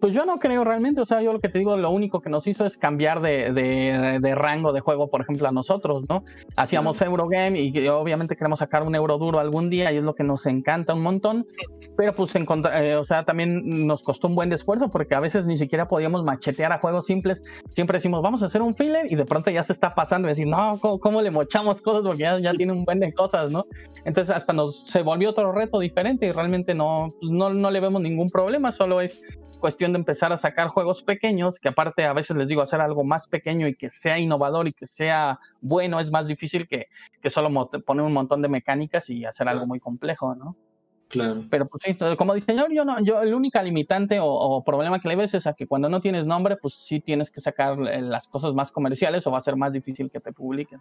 [0.00, 2.30] Pues yo no creo realmente, o sea, yo lo que te digo, lo único que
[2.30, 6.24] nos hizo es cambiar de, de, de rango de juego, por ejemplo, a nosotros, ¿no?
[6.56, 10.24] Hacíamos Eurogame y obviamente queremos sacar un euro duro algún día y es lo que
[10.24, 11.46] nos encanta un montón,
[11.96, 15.56] pero pues eh, o sea, también nos costó un buen esfuerzo porque a veces ni
[15.56, 19.24] siquiera podíamos machetear a juegos simples, siempre decimos, vamos a hacer un filler y de
[19.24, 22.02] pronto ya se está pasando y decir, no, ¿cómo, le mochamos cosas?
[22.02, 23.66] Porque ya, ya tiene un buen de cosas, ¿no?
[24.04, 27.80] Entonces hasta nos se volvió otro reto diferente y realmente no, pues, no, no le
[27.80, 29.20] vemos ningún problema, solo es
[29.60, 33.04] cuestión de empezar a sacar juegos pequeños, que aparte a veces les digo hacer algo
[33.04, 36.86] más pequeño y que sea innovador y que sea bueno es más difícil que,
[37.22, 40.56] que solo poner un montón de mecánicas y hacer algo muy complejo, ¿no?
[41.10, 41.44] Claro.
[41.50, 45.16] Pero pues sí, como diseñador yo no, yo el único limitante o, problema que le
[45.16, 48.28] ves es a que cuando no tienes nombre, pues sí tienes que sacar eh, las
[48.28, 50.78] cosas más comerciales o va a ser más difícil que te publiquen.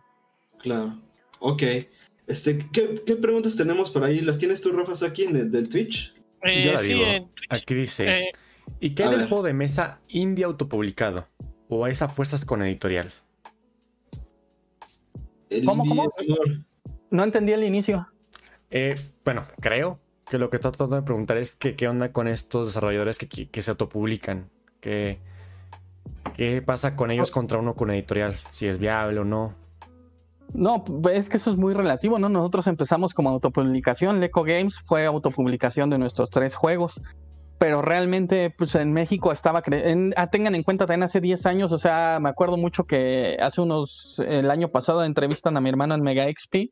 [0.59, 1.01] Claro.
[1.39, 1.63] Ok.
[2.27, 4.21] Este, ¿qué, qué preguntas tenemos por ahí?
[4.21, 6.13] ¿Las tienes tú, Rafa, aquí en el, del Twitch?
[6.43, 7.31] Eh, yo la digo.
[7.49, 8.19] Aquí dice.
[8.19, 8.29] Eh,
[8.79, 11.27] ¿Y qué hay del juego de mesa indie autopublicado?
[11.69, 13.11] ¿O a esa fuerzas con editorial?
[15.65, 16.07] ¿Cómo, cómo?
[17.09, 18.07] No entendí el inicio.
[18.69, 18.93] Eh,
[19.25, 19.99] bueno, creo
[20.29, 23.61] que lo que está tratando de preguntar es que qué onda con estos desarrolladores que,
[23.61, 24.49] se autopublican.
[24.79, 25.19] ¿Qué,
[26.35, 28.37] ¿Qué pasa con ellos contra uno con editorial?
[28.51, 29.55] Si es viable o no.
[30.53, 32.29] No, es que eso es muy relativo, ¿no?
[32.29, 34.19] Nosotros empezamos como autopublicación.
[34.19, 37.01] Leco Games fue autopublicación de nuestros tres juegos
[37.59, 41.71] pero realmente pues en México estaba en, ah, tengan en cuenta también hace 10 años,
[41.73, 45.93] o sea, me acuerdo mucho que hace unos el año pasado entrevistan a mi hermano
[45.93, 46.71] en Mega XP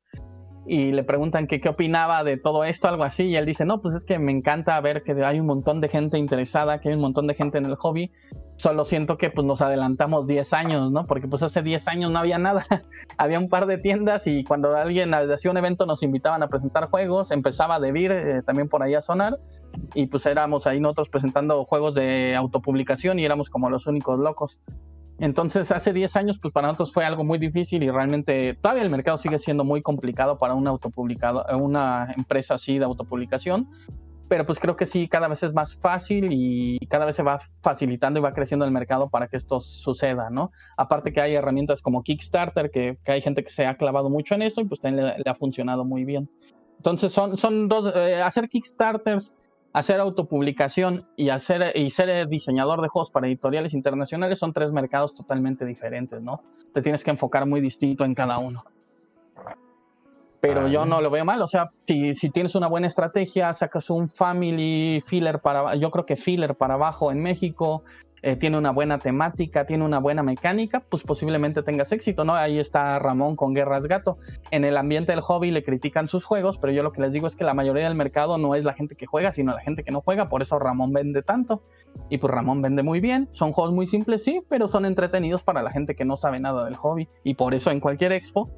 [0.67, 3.95] y le preguntan qué opinaba de todo esto, algo así, y él dice, "No, pues
[3.95, 7.01] es que me encanta ver que hay un montón de gente interesada, que hay un
[7.01, 8.11] montón de gente en el hobby.
[8.57, 11.05] Solo siento que pues nos adelantamos 10 años, ¿no?
[11.05, 12.61] Porque pues hace 10 años no había nada.
[13.17, 16.89] había un par de tiendas y cuando alguien hacía un evento nos invitaban a presentar
[16.89, 19.37] juegos, empezaba a debir eh, también por ahí a sonar
[19.93, 24.59] y pues éramos ahí nosotros presentando juegos de autopublicación y éramos como los únicos locos.
[25.19, 28.89] Entonces hace 10 años pues para nosotros fue algo muy difícil y realmente todavía el
[28.89, 33.67] mercado sigue siendo muy complicado para un autopublicado, una empresa así de autopublicación,
[34.27, 37.39] pero pues creo que sí, cada vez es más fácil y cada vez se va
[37.61, 40.51] facilitando y va creciendo el mercado para que esto suceda, ¿no?
[40.75, 44.41] Aparte que hay herramientas como Kickstarter, que, hay gente que se ha clavado mucho en
[44.41, 46.29] eso y pues también le, ha funcionado muy bien.
[46.77, 49.33] Entonces son, son dos, eh, hacer Kickstarters
[49.73, 55.13] hacer autopublicación y hacer y ser diseñador de juegos para editoriales internacionales son tres mercados
[55.13, 56.41] totalmente diferentes, ¿no?
[56.73, 58.63] Te tienes que enfocar muy distinto en cada uno.
[60.39, 63.89] Pero yo no lo veo mal, o sea, si, si, tienes una buena estrategia, sacas
[63.89, 67.83] un family filler para, yo creo que filler para abajo en México,
[68.21, 72.35] eh, tiene una buena temática, tiene una buena mecánica, pues posiblemente tengas éxito, ¿no?
[72.35, 74.17] Ahí está Ramón con Guerras Gato.
[74.51, 77.27] En el ambiente del hobby le critican sus juegos, pero yo lo que les digo
[77.27, 79.83] es que la mayoría del mercado no es la gente que juega, sino la gente
[79.83, 81.63] que no juega, por eso Ramón vende tanto.
[82.09, 85.61] Y pues Ramón vende muy bien, son juegos muy simples, sí, pero son entretenidos para
[85.61, 87.07] la gente que no sabe nada del hobby.
[87.23, 88.49] Y por eso en cualquier expo,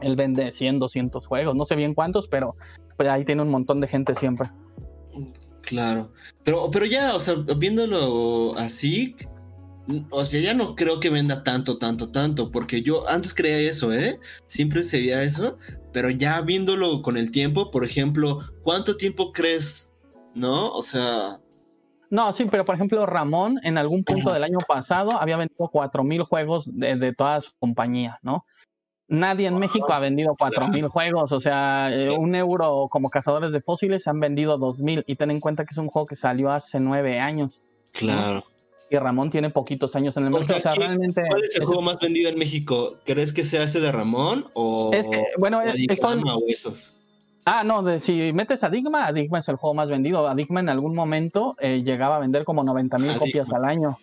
[0.00, 2.56] él vende 100, 200 juegos, no sé bien cuántos, pero
[2.96, 4.48] pues ahí tiene un montón de gente siempre.
[5.66, 6.12] Claro,
[6.44, 9.16] pero, pero ya, o sea, viéndolo así,
[10.10, 13.92] o sea, ya no creo que venda tanto, tanto, tanto, porque yo antes creía eso,
[13.92, 14.20] ¿eh?
[14.46, 15.58] Siempre se veía eso,
[15.92, 19.92] pero ya viéndolo con el tiempo, por ejemplo, ¿cuánto tiempo crees,
[20.34, 20.70] no?
[20.70, 21.40] O sea...
[22.10, 26.22] No, sí, pero por ejemplo, Ramón en algún punto del año pasado había vendido 4.000
[26.28, 28.44] juegos de, de toda su compañía, ¿no?
[29.08, 33.60] Nadie en México ha vendido 4.000 juegos, o sea, eh, un euro como cazadores de
[33.60, 36.80] fósiles han vendido 2.000 y ten en cuenta que es un juego que salió hace
[36.80, 37.62] nueve años.
[37.92, 38.44] Claro.
[38.90, 40.58] Y Ramón tiene poquitos años en el mercado.
[40.58, 42.96] O sea, realmente ¿Cuál es el juego más vendido en México?
[43.04, 45.06] ¿Crees que sea ese de Ramón o, es
[45.38, 46.94] bueno, es, o esos?
[47.44, 50.32] Ah, no, de, si metes a Digma, Digma es el juego más vendido.
[50.34, 53.98] Digma en algún momento eh, llegaba a vender como 90 mil copias al año.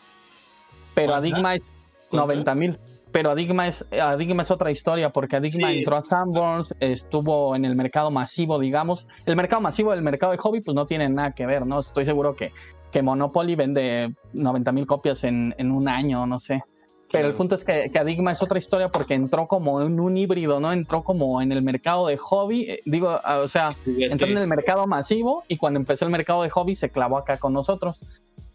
[0.96, 1.64] Pero Adigma es
[2.12, 2.78] 90 mil
[3.14, 7.76] pero Adigma es, Adigma es otra historia, porque Adigma entró a Sanborns, estuvo en el
[7.76, 9.08] mercado masivo, digamos.
[9.28, 11.80] El mercado masivo del mercado de hobby, pues no tiene nada que ver, ¿no?
[11.80, 12.52] Estoy seguro que,
[12.92, 16.64] que Monopoly vende 90 mil copias en, en, un año, no sé.
[17.12, 20.18] Pero el punto es que, que, Adigma es otra historia porque entró como en un
[20.18, 20.74] híbrido, ¿no?
[20.74, 24.48] Entró como en el mercado de hobby, eh, digo, ah, o sea, entró en el
[24.48, 28.02] mercado masivo y cuando empezó el mercado de hobby se clavó acá con nosotros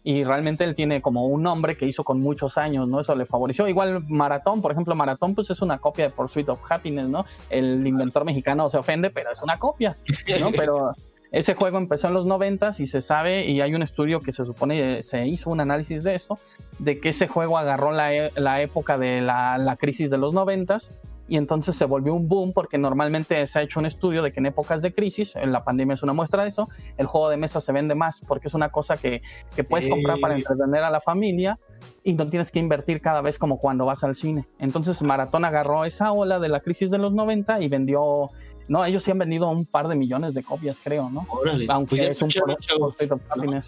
[0.03, 3.01] y realmente él tiene como un nombre que hizo con muchos años, ¿no?
[3.01, 3.67] Eso le favoreció.
[3.67, 7.25] Igual Maratón, por ejemplo, Maratón pues es una copia de Pursuit of Happiness, ¿no?
[7.49, 9.95] El inventor mexicano se ofende, pero es una copia,
[10.39, 10.51] ¿no?
[10.59, 10.93] Pero
[11.31, 14.45] ese juego empezó en los noventas y se sabe, y hay un estudio que se
[14.45, 16.39] supone, se hizo un análisis de eso,
[16.79, 20.33] de que ese juego agarró la, e, la época de la, la, crisis de los
[20.33, 20.91] noventas
[21.29, 24.39] y entonces se volvió un boom porque normalmente se ha hecho un estudio de que
[24.39, 27.37] en épocas de crisis, en la pandemia es una muestra de eso, el juego de
[27.37, 29.21] mesa se vende más porque es una cosa que,
[29.55, 31.59] que puedes comprar para entretener a la familia
[32.03, 34.47] y no tienes que invertir cada vez como cuando vas al cine.
[34.57, 38.29] Entonces Maratón agarró esa ola de la crisis de los 90 y vendió
[38.67, 41.25] no, ellos sí han vendido un par de millones de copias, creo, ¿no?
[41.29, 43.63] Órale, Aunque pues es un escucharon,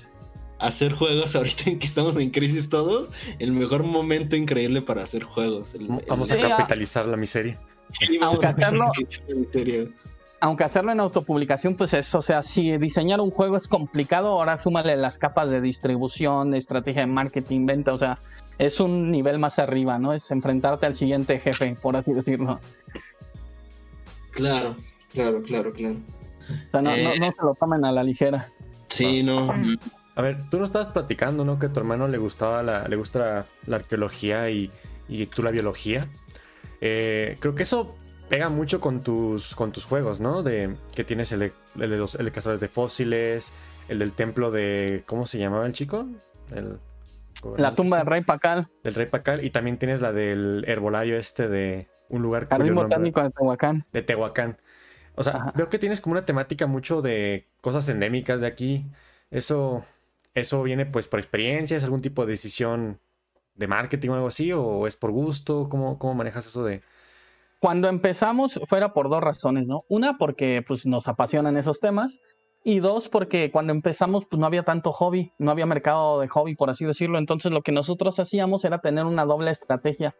[0.61, 5.23] hacer juegos ahorita en que estamos en crisis todos, el mejor momento increíble para hacer
[5.23, 5.73] juegos.
[5.75, 6.49] El- el- Vamos a ah.
[6.57, 7.57] capitalizar la miseria.
[7.88, 8.91] Sí, vamos aunque a hacerlo-
[9.27, 9.89] en serio.
[10.43, 14.57] Aunque hacerlo en autopublicación, pues eso, o sea, si diseñar un juego es complicado, ahora
[14.57, 18.17] súmale las capas de distribución, de estrategia de marketing, venta, o sea,
[18.57, 20.13] es un nivel más arriba, ¿no?
[20.13, 22.59] Es enfrentarte al siguiente jefe, por así decirlo.
[24.31, 24.75] Claro,
[25.13, 25.97] claro, claro, claro.
[26.49, 27.03] O sea, no, Eh.
[27.03, 28.49] no, no se lo tomen a la ligera.
[28.88, 29.53] Sí, no.
[30.22, 31.57] A ver, tú nos estabas platicando, ¿no?
[31.57, 34.69] Que a tu hermano le gustaba la, le gusta la, la arqueología y,
[35.10, 36.07] y tú la biología.
[36.80, 37.95] Eh, creo que eso
[38.30, 40.43] pega mucho con tus, con tus juegos, ¿no?
[40.43, 43.52] De que tienes el de, el de los el de cazadores de fósiles,
[43.88, 45.02] el del templo de.
[45.07, 46.07] ¿Cómo se llamaba el chico?
[46.56, 46.77] El,
[47.57, 49.43] La tumba del rey Pacal, Del rey Pacal.
[49.43, 53.88] Y también tienes la del herbolario este de un lugar jardín botánico de Tehuacán.
[53.91, 54.57] de Tehuacán.
[55.15, 55.53] O sea, Ajá.
[55.56, 58.85] veo que tienes como una temática mucho de cosas endémicas de aquí.
[59.31, 59.85] Eso,
[60.33, 62.99] eso viene pues por experiencia, es algún tipo de decisión
[63.55, 66.81] de marketing o algo así, o es por gusto, ¿cómo, cómo manejas eso de?
[67.59, 69.83] Cuando empezamos fuera por dos razones, ¿no?
[69.87, 72.19] Una, porque pues nos apasionan esos temas.
[72.63, 76.55] Y dos, porque cuando empezamos pues no había tanto hobby, no había mercado de hobby,
[76.55, 77.17] por así decirlo.
[77.17, 80.15] Entonces lo que nosotros hacíamos era tener una doble estrategia.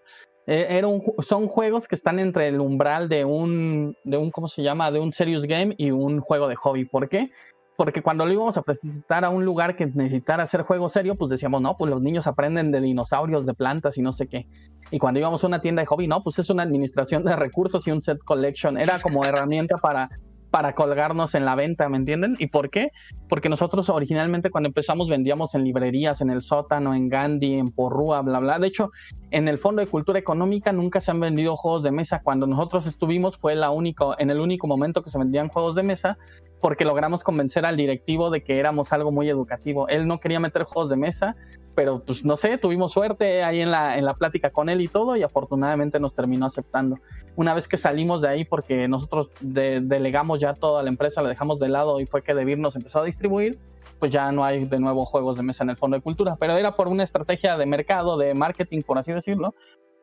[0.48, 0.82] Eh,
[1.20, 4.90] son juegos que están entre el umbral de un, de un, ¿cómo se llama?
[4.92, 6.86] De un serious game y un juego de hobby.
[6.86, 7.30] ¿Por qué?
[7.78, 11.30] Porque cuando lo íbamos a presentar a un lugar que necesitara hacer juego serio, pues
[11.30, 14.48] decíamos, no, pues los niños aprenden de dinosaurios, de plantas y no sé qué.
[14.92, 17.88] Y cuando íbamos a una tienda de hobby, no, pues es una administración de recursos
[17.88, 18.78] y un set collection.
[18.78, 20.10] Era como herramienta para,
[20.52, 22.36] para colgarnos en la venta, ¿me entienden?
[22.38, 22.90] ¿Y por qué?
[23.30, 28.22] Porque nosotros originalmente cuando empezamos vendíamos en librerías, en el sótano, en Gandhi, en Porrúa,
[28.22, 28.60] bla, bla.
[28.60, 28.92] De hecho,
[29.32, 32.20] en el Fondo de Cultura Económica nunca se han vendido juegos de mesa.
[32.22, 35.84] Cuando nosotros estuvimos fue la único, en el único momento que se vendían juegos de
[35.84, 36.18] mesa
[36.62, 39.88] porque logramos convencer al directivo de que éramos algo muy educativo.
[39.88, 41.36] Él no quería meter juegos de mesa,
[41.76, 44.88] pero pues no sé, tuvimos suerte ahí en la, en la plática con él y
[44.88, 46.98] todo y afortunadamente nos terminó aceptando.
[47.36, 51.30] Una vez que salimos de ahí porque nosotros de- delegamos ya toda la empresa, la
[51.30, 53.58] dejamos de lado y fue que Debir nos empezó a distribuir,
[54.00, 56.58] pues ya no hay de nuevo juegos de mesa en el Fondo de Cultura, pero
[56.58, 59.54] era por una estrategia de mercado, de marketing, por así decirlo,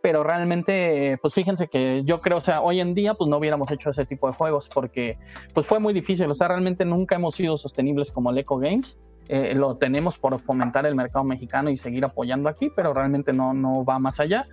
[0.03, 3.71] pero realmente, pues fíjense que yo creo, o sea, hoy en día, pues no hubiéramos
[3.71, 5.19] hecho ese tipo de juegos porque,
[5.55, 8.99] pues fue muy difícil, o sea, realmente nunca hemos sido sostenibles como el Eco Games.
[9.31, 13.53] Eh, lo tenemos por fomentar el mercado mexicano y seguir apoyando aquí, pero realmente no,
[13.53, 14.47] no va más allá.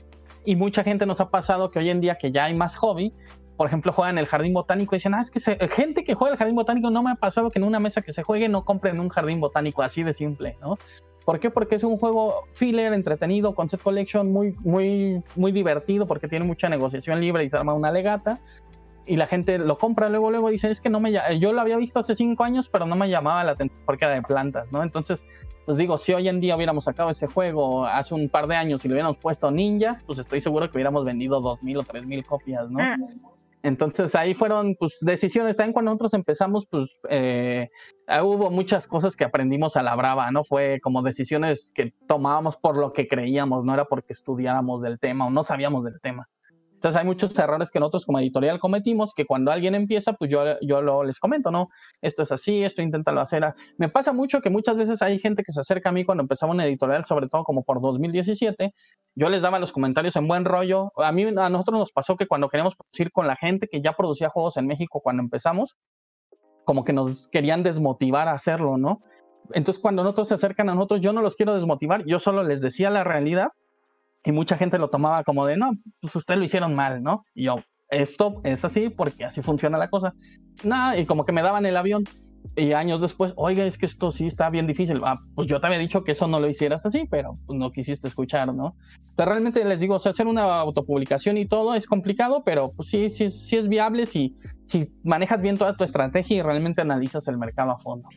[0.44, 3.14] Y mucha gente nos ha pasado que hoy en día que ya hay más hobby,
[3.58, 5.40] por ejemplo, juegan el jardín botánico y dicen, ah, es que
[5.70, 8.12] gente que juega el jardín botánico no me ha pasado que en una mesa que
[8.12, 10.78] se juegue no compren un jardín botánico así de simple, ¿no?
[11.26, 11.50] ¿Por qué?
[11.50, 16.70] Porque es un juego filler, entretenido, concept collection, muy, muy, muy divertido, porque tiene mucha
[16.70, 18.40] negociación libre y se arma una legata.
[19.08, 21.78] Y la gente lo compra luego, luego dice, es que no me yo lo había
[21.78, 24.84] visto hace cinco años, pero no me llamaba la atención porque era de plantas, ¿no?
[24.84, 25.26] Entonces,
[25.66, 28.86] pues digo, si hoy en día hubiéramos sacado ese juego hace un par de años
[28.86, 32.06] y le hubiéramos puesto ninjas, pues estoy seguro que hubiéramos vendido dos mil o tres
[32.06, 32.80] mil copias, ¿no?
[32.80, 32.98] Ah,
[33.66, 35.58] Entonces ahí fueron pues decisiones.
[35.58, 37.70] También cuando nosotros empezamos, pues eh,
[38.06, 40.44] ah, hubo muchas cosas que aprendimos a la brava, ¿no?
[40.44, 45.26] Fue como decisiones que tomábamos por lo que creíamos, no era porque estudiáramos del tema
[45.26, 46.30] o no sabíamos del tema.
[46.76, 50.44] Entonces hay muchos errores que nosotros como editorial cometimos que cuando alguien empieza, pues yo,
[50.62, 51.70] yo lo, les comento, ¿no?
[52.02, 53.44] Esto es así, esto inténtalo hacer.
[53.44, 56.22] a- Me pasa mucho que muchas veces hay gente que se acerca a mí cuando
[56.22, 58.74] empezaba una editorial, sobre todo como por 2017,
[59.16, 60.92] yo les daba los comentarios en buen rollo.
[60.98, 63.94] A mí, a nosotros nos pasó que cuando queríamos producir con la gente que ya
[63.94, 65.76] producía juegos en México cuando empezamos,
[66.66, 69.02] como que nos querían desmotivar a hacerlo, ¿no?
[69.54, 72.62] Entonces, cuando nosotros se acercan a nosotros, yo no los quiero desmotivar, yo solo les
[72.62, 73.50] decía la realidad
[74.26, 75.72] y mucha gente lo tomaba como de, no,
[76.02, 77.24] pues ustedes lo hicieron mal, ¿no?
[77.36, 77.58] Y yo,
[77.90, 80.14] esto es así porque así funciona la cosa.
[80.64, 82.04] Nada, y como que me daban el avión.
[82.56, 85.02] Y años después, oiga, es que esto sí está bien difícil.
[85.04, 87.72] Ah, pues yo te había dicho que eso no lo hicieras así, pero pues, no
[87.72, 88.76] quisiste escuchar, ¿no?
[89.16, 92.90] Pero realmente les digo, o sea, hacer una autopublicación y todo es complicado, pero pues
[92.90, 94.36] sí, sí, sí es viable si,
[94.66, 98.10] si manejas bien toda tu estrategia y realmente analizas el mercado a fondo.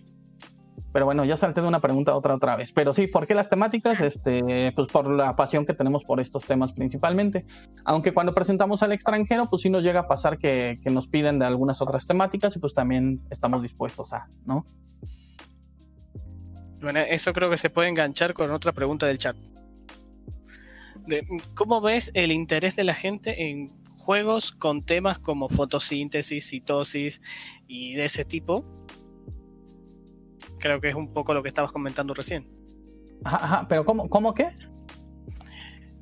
[0.93, 2.73] Pero bueno, ya salté de una pregunta a otra otra vez.
[2.73, 4.01] Pero sí, ¿por qué las temáticas?
[4.01, 7.45] Este, pues por la pasión que tenemos por estos temas principalmente.
[7.85, 11.39] Aunque cuando presentamos al extranjero, pues sí nos llega a pasar que, que nos piden
[11.39, 14.65] de algunas otras temáticas y pues también estamos dispuestos a, ¿no?
[16.81, 19.37] Bueno, eso creo que se puede enganchar con otra pregunta del chat.
[21.07, 23.69] De, ¿Cómo ves el interés de la gente en
[24.09, 27.21] juegos con temas como fotosíntesis, citosis
[27.67, 28.65] y de ese tipo.
[30.59, 32.49] Creo que es un poco lo que estabas comentando recién.
[33.25, 34.51] Ajá, ajá, pero ¿cómo, cómo qué?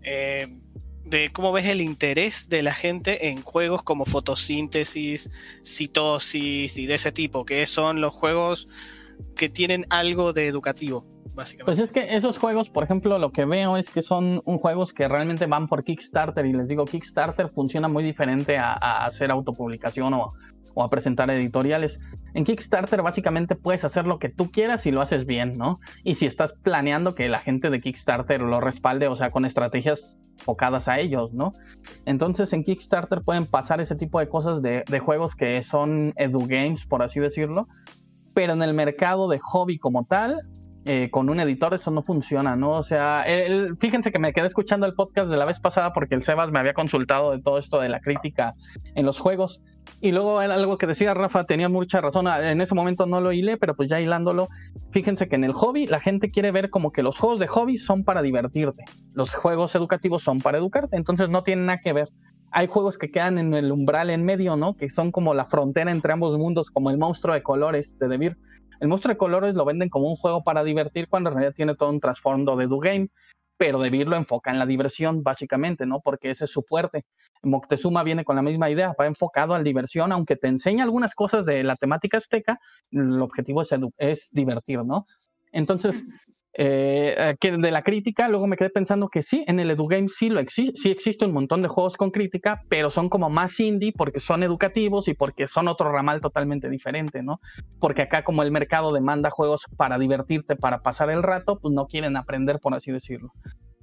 [0.02, 0.46] Eh,
[1.06, 5.30] de cómo ves el interés de la gente en juegos como fotosíntesis,
[5.64, 8.68] citosis y de ese tipo, que son los juegos
[9.36, 11.64] que tienen algo de educativo, básicamente.
[11.64, 14.92] Pues es que esos juegos, por ejemplo, lo que veo es que son un juegos
[14.92, 19.30] que realmente van por Kickstarter y les digo, Kickstarter funciona muy diferente a, a hacer
[19.30, 20.28] autopublicación o,
[20.76, 21.98] o a presentar editoriales.
[22.34, 25.80] En Kickstarter básicamente puedes hacer lo que tú quieras y lo haces bien, ¿no?
[26.04, 30.18] Y si estás planeando que la gente de Kickstarter lo respalde, o sea, con estrategias
[30.38, 31.54] enfocadas a ellos, ¿no?
[32.04, 36.46] Entonces en Kickstarter pueden pasar ese tipo de cosas de, de juegos que son edu
[36.46, 37.68] games, por así decirlo,
[38.34, 40.42] pero en el mercado de hobby como tal,
[40.88, 42.70] eh, con un editor eso no funciona, ¿no?
[42.70, 46.14] O sea, el, fíjense que me quedé escuchando el podcast de la vez pasada porque
[46.14, 48.54] el Sebas me había consultado de todo esto de la crítica
[48.94, 49.60] en los juegos.
[50.00, 53.56] Y luego algo que decía Rafa, tenía mucha razón, en ese momento no lo hilé,
[53.56, 54.48] pero pues ya hilándolo,
[54.92, 57.78] fíjense que en el hobby la gente quiere ver como que los juegos de hobby
[57.78, 62.08] son para divertirte, los juegos educativos son para educarte, entonces no tienen nada que ver.
[62.52, 64.76] Hay juegos que quedan en el umbral en medio, ¿no?
[64.76, 68.36] Que son como la frontera entre ambos mundos, como el monstruo de colores de Devir.
[68.80, 71.74] El monstruo de colores lo venden como un juego para divertir cuando en realidad tiene
[71.74, 73.08] todo un trasfondo de do game,
[73.56, 76.00] pero Devir lo enfoca en la diversión, básicamente, ¿no?
[76.00, 77.04] Porque ese es su fuerte.
[77.42, 81.14] Moctezuma viene con la misma idea, va enfocado a la diversión, aunque te enseña algunas
[81.14, 85.06] cosas de la temática azteca, el objetivo es, es divertir, ¿no?
[85.52, 86.04] Entonces,
[86.58, 90.30] eh, que de la crítica, luego me quedé pensando que sí, en el EduGame sí,
[90.30, 93.92] lo exi sí existe un montón de juegos con crítica, pero son como más indie
[93.96, 97.40] porque son educativos y porque son otro ramal totalmente diferente, ¿no?
[97.78, 101.86] Porque acá como el mercado demanda juegos para divertirte, para pasar el rato, pues no
[101.86, 103.32] quieren aprender, por así decirlo.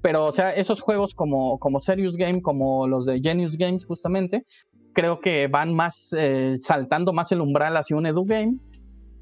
[0.01, 4.45] Pero, o sea, esos juegos como, como Serious Game, como los de Genius Games, justamente,
[4.93, 8.57] creo que van más, eh, saltando más el umbral hacia un EduGame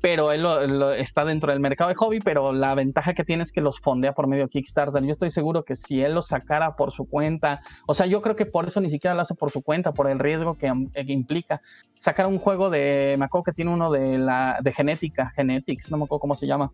[0.02, 3.52] pero él lo, está dentro del mercado de hobby, pero la ventaja que tiene es
[3.52, 5.04] que los fondea por medio de Kickstarter.
[5.04, 8.36] Yo estoy seguro que si él los sacara por su cuenta, o sea, yo creo
[8.36, 11.14] que por eso ni siquiera lo hace por su cuenta, por el riesgo que, que
[11.14, 11.62] implica.
[11.98, 15.98] Sacar un juego de, me acuerdo que tiene uno de la de genética, Genetics, no
[15.98, 16.72] me acuerdo cómo se llama.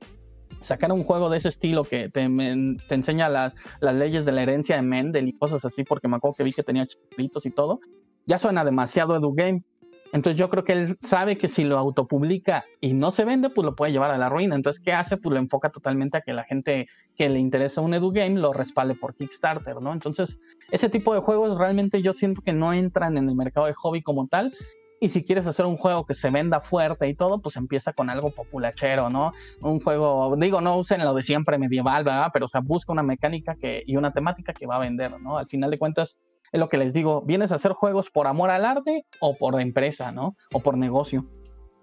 [0.62, 4.78] Sacar un juego de ese estilo que te, enseña la, las leyes de la herencia
[4.78, 7.82] de Mendel y cosas así, porque me acuerdo que vi que tenía chiquitos y todo,
[8.26, 9.64] ya suena demasiado EduGame
[10.14, 13.66] entonces yo creo que él sabe que si lo autopublica y no se vende, pues
[13.66, 14.56] lo puede llevar a la ruina.
[14.56, 15.18] Entonces, ¿qué hace?
[15.18, 18.96] Pues lo enfoca totalmente a que la gente que le interesa un EduGame lo respalde
[18.96, 19.92] por Kickstarter, ¿no?
[19.92, 20.40] Entonces,
[20.72, 24.02] ese tipo de juegos realmente yo siento que no entran en el mercado de hobby
[24.02, 24.54] como tal.
[25.00, 28.10] Y si quieres hacer un juego que se venda fuerte y todo, pues empieza con
[28.10, 29.32] algo populachero, ¿no?
[29.62, 32.32] Un juego, digo, no usen lo de siempre medieval, ¿verdad?
[32.34, 35.38] Pero, o sea, busca una mecánica y una temática que va a vender, ¿no?
[35.38, 36.18] Al final de cuentas,
[36.52, 39.60] es lo que les digo, vienes a hacer juegos por amor al arte o por
[39.60, 40.36] empresa, ¿no?
[40.54, 41.26] O por negocio.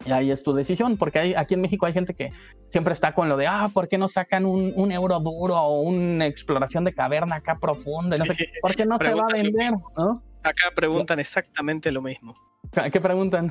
[0.06, 2.30] Y ahí es tu decisión, porque hay, aquí en México hay gente que
[2.68, 5.80] siempre está con lo de, ah, ¿por qué no sacan un, un euro duro o
[5.80, 8.16] una exploración de caverna acá profunda?
[8.16, 9.72] No sé, ¿Por qué no se va a vender?
[9.96, 10.22] ¿no?
[10.42, 12.34] Acá preguntan exactamente lo mismo.
[12.92, 13.48] ¿Qué preguntan?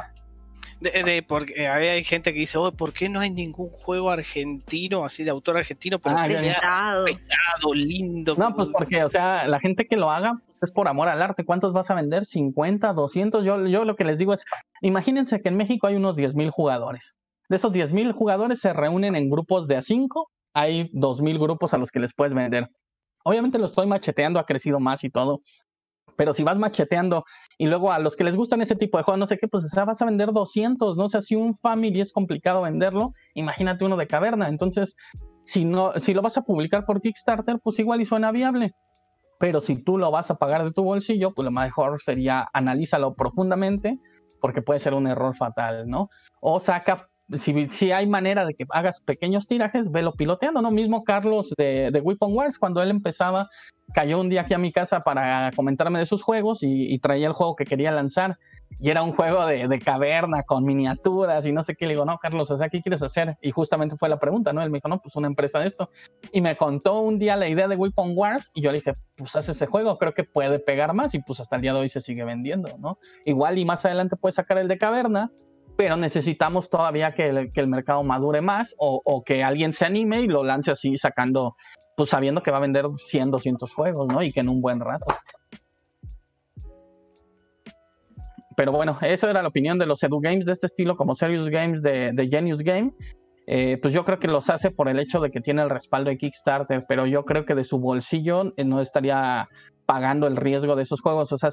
[0.84, 5.06] De, de, porque hay gente que dice, oh, ¿por qué no hay ningún juego argentino,
[5.06, 7.06] así de autor argentino, pero Ah, que ya, sea Pesado.
[7.06, 8.36] pesado, lindo?
[8.38, 11.46] No, pues porque, o sea, la gente que lo haga es por amor al arte.
[11.46, 12.24] ¿Cuántos vas a vender?
[12.26, 13.46] ¿50, 200?
[13.46, 14.44] Yo, yo lo que les digo es,
[14.82, 17.16] imagínense que en México hay unos 10.000 jugadores.
[17.50, 21.78] De esos 10.000 jugadores se reúnen en grupos de a 5, hay 2.000 grupos a
[21.78, 22.68] los que les puedes vender.
[23.24, 25.42] Obviamente lo estoy macheteando, ha crecido más y todo.
[26.16, 27.24] Pero si vas macheteando
[27.58, 29.70] y luego a los que les gustan ese tipo de juegos, no sé qué, pues
[29.74, 31.10] vas a vender 200, ¿no?
[31.10, 34.48] Sea, si un family es complicado venderlo, imagínate uno de caverna.
[34.48, 34.96] Entonces,
[35.44, 38.74] si, no, si lo vas a publicar por Kickstarter, pues igual y suena viable.
[39.40, 43.14] Pero si tú lo vas a pagar de tu bolsillo, pues lo mejor sería analízalo
[43.14, 44.00] profundamente,
[44.42, 46.10] porque puede ser un error fatal, ¿no?
[46.42, 47.10] O saca,
[47.40, 50.72] si, hay manera de que hagas pequeños tirajes, velo piloteando, ¿no?
[50.72, 53.50] Mismo Carlos de, de Weapon Wars, cuando él empezaba,
[53.94, 57.28] cayó un día aquí a mi casa para comentarme de sus juegos y, y traía
[57.28, 58.38] el juego que quería lanzar.
[58.80, 61.86] Y era un juego de, de, caverna con miniaturas y no sé qué.
[61.86, 63.38] Le digo, no, Carlos, o sea, ¿qué quieres hacer?
[63.42, 64.62] Y justamente fue la pregunta, ¿no?
[64.62, 65.90] Él me dijo, no, pues una empresa de esto.
[66.32, 69.36] Y me contó un día la idea de Weapon Wars y yo le dije, pues
[69.36, 71.90] haz ese juego, creo que puede pegar más y pues hasta el día de hoy
[71.90, 72.98] se sigue vendiendo, ¿no?
[73.26, 75.32] Igual y más adelante puedes sacar el de caverna,
[75.76, 80.44] pero necesitamos todavía que el, mercado madure más o, que alguien se anime y lo
[80.44, 81.56] lance así sacando,
[81.96, 84.22] pues sabiendo que va a vender 100, 200 juegos, ¿no?
[84.22, 85.06] Y que en un buen rato.
[88.56, 91.50] Pero bueno, eso era la opinión de los Edu Games de este estilo, como Serious
[91.50, 92.94] Games de, de Genius Game.
[93.48, 96.12] eh, pues yo creo que los hace por el hecho de que tiene el respaldo
[96.12, 99.50] de Kickstarter, pero yo creo que de su bolsillo eh, no estaría
[99.86, 101.32] pagando el riesgo de esos juegos.
[101.32, 101.50] O sea,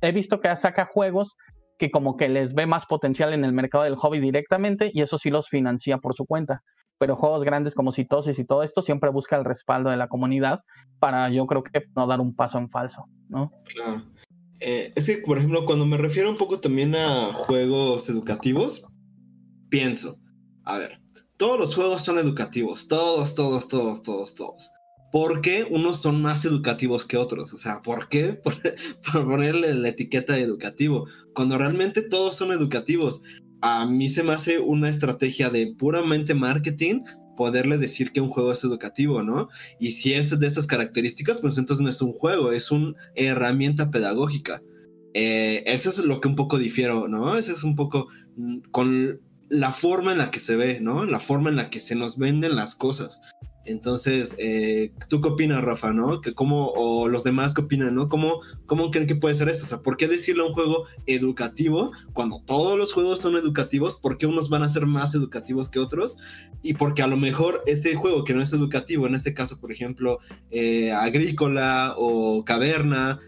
[0.00, 1.36] he visto que saca juegos
[1.80, 5.16] que como que les ve más potencial en el mercado del hobby directamente y eso
[5.16, 6.62] sí los financia por su cuenta.
[6.98, 10.60] Pero juegos grandes como Citosis y todo esto siempre busca el respaldo de la comunidad
[10.98, 13.50] para yo creo que no dar un paso en falso, ¿no?
[13.64, 14.02] Claro.
[14.60, 18.86] Eh, es que, por ejemplo, cuando me refiero un poco también a juegos educativos,
[19.70, 20.18] pienso,
[20.64, 21.00] a ver,
[21.38, 24.70] todos los juegos son educativos, todos, todos, todos, todos, todos.
[25.10, 27.52] ¿Por qué unos son más educativos que otros?
[27.52, 28.56] O sea, ¿por qué por,
[29.12, 31.06] ponerle la etiqueta de educativo?
[31.34, 33.22] Cuando realmente todos son educativos.
[33.62, 37.02] A mí se me hace una estrategia de puramente marketing
[37.36, 39.48] poderle decir que un juego es educativo, ¿no?
[39.78, 43.90] Y si es de esas características, pues entonces no es un juego, es una herramienta
[43.90, 44.62] pedagógica.
[45.14, 47.36] Eh, eso es lo que un poco difiero, ¿no?
[47.36, 51.04] Eso es un poco mm, con la forma en la que se ve, ¿no?
[51.06, 53.20] La forma en la que se nos venden las cosas.
[53.70, 56.20] Entonces, eh, ¿tú qué opinas, Rafa, no?
[56.20, 58.08] Que cómo, o los demás qué opinan, ¿no?
[58.08, 59.64] ¿Cómo, ¿Cómo creen que puede ser eso?
[59.64, 63.96] O sea, ¿por qué decirle a un juego educativo cuando todos los juegos son educativos?
[63.96, 66.18] ¿Por qué unos van a ser más educativos que otros?
[66.62, 69.72] Y porque a lo mejor este juego que no es educativo, en este caso, por
[69.72, 70.18] ejemplo,
[70.50, 73.20] eh, Agrícola o Caverna,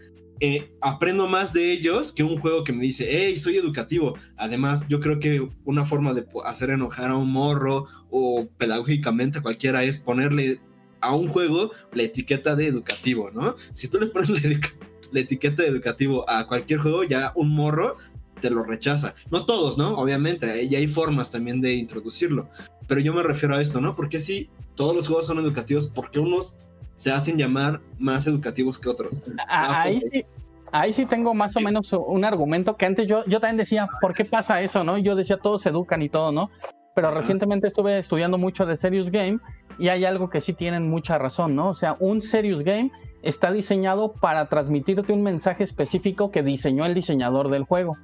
[0.45, 4.17] eh, aprendo más de ellos que un juego que me dice, hey, soy educativo.
[4.35, 9.41] Además, yo creo que una forma de hacer enojar a un morro o pedagógicamente a
[9.41, 10.59] cualquiera es ponerle
[10.99, 13.55] a un juego la etiqueta de educativo, ¿no?
[13.71, 17.95] Si tú le pones la, etiqueta de educativo a cualquier juego, ya un morro
[18.41, 19.15] te lo rechaza.
[19.31, 19.97] No todos, ¿no?
[19.97, 22.49] Obviamente, y hay formas también de introducirlo.
[22.89, 23.95] Pero yo me refiero a esto, ¿no?
[23.95, 26.57] Porque si todos los juegos son educativos, porque unos
[26.95, 29.21] se hacen llamar más educativos que otros.
[29.47, 30.25] Ah, ahí sí,
[30.71, 34.13] ahí sí tengo más o menos un argumento que antes yo, yo también decía, ¿por
[34.13, 34.83] qué pasa eso?
[34.83, 36.49] no Yo decía, todos se educan y todo, ¿no?
[36.95, 39.39] Pero recientemente estuve estudiando mucho de Serious Game
[39.79, 41.69] y hay algo que sí tienen mucha razón, ¿no?
[41.69, 42.91] O sea, un Serious Game
[43.23, 47.97] está diseñado para transmitirte un mensaje específico que diseñó el diseñador del juego.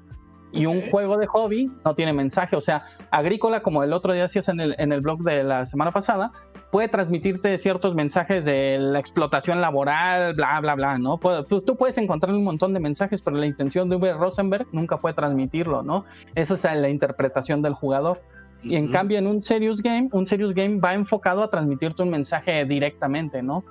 [0.51, 2.55] Y un juego de hobby no tiene mensaje.
[2.55, 5.67] O sea, Agrícola, como el otro día hacías en el, en el blog de la
[5.67, 6.31] semana pasada,
[6.71, 11.19] puede transmitirte ciertos mensajes de la explotación laboral, bla, bla, bla, ¿no?
[11.47, 14.97] Tú, tú puedes encontrar un montón de mensajes, pero la intención de Uwe Rosenberg nunca
[14.97, 16.05] fue transmitirlo, ¿no?
[16.35, 18.21] Esa es la interpretación del jugador.
[18.61, 22.09] Y en cambio, en un serious game, un serious game va enfocado a transmitirte un
[22.09, 23.63] mensaje directamente, ¿no?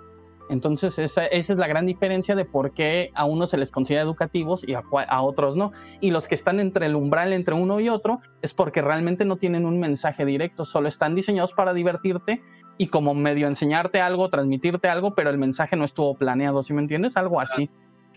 [0.51, 4.03] Entonces, esa, esa, es la gran diferencia de por qué a unos se les considera
[4.03, 5.73] educativos y a, a, otros no.
[6.01, 9.37] Y los que están entre el umbral entre uno y otro es porque realmente no
[9.37, 12.41] tienen un mensaje directo, solo están diseñados para divertirte
[12.79, 16.81] y como medio enseñarte algo, transmitirte algo, pero el mensaje no estuvo planeado, ¿sí me
[16.81, 17.17] entiendes?
[17.17, 17.69] Algo así.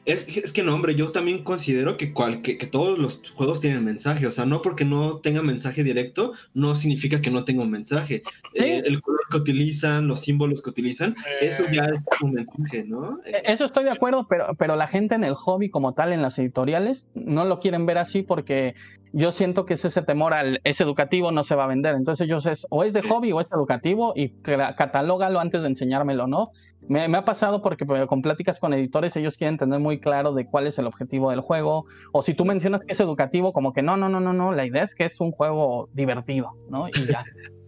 [0.06, 3.84] Es, es, que no, hombre, yo también considero que, cual, que, todos los juegos tienen
[3.84, 4.26] mensaje.
[4.26, 8.24] O sea, no porque no tenga mensaje directo, no significa que no tenga un mensaje.
[8.56, 13.20] Eh, el color que utilizan, los símbolos que utilizan, eso ya es un mensaje, ¿no?
[13.26, 16.22] Eh, eso estoy de acuerdo, pero, pero la gente en el hobby como tal, en
[16.22, 18.74] las editoriales, no lo quieren ver así porque
[19.14, 21.96] yo siento que es ese temor al es educativo, no se va a vender.
[21.96, 24.30] Entonces yo sé, o es de hobby o es educativo y
[24.78, 26.52] catalógalo antes de enseñármelo, ¿no?
[26.88, 30.68] Me, ha pasado porque con pláticas con editores ellos quieren tener muy claro de cuál
[30.68, 31.86] es el objetivo del juego.
[32.12, 34.66] O si tú mencionas que es educativo, como que no, no, no, no, no, la
[34.66, 36.88] idea es que es un juego divertido, ¿no?
[36.88, 37.24] Y ya.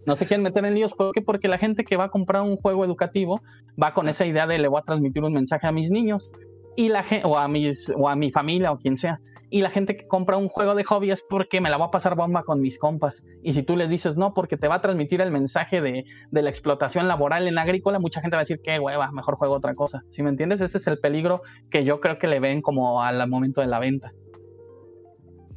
[0.06, 0.92] No se quieren meter en líos.
[0.92, 1.22] ¿Por qué?
[1.22, 3.40] Porque la gente que va a comprar un juego educativo
[3.82, 6.30] va con esa idea de le voy a transmitir un mensaje a mis niños
[6.76, 9.20] y la o a mis o a mi familia o quien sea
[9.54, 11.92] y la gente que compra un juego de hobby es porque me la voy a
[11.92, 13.22] pasar bomba con mis compas.
[13.40, 16.50] Y si tú les dices no, porque te va a transmitir el mensaje de, la
[16.50, 20.02] explotación laboral en agrícola, mucha gente va a decir que hueva, mejor juego otra cosa.
[20.10, 20.60] ¿Sí me entiendes?
[20.60, 23.78] Ese es el peligro que yo creo que le ven como al momento de la
[23.78, 24.10] venta.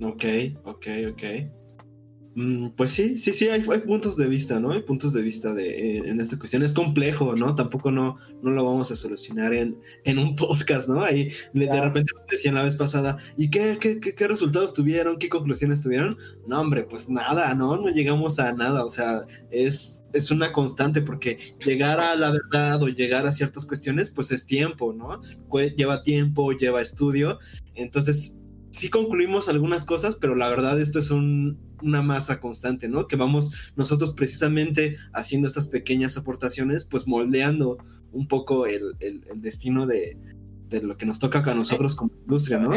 [0.04, 0.26] Ok,
[0.64, 1.24] ok, ok.
[2.38, 4.70] Mm, pues sí, sí, sí, hay, puntos de vista, ¿no?
[4.70, 6.62] Hay puntos de vista de, en, esta cuestión.
[6.62, 7.56] Es complejo, ¿no?
[7.56, 11.02] Tampoco no, no lo vamos a solucionar en, en un podcast, ¿no?
[11.02, 15.18] Ahí de, repente nos decían la vez pasada, ¿y qué, qué, qué, resultados tuvieron?
[15.18, 16.16] ¿Qué conclusiones tuvieron?
[16.46, 17.76] No, hombre, pues nada, ¿no?
[17.78, 22.84] No llegamos a nada, o sea, es, es una constante porque llegar a la verdad
[22.84, 25.22] o llegar a ciertas cuestiones, pues es tiempo, ¿no?
[25.76, 27.40] Lleva tiempo, lleva estudio.
[27.74, 28.37] Entonces,
[28.78, 33.08] sí concluimos algunas cosas, pero la verdad esto es una masa constante, ¿no?
[33.08, 37.78] Que vamos nosotros precisamente haciendo estas pequeñas aportaciones, pues moldeando
[38.12, 38.96] un poco el,
[39.36, 40.18] destino de,
[40.82, 42.72] lo que nos toca a nosotros como industria, ¿no?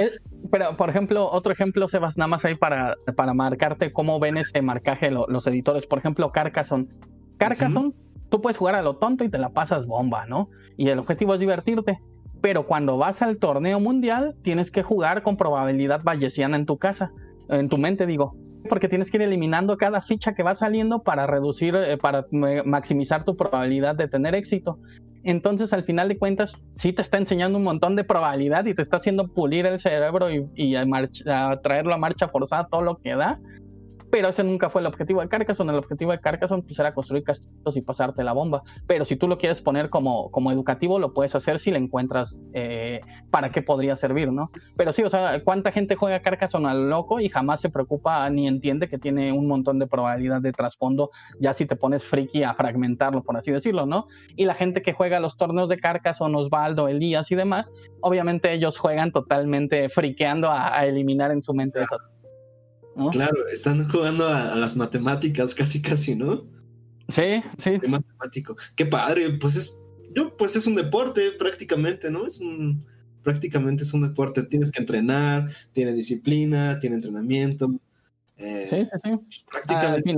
[0.51, 4.63] pero, por ejemplo, otro ejemplo, Sebas, nada más ahí para, para marcarte cómo ven ese
[4.63, 5.87] marcaje los editores.
[5.87, 6.89] Por ejemplo, Carcassonne.
[7.37, 7.93] Carcassonne,
[8.31, 10.49] tú puedes jugar a lo tonto y te la pasas bomba, ¿no?
[10.77, 12.01] Y el objetivo es divertirte
[12.41, 17.13] pero cuando vas al torneo mundial tienes que jugar con probabilidad bayesiana en tu casa,
[17.49, 18.35] en tu mente digo.
[18.69, 22.27] porque tienes que ir eliminando cada ficha que va saliendo para reducir, eh, para
[22.67, 24.79] maximizar tu probabilidad de tener éxito.
[25.25, 28.83] Entonces, al final de cuentas, sí te está enseñando un montón de probabilidad y te
[28.83, 30.75] está haciendo pulir el cerebro y,
[31.63, 33.39] traerlo a marcha forzada todo lo que da
[34.11, 35.73] pero ese nunca fue el objetivo de Carcassonne.
[35.73, 38.63] El objetivo de Carcassonne pues, era construir castillos y pasarte la bomba.
[38.87, 42.43] Pero si tú lo quieres poner como, como educativo, lo puedes hacer si le encuentras
[42.53, 43.01] eh,
[43.31, 44.51] para qué podría servir, ¿no?
[44.77, 48.47] Pero sí, o sea, ¿cuánta gente juega Carcassonne al loco y jamás se preocupa ni
[48.47, 51.11] entiende que tiene un montón de probabilidad de trasfondo,
[51.41, 54.07] ya si te pones friki a fragmentarlo, por así decirlo, ¿no?
[54.37, 58.79] Y la gente que juega los torneos de Carcassonne, Osvaldo, Elías y demás, obviamente ellos
[58.79, 61.81] juegan totalmente friqueando a, eliminar en su mente
[63.09, 66.45] Claro, están jugando a, las matemáticas casi casi, ¿no?
[67.09, 67.71] Sí, sí.
[67.89, 68.57] matemático.
[68.77, 69.75] Qué padre, pues es,
[70.15, 72.27] yo, pues es un deporte prácticamente, ¿no?
[72.27, 72.85] Es un,
[73.23, 74.43] prácticamente es un deporte.
[74.45, 77.69] Tienes que entrenar, tiene disciplina, tiene entrenamiento.
[78.37, 79.45] Eh, sí, sí, sí.
[79.51, 80.15] Prácticamente.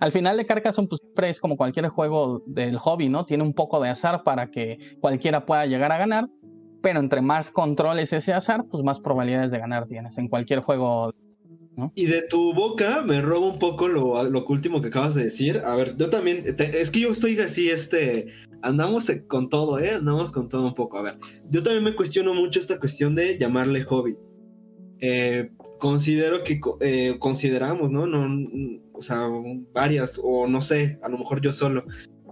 [0.00, 3.26] Al final, de Carcassonne, pues siempre es como cualquier juego del hobby, ¿no?
[3.26, 6.28] Tiene un poco de azar para que cualquiera pueda llegar a ganar,
[6.82, 11.14] pero entre más controles ese azar, pues más probabilidades de ganar tienes en cualquier juego
[11.94, 15.62] y de tu boca me robo un poco lo, lo, último que acabas de decir.
[15.64, 18.28] A ver, yo también, es que yo estoy así, este,
[18.62, 19.90] andamos con todo, ¿eh?
[19.90, 20.98] Andamos con todo un poco.
[20.98, 21.18] A ver,
[21.50, 24.16] yo también me cuestiono mucho esta cuestión de llamarle hobby.
[25.00, 28.06] Eh, considero que eh, consideramos, ¿no?
[28.06, 28.48] ¿no?
[28.92, 29.28] O sea,
[29.72, 31.84] varias, o no sé, a lo mejor yo solo.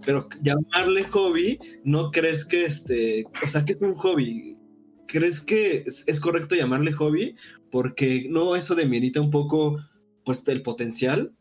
[0.05, 4.57] Pero llamarle hobby, ¿no crees que este, o sea, que es un hobby?
[5.07, 7.35] ¿Crees que es correcto llamarle hobby?
[7.71, 9.77] Porque no eso demerita un poco
[10.25, 11.33] pues el potencial.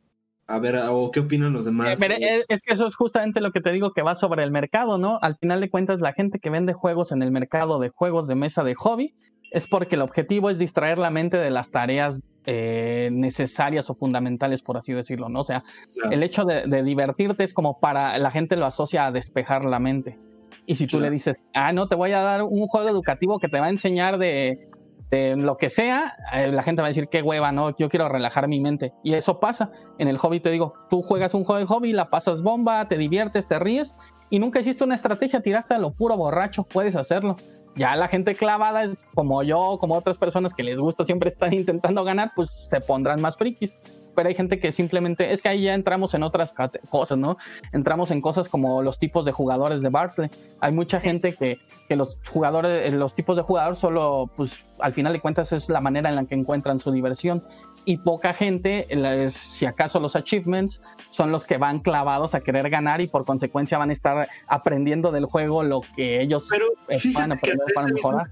[0.49, 2.01] A ver, o qué opinan los demás.
[2.01, 4.97] Eh, es que eso es justamente lo que te digo que va sobre el mercado,
[4.97, 5.19] ¿no?
[5.21, 8.35] Al final de cuentas, la gente que vende juegos en el mercado de juegos de
[8.35, 9.13] mesa de hobby
[9.51, 14.61] es porque el objetivo es distraer la mente de las tareas eh, necesarias o fundamentales,
[14.61, 15.41] por así decirlo, ¿no?
[15.41, 15.65] O sea,
[16.11, 20.17] el hecho de, divertirte es como para la gente lo asocia a despejar la mente.
[20.65, 23.49] Y si tú le dices, ah, no, te voy a dar un juego educativo que
[23.49, 24.69] te va a enseñar de
[25.09, 28.09] de lo que sea, eh, la gente va a decir qué hueva, no, yo quiero
[28.09, 28.93] relajar mi mente.
[29.03, 29.71] Y eso pasa.
[29.97, 32.97] En el hobby te digo, tú juegas un juego de hobby, la pasas bomba, te
[32.97, 33.95] diviertes, te ríes
[34.29, 37.37] y nunca hiciste una estrategia, tiraste a lo puro borracho, puedes hacerlo.
[37.75, 41.53] Ya la gente clavada es como yo, como otras personas que les gusta siempre estar
[41.53, 43.77] intentando ganar, pues se pondrán más frikis
[44.17, 46.51] pero hay gente que simplemente, es que ahí ya entramos en otras
[46.89, 47.37] cosas, ¿no?
[47.71, 50.31] Entramos en cosas como los tipos de jugadores de Barclay.
[50.59, 55.13] Hay mucha gente que, que los jugadores, los tipos de jugadores solo, pues al final
[55.13, 57.43] de cuentas es la manera en la que encuentran su diversión
[57.87, 58.85] y poca gente,
[59.33, 63.77] si acaso los achievements, son los que van clavados a querer ganar y por consecuencia
[63.77, 66.65] van a estar aprendiendo del juego lo que ellos Pero
[67.13, 68.27] van a aprender para mejorar.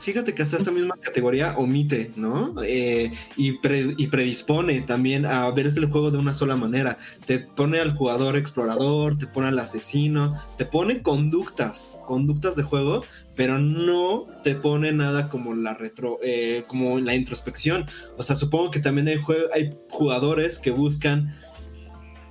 [0.00, 2.54] Fíjate que hasta esta misma categoría omite, ¿no?
[2.64, 3.58] Eh, y,
[4.08, 6.96] predispone también a ver el juego de una sola manera.
[7.26, 13.02] Te pone al jugador explorador, te pone al asesino, te pone conductas, conductas de juego
[13.38, 17.86] pero no te pone nada como la retro, eh, como la introspección.
[18.16, 19.20] O sea, supongo que también hay,
[19.54, 21.32] hay jugadores que buscan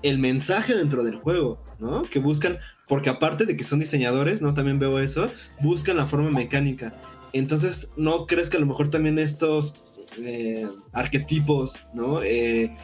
[0.04, 2.04] el mensaje dentro del juego, ¿no?
[2.04, 2.58] Que buscan,
[2.90, 4.54] porque aparte de que son diseñadores, ¿no?
[4.54, 5.32] También veo eso,
[5.62, 6.94] buscan la forma mecánica.
[7.32, 9.76] Entonces, ¿no crees que a lo mejor también estos
[10.20, 12.22] eh, arquetipos, ¿no?
[12.22, 12.76] Eh,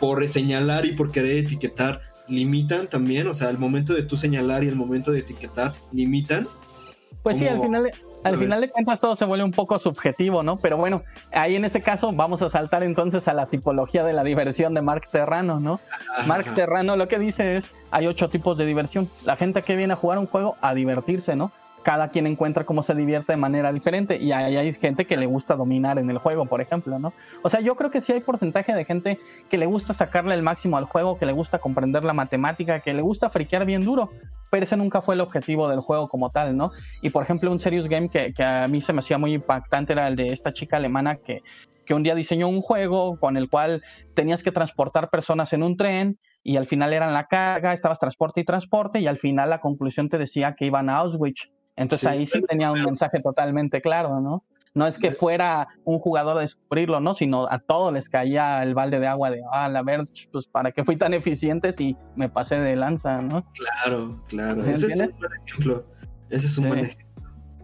[0.00, 4.64] por señalar y por querer etiquetar, limitan también, o sea, el momento de tú señalar
[4.64, 6.48] y el momento de etiquetar, limitan
[7.24, 7.90] pues sí, al final,
[8.22, 10.58] al final de cuentas todo se vuelve un poco subjetivo, ¿no?
[10.58, 11.02] Pero bueno,
[11.32, 14.82] ahí en ese caso vamos a saltar entonces a la tipología de la diversión de
[14.82, 15.80] Mark Terrano, ¿no?
[16.26, 19.08] Mark Terrano lo que dice es, hay ocho tipos de diversión.
[19.24, 21.50] La gente que viene a jugar un juego a divertirse, ¿no?
[21.84, 25.26] cada quien encuentra cómo se divierte de manera diferente y ahí hay gente que le
[25.26, 27.12] gusta dominar en el juego, por ejemplo, ¿no?
[27.42, 29.20] O sea, yo creo que sí hay porcentaje de gente
[29.50, 32.94] que le gusta sacarle el máximo al juego, que le gusta comprender la matemática, que
[32.94, 34.10] le gusta friquear bien duro,
[34.54, 36.70] pero ese nunca fue el objetivo del juego como tal, ¿no?
[37.02, 39.94] Y por ejemplo, un serious game que, que a mí se me hacía muy impactante
[39.94, 41.42] era el de esta chica alemana que,
[41.84, 43.82] que un día diseñó un juego con el cual
[44.14, 48.42] tenías que transportar personas en un tren y al final eran la carga, estabas transporte
[48.42, 52.26] y transporte y al final la conclusión te decía que iban a Auschwitz entonces ahí
[52.26, 54.44] sí tenía un mensaje totalmente claro, ¿no?
[54.74, 57.14] No es que fuera un jugador a descubrirlo, ¿no?
[57.14, 60.72] Sino a todos les caía el balde de agua de, ah, la ver, pues para
[60.72, 63.44] qué fui tan eficiente si me pasé de lanza, ¿no?
[63.52, 64.64] Claro, claro.
[64.64, 65.84] Ese es un buen ejemplo.
[66.28, 67.04] Ese es un buen ejemplo.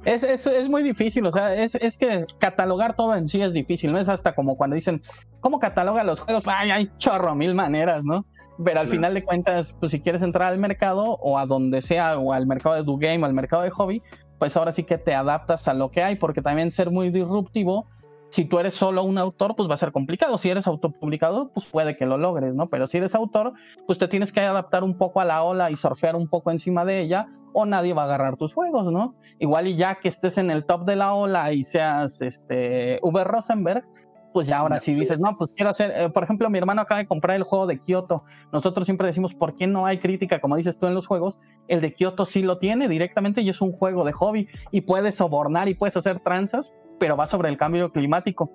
[0.04, 3.52] Es, es, es, muy difícil, o sea, es, es, que catalogar todo en sí es
[3.52, 5.02] difícil, no es hasta como cuando dicen,
[5.40, 6.44] ¿cómo cataloga los juegos?
[6.46, 8.24] Ay, hay chorro, mil maneras, ¿no?
[8.64, 12.18] Pero al final de cuentas, pues si quieres entrar al mercado o a donde sea,
[12.18, 14.02] o al mercado de Do Game o al mercado de hobby,
[14.40, 17.86] pues ahora sí que te adaptas a lo que hay, porque también ser muy disruptivo
[18.30, 20.38] si tú eres solo un autor, pues va a ser complicado.
[20.38, 22.68] Si eres autopublicador, pues puede que lo logres, ¿no?
[22.68, 23.52] Pero si eres autor,
[23.86, 26.84] pues te tienes que adaptar un poco a la ola y surfear un poco encima
[26.84, 29.14] de ella, o nadie va a agarrar tus juegos, ¿no?
[29.40, 33.26] Igual y ya que estés en el top de la ola y seas este Uber
[33.26, 33.84] Rosenberg,
[34.32, 37.00] pues ya ahora sí dices, no, pues quiero hacer, eh, por ejemplo, mi hermano acaba
[37.00, 38.24] de comprar el juego de Kyoto.
[38.52, 41.38] Nosotros siempre decimos, ¿por qué no hay crítica, como dices tú en los juegos?
[41.68, 45.16] El de Kyoto sí lo tiene directamente y es un juego de hobby y puedes
[45.16, 48.52] sobornar y puedes hacer tranzas pero va sobre el cambio climático.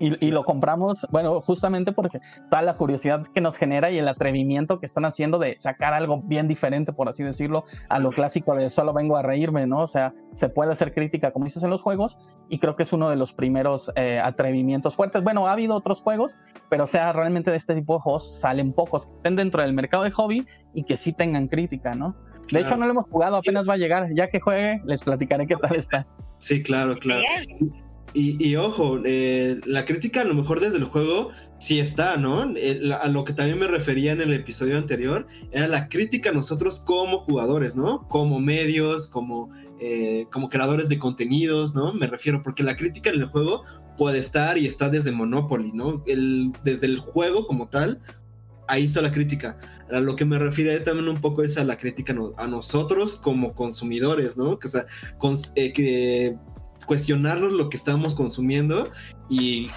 [0.00, 2.20] Y, lo compramos, bueno, justamente porque
[2.50, 6.22] toda la curiosidad que nos genera y el atrevimiento que están haciendo de sacar algo
[6.22, 9.80] bien diferente, por así decirlo, a lo clásico de solo vengo a reírme, ¿no?
[9.80, 12.16] O sea, se puede hacer crítica, como dices, en los juegos,
[12.48, 15.22] y creo que es uno de los primeros eh, atrevimientos fuertes.
[15.22, 16.36] Bueno, ha habido otros juegos,
[16.68, 19.72] pero o sea, realmente de este tipo de juegos salen pocos que estén dentro del
[19.72, 22.14] mercado de hobby y que sí tengan crítica, ¿no?
[22.52, 24.08] De hecho, no lo hemos jugado, apenas va a llegar.
[24.14, 26.02] Ya que juegue, les platicaré qué tal está.
[26.38, 27.22] Sí, claro, claro.
[28.20, 31.30] Y, ojo, eh, la crítica a lo mejor desde el juego
[31.60, 32.52] sí está, ¿no?
[32.56, 36.32] Eh, a lo que también me refería en el episodio anterior, era la crítica a
[36.32, 38.08] nosotros como jugadores, ¿no?
[38.08, 41.92] Como medios, como, eh, como creadores de contenidos, ¿no?
[41.92, 43.62] Me refiero, porque la crítica en el juego
[43.96, 46.02] puede estar y está desde Monopoly, ¿no?
[46.08, 48.00] El, desde el juego como tal,
[48.66, 49.60] ahí está la crítica.
[49.92, 53.54] A lo que me refiero también un poco es a la crítica a nosotros como
[53.54, 54.58] consumidores, ¿no?
[54.58, 54.86] Que, o sea,
[55.54, 56.36] que
[56.88, 58.90] cuestionarnos lo que estamos consumiendo
[59.30, 59.68] y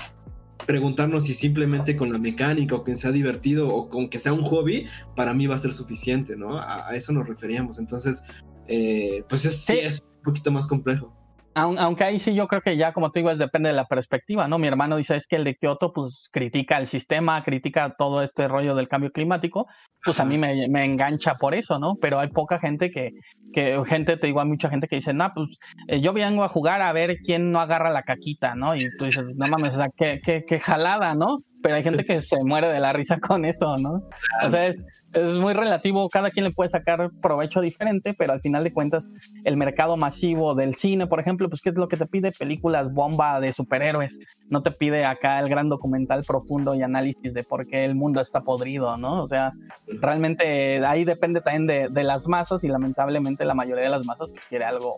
[0.66, 4.42] preguntarnos si simplemente con la mecánica o que sea divertido o con que sea un
[4.42, 6.58] hobby, para mí va a ser suficiente, ¿no?
[6.58, 7.78] A, eso nos referíamos.
[7.78, 8.24] Entonces,
[8.68, 11.21] eh, pues sí es un poquito más complejo
[11.54, 14.48] aunque ahí sí yo creo que ya, como te digo, es depende de la perspectiva,
[14.48, 14.58] ¿no?
[14.58, 18.48] Mi hermano dice es que el de Kioto, pues, critica el sistema, critica todo este
[18.48, 19.68] rollo del cambio climático,
[20.04, 21.96] pues a mí me, engancha por eso, ¿no?
[22.02, 23.12] Pero hay poca gente que,
[23.54, 25.50] que gente, te digo, hay mucha gente que dice, no, pues,
[25.88, 28.76] eh, yo vengo a jugar a ver quién no agarra la caquita, ¿no?
[28.76, 31.40] Y tú dices, no mames, o sea, qué, qué, qué jalada, ¿no?
[31.62, 34.02] Pero hay gente que se muere de la risa con eso, ¿no?
[34.46, 34.78] O sea, es,
[35.14, 39.12] es muy relativo, cada quien le puede sacar provecho diferente, pero al final de cuentas
[39.44, 42.94] el mercado masivo del cine, por ejemplo, pues qué es lo que te pide películas
[42.94, 44.18] bomba de superhéroes,
[44.50, 48.22] no te pide acá el gran documental profundo y análisis de por qué el mundo
[48.22, 49.24] está podrido, ¿no?
[49.24, 49.54] O sea,
[50.00, 54.44] realmente ahí depende también de, las masas y lamentablemente la mayoría de las masas pues,
[54.50, 54.98] quiere algo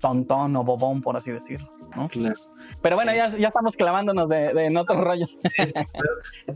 [0.00, 1.70] tontón o bobón, por así decirlo.
[1.96, 2.08] ¿no?
[2.08, 2.34] Claro.
[2.82, 5.38] Pero bueno, ya, ya estamos clavándonos de, en otros rollos.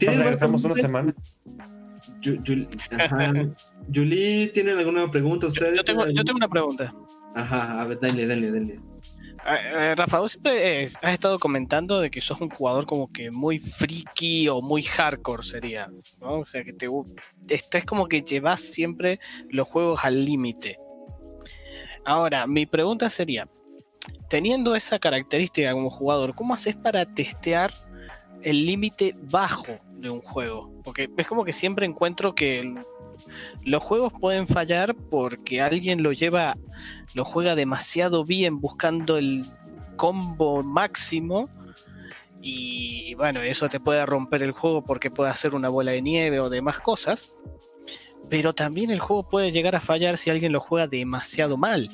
[0.01, 1.15] Regresamos una semana.
[3.95, 5.77] Julie, ¿tienen alguna pregunta ustedes?
[5.77, 6.95] Yo tengo, yo tengo una pregunta.
[7.35, 8.81] Ajá, a ver, dale, dale, dale.
[9.47, 13.31] Eh, Rafa, vos siempre eh, has estado comentando de que sos un jugador como que
[13.31, 15.89] muy friki o muy hardcore sería,
[16.21, 16.41] ¿no?
[16.41, 16.89] O sea, que te
[17.49, 20.79] estás como que llevas siempre los juegos al límite.
[22.05, 23.49] Ahora, mi pregunta sería,
[24.29, 27.73] teniendo esa característica como jugador, ¿cómo haces para testear
[28.43, 30.71] el límite bajo de un juego.
[30.85, 32.75] Porque es como que siempre encuentro que
[33.63, 36.57] los juegos pueden fallar porque alguien lo lleva,
[37.15, 39.45] lo juega demasiado bien buscando el
[39.97, 41.49] combo máximo.
[42.41, 46.41] Y bueno, eso te puede romper el juego porque puede hacer una bola de nieve
[46.41, 47.35] o demás cosas.
[48.29, 51.89] Pero también el juego puede llegar a fallar si alguien lo juega demasiado mal.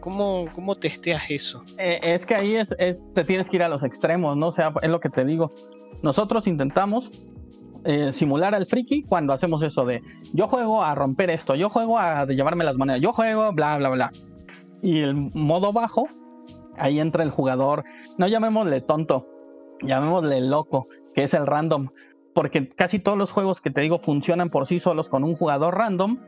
[0.00, 1.64] ¿Cómo, cómo testeas eso?
[1.78, 2.74] Eh, es que ahí es,
[3.14, 4.48] te tienes que ir a los extremos, ¿no?
[4.48, 5.52] O sea, es lo que te digo.
[6.02, 7.10] Nosotros intentamos
[7.84, 10.02] eh, simular al friki cuando hacemos eso de
[10.32, 13.88] yo juego a romper esto, yo juego a llevarme las monedas, yo juego bla, bla,
[13.88, 14.12] bla.
[14.82, 16.08] Y el modo bajo,
[16.76, 17.84] ahí entra el jugador,
[18.18, 19.26] no llamémosle tonto,
[19.82, 21.88] llamémosle loco, que es el random.
[22.34, 25.76] Porque casi todos los juegos que te digo funcionan por sí solos con un jugador
[25.76, 26.18] random.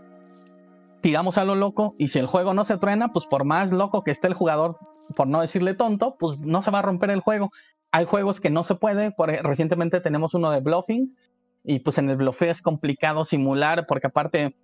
[1.00, 4.02] Tiramos a lo loco y si el juego no se truena, pues por más loco
[4.02, 4.78] que esté el jugador,
[5.16, 7.50] por no decirle tonto, pues no se va a romper el juego.
[7.96, 11.14] Hay juegos que no se puede, por, recientemente tenemos uno de bluffing,
[11.62, 14.56] y pues en el bloqueo es complicado simular porque aparte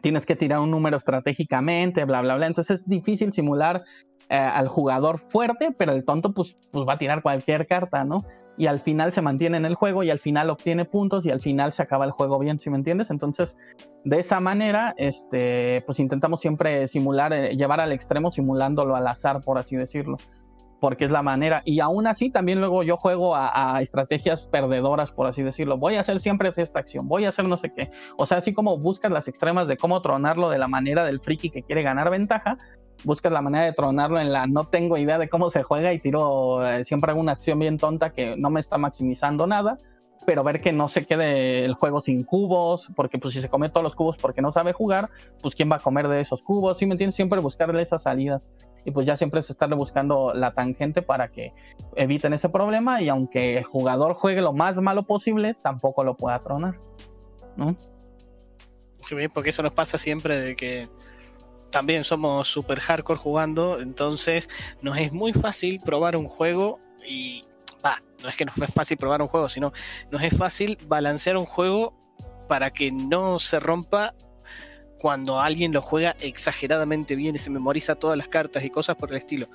[0.00, 2.46] tienes que tirar un número estratégicamente, bla, bla, bla.
[2.46, 3.82] Entonces es difícil simular
[4.28, 8.24] eh, al jugador fuerte, pero el tonto pues, pues va a tirar cualquier carta, ¿no?
[8.56, 11.40] Y al final se mantiene en el juego y al final obtiene puntos y al
[11.40, 13.10] final se acaba el juego bien, ¿sí me entiendes?
[13.10, 13.58] Entonces,
[14.04, 19.40] de esa manera, este, pues intentamos siempre simular, eh, llevar al extremo simulándolo al azar,
[19.40, 20.16] por así decirlo
[20.80, 21.62] porque es la manera.
[21.64, 25.78] Y aún así, también luego yo juego a, estrategias perdedoras, por así decirlo.
[25.78, 27.90] Voy a hacer siempre esta acción, voy a hacer no sé qué.
[28.16, 31.50] O sea, así como buscas las extremas de cómo tronarlo de la manera del friki
[31.50, 32.58] que quiere ganar ventaja,
[33.04, 36.00] buscas la manera de tronarlo en la no tengo idea de cómo se juega y
[36.00, 39.78] tiro, eh, siempre hago una acción bien tonta que no me está maximizando nada
[40.28, 43.70] pero ver que no se quede el juego sin cubos, porque pues si se come
[43.70, 45.08] todos los cubos porque no sabe jugar,
[45.40, 47.14] pues quién va a comer de esos cubos, ¿sí me entiendes?
[47.14, 48.50] Siempre buscarle esas salidas.
[48.88, 51.52] Y pues ya siempre es estarle buscando la tangente para que
[51.94, 56.42] eviten ese problema y aunque el jugador juegue lo más malo posible, tampoco lo pueda
[56.42, 56.80] tronar.
[57.56, 57.76] ¿no?
[59.34, 60.88] Porque eso nos pasa siempre de que
[61.70, 64.48] también somos super hardcore jugando, entonces
[64.80, 67.44] nos es muy fácil probar un juego y
[67.84, 69.74] va, no es que nos fue fácil probar un juego, sino
[70.10, 71.92] nos es fácil balancear un juego
[72.48, 74.14] para que no se rompa
[74.98, 79.10] cuando alguien lo juega exageradamente bien y se memoriza todas las cartas y cosas por
[79.10, 79.46] el estilo.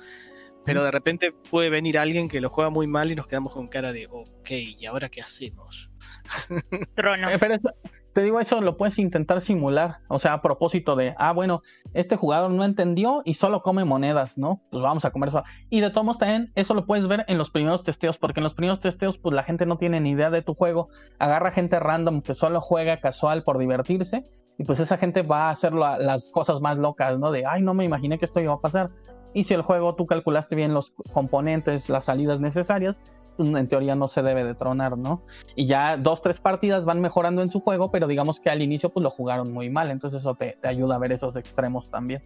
[0.64, 3.68] Pero de repente puede venir alguien que lo juega muy mal y nos quedamos con
[3.68, 5.90] cara de, ok, ¿y ahora qué hacemos?
[6.94, 7.28] Trono.
[7.30, 7.70] Eh, pero eso-
[8.14, 9.98] te digo, eso lo puedes intentar simular.
[10.08, 11.62] O sea, a propósito de, ah, bueno,
[11.94, 14.62] este jugador no entendió y solo come monedas, ¿no?
[14.70, 15.42] Pues vamos a comer eso.
[15.68, 18.44] Y de todos modos también, eso lo puedes ver en los primeros testeos, porque en
[18.44, 20.90] los primeros testeos, pues la gente no tiene ni idea de tu juego.
[21.18, 24.24] Agarra gente random que solo juega casual por divertirse.
[24.58, 27.30] Y pues esa gente va a hacer la- las cosas más locas, ¿no?
[27.32, 28.90] De, ay, no me imaginé que esto iba a pasar.
[29.32, 33.04] Y si el juego tú calculaste bien los componentes, las salidas necesarias,
[33.36, 35.22] pues, en teoría no se debe de tronar, ¿no?
[35.56, 38.90] y ya dos, tres partidas van mejorando en su juego, pero digamos que al inicio
[38.90, 42.22] pues lo jugaron muy mal, entonces eso te, te ayuda a ver esos extremos también.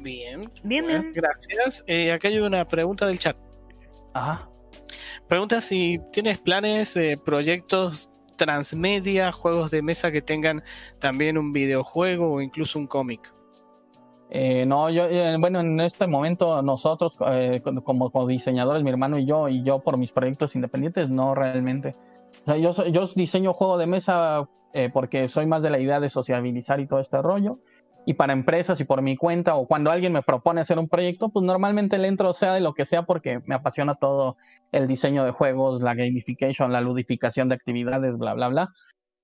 [0.00, 1.12] Bien, Bien, bien.
[1.12, 1.84] gracias.
[1.86, 3.36] Eh, acá hay una pregunta del chat.
[4.14, 4.48] Ajá.
[5.28, 10.62] Pregunta si tienes planes, eh, proyectos transmedia, juegos de mesa que tengan
[10.98, 13.32] también un videojuego o incluso un cómic.
[14.30, 19.26] Eh, no, yo, eh, bueno, en este momento nosotros eh, como, diseñadores, mi hermano y
[19.26, 21.94] yo, y yo por mis proyectos independientes, no realmente.
[22.46, 26.08] O yo, yo diseño juego de mesa eh, porque soy más de la idea de
[26.08, 27.58] sociabilizar y todo este rollo.
[28.04, 31.28] Y para empresas y por mi cuenta, o cuando alguien me propone hacer un proyecto,
[31.28, 34.36] pues normalmente le entro sea de lo que sea porque me apasiona todo
[34.72, 38.68] el diseño de juegos, la gamification, la ludificación de actividades, bla, bla, bla.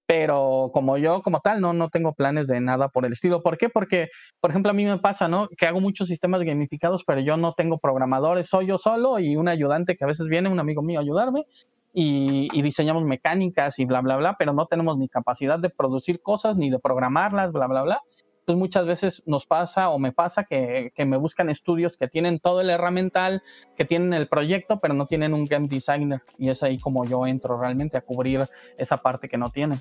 [0.07, 3.43] Pero como yo, como tal, no, no tengo planes de nada por el estilo.
[3.43, 3.69] ¿Por qué?
[3.69, 4.09] Porque
[4.41, 5.49] por ejemplo, a mí me pasa, ¿no?
[5.49, 9.49] Que hago muchos sistemas gamificados, pero yo no tengo programadores, soy yo solo y un
[9.49, 11.45] ayudante que a veces viene, un amigo mío, a ayudarme
[11.93, 16.23] y, y diseñamos mecánicas y bla, bla, bla, pero no tenemos ni capacidad de producir
[16.23, 18.01] cosas ni de programarlas, bla, bla, bla.
[18.49, 22.63] Entonces muchas veces nos pasa o me pasa que, me buscan estudios que tienen todo
[22.63, 23.43] el herramental,
[23.77, 27.27] que tienen el proyecto, pero no tienen un game designer y es ahí como yo
[27.27, 28.49] entro realmente a cubrir
[28.79, 29.81] esa parte que no tienen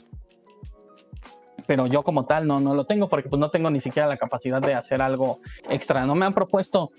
[1.65, 4.18] pero yo como tal no, no lo tengo porque pues no tengo ni siquiera la
[4.18, 5.39] capacidad de hacer algo
[5.69, 6.06] extra.
[6.06, 6.89] No me han propuesto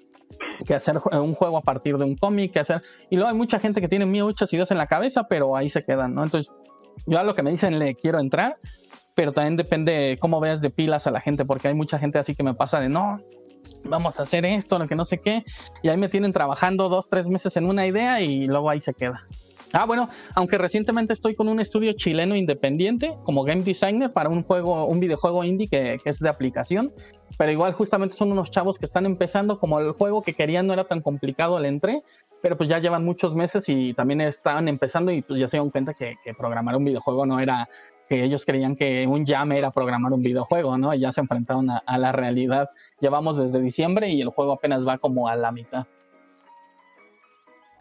[0.67, 2.83] que hacer un juego a partir de un cómic, que hacer...
[3.11, 5.83] Y luego hay mucha gente que tiene muchas ideas en la cabeza, pero ahí se
[5.83, 6.19] quedan.
[6.19, 6.51] Entonces,
[7.07, 8.57] yo a lo que me dicen le quiero entrar,
[9.19, 12.37] pero también depende cómo veas de pilas a la gente, porque hay mucha gente así
[12.37, 13.21] que me pasa de, no,
[13.83, 15.45] vamos a hacer esto, lo que no sé qué,
[15.83, 18.95] y ahí me tienen trabajando dos, tres meses en una idea y luego ahí se
[18.95, 19.21] queda.
[19.73, 24.45] Ah, bueno, aunque recientemente estoy con un estudio chileno independiente como game designer para un
[24.45, 26.93] juego, un videojuego indie que, es de aplicación,
[27.37, 30.75] pero igual justamente son unos chavos que están empezando, como el juego que querían no
[30.75, 32.05] era tan complicado, le entré,
[32.41, 35.71] pero pues ya llevan muchos meses y también estaban empezando y pues ya se dieron
[35.71, 37.69] cuenta que programar un videojuego no era
[38.09, 40.95] que ellos creían que un jam era programar un videojuego, ¿no?
[40.95, 42.71] Y ya se enfrentaron a, a la realidad.
[43.01, 45.87] Llevamos desde diciembre y el juego apenas va como a la mitad.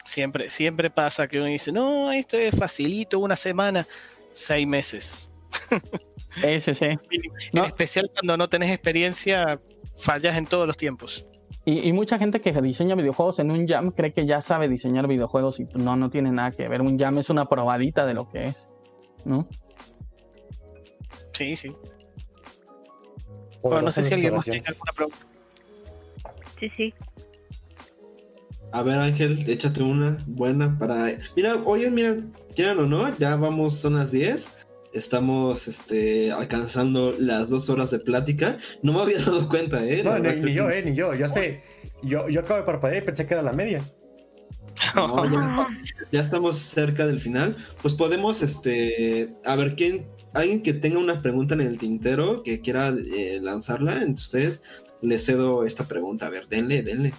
[0.04, 3.86] Siempre, siempre pasa que uno dice, no, esto es facilito, una semana,
[4.32, 5.30] seis meses.
[6.42, 6.84] Ese sí.
[6.86, 7.00] En
[7.52, 7.64] No.
[7.64, 9.60] especial cuando no tenés experiencia,
[9.96, 11.26] fallas en todos los tiempos.
[11.66, 15.06] Y, y mucha gente que diseña videojuegos en un jam cree que ya sabe diseñar
[15.06, 16.80] videojuegos y no, no tiene nada que ver.
[16.80, 18.70] Un jam es una probadita de lo que es,
[19.26, 19.46] ¿no?
[21.38, 21.72] Sí, sí.
[23.62, 25.18] Bueno, no sé si alguien más tiene alguna pregunta.
[26.58, 26.94] Sí, sí.
[28.72, 31.16] A ver, Ángel, échate una buena para.
[31.36, 32.16] Mira, oye, mira,
[32.56, 34.52] quieran o no, ya vamos, son las 10.
[34.94, 38.58] Estamos este, alcanzando las dos horas de plática.
[38.82, 40.02] No me había dado cuenta, ¿eh?
[40.02, 41.14] La No, ni, yo, eh, ni yo.
[41.14, 41.62] Yo sé.
[42.02, 43.84] Yo, yo acabo de parpadear y pensé que era la media.
[44.94, 45.66] No, ya,
[46.12, 47.56] ya estamos cerca del final.
[47.82, 52.60] Pues podemos, este, a ver, ¿quién, alguien que tenga una pregunta en el tintero que
[52.60, 54.62] quiera eh, lanzarla, entonces
[55.02, 56.26] les cedo esta pregunta.
[56.26, 57.12] A ver, denle, denle.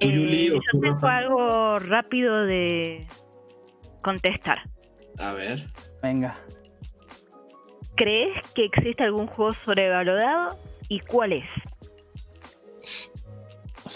[0.00, 1.16] ¿Tú, Eh, Yuli, o yo tú, tengo Rafa?
[1.16, 3.06] algo rápido de
[4.02, 4.58] contestar.
[5.18, 5.66] A ver.
[6.02, 6.38] Venga.
[7.96, 10.58] ¿Crees que existe algún juego sobrevalorado
[10.88, 11.46] y cuál es?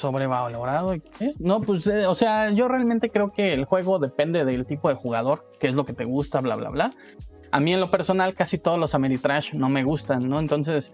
[0.00, 0.94] Sobrevalorado.
[0.94, 1.40] ¿y qué es?
[1.40, 4.94] No, pues, eh, o sea, yo realmente creo que el juego depende del tipo de
[4.94, 6.90] jugador, qué es lo que te gusta, bla, bla, bla.
[7.52, 10.38] A mí en lo personal casi todos los Ameritrash no me gustan, ¿no?
[10.38, 10.92] Entonces,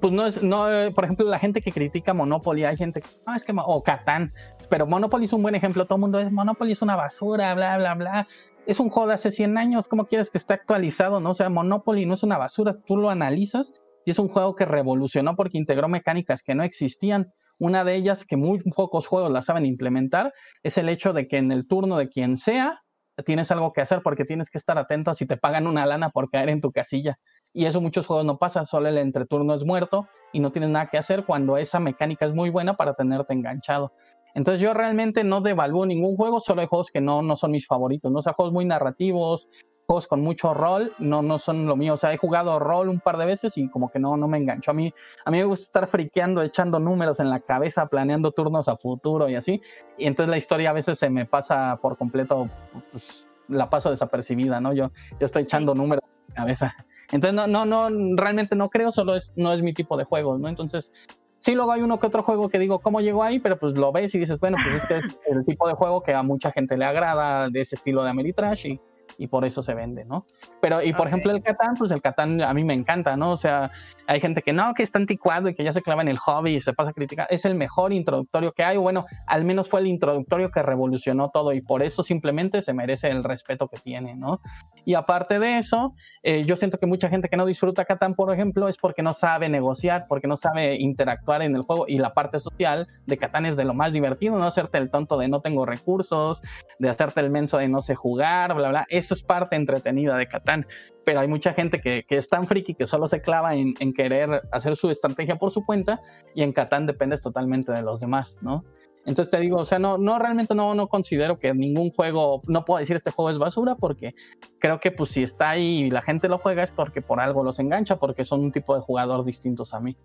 [0.00, 3.08] pues no es, no, eh, por ejemplo, la gente que critica Monopoly, hay gente que,
[3.26, 4.32] no, es que, o Catán,
[4.68, 7.76] pero Monopoly es un buen ejemplo, todo el mundo es, Monopoly es una basura, bla,
[7.78, 8.26] bla, bla.
[8.66, 11.30] Es un juego de hace 100 años, ¿cómo quieres que esté actualizado, no?
[11.30, 13.72] O sea, Monopoly no es una basura, tú lo analizas
[14.04, 17.26] y es un juego que revolucionó porque integró mecánicas que no existían.
[17.58, 21.38] Una de ellas que muy pocos juegos la saben implementar es el hecho de que
[21.38, 22.82] en el turno de quien sea
[23.24, 26.30] tienes algo que hacer porque tienes que estar atento si te pagan una lana por
[26.30, 27.18] caer en tu casilla.
[27.54, 30.88] Y eso muchos juegos no pasa, solo el entreturno es muerto y no tienes nada
[30.88, 33.92] que hacer cuando esa mecánica es muy buena para tenerte enganchado.
[34.34, 37.66] Entonces yo realmente no devalúo ningún juego, solo hay juegos que no, no son mis
[37.66, 38.18] favoritos, ¿no?
[38.18, 39.48] O sea, juegos muy narrativos,
[39.86, 41.94] juegos con mucho rol, no, no son lo mío.
[41.94, 44.38] O sea, he jugado rol un par de veces y como que no, no me
[44.38, 44.70] engancho.
[44.70, 44.92] A mí,
[45.24, 49.28] a mí me gusta estar friqueando, echando números en la cabeza, planeando turnos a futuro
[49.28, 49.62] y así.
[49.96, 52.48] Y entonces la historia a veces se me pasa por completo,
[52.90, 54.72] pues, la paso desapercibida, ¿no?
[54.72, 54.90] Yo,
[55.20, 56.74] yo estoy echando números en la cabeza.
[57.12, 60.36] Entonces no, no, no, realmente no creo, solo es, no es mi tipo de juego,
[60.38, 60.48] ¿no?
[60.48, 60.90] Entonces
[61.38, 63.38] Sí, luego hay uno que otro juego que digo, ¿cómo llegó ahí?
[63.38, 66.02] Pero pues lo ves y dices, bueno, pues es que es el tipo de juego
[66.02, 68.80] que a mucha gente le agrada, de ese estilo de Ameritrash y
[69.18, 70.26] y por eso se vende, ¿no?
[70.60, 73.32] Pero, y por ejemplo, el Catán, pues el Catán a mí me encanta, ¿no?
[73.32, 73.70] O sea,
[74.06, 76.56] hay gente que no, que está anticuado y que ya se clava en el hobby
[76.56, 77.26] y se pasa a criticar.
[77.30, 81.52] Es el mejor introductorio que hay, bueno, al menos fue el introductorio que revolucionó todo
[81.52, 84.40] y por eso simplemente se merece el respeto que tiene, ¿no?
[84.84, 88.32] Y aparte de eso, eh, yo siento que mucha gente que no disfruta Catán, por
[88.32, 92.14] ejemplo, es porque no sabe negociar, porque no sabe interactuar en el juego y la
[92.14, 95.40] parte social de Catán es de lo más divertido, no hacerte el tonto de no
[95.40, 96.42] tengo recursos,
[96.78, 98.86] de hacerte el menso de no sé jugar, bla, bla.
[98.88, 100.66] Eso es parte entretenida de Catán
[101.06, 103.94] pero hay mucha gente que, que, es tan friki que solo se clava en, en,
[103.94, 106.00] querer hacer su estrategia por su cuenta
[106.34, 108.64] y en Catán dependes totalmente de los demás, ¿no?
[109.04, 112.64] Entonces te digo, o sea, no, no realmente no, no considero que ningún juego, no
[112.64, 114.16] puedo decir este juego es basura porque
[114.58, 117.44] creo que pues si está ahí y la gente lo juega es porque por algo
[117.44, 119.96] los engancha, porque son un tipo de jugador distintos a mí,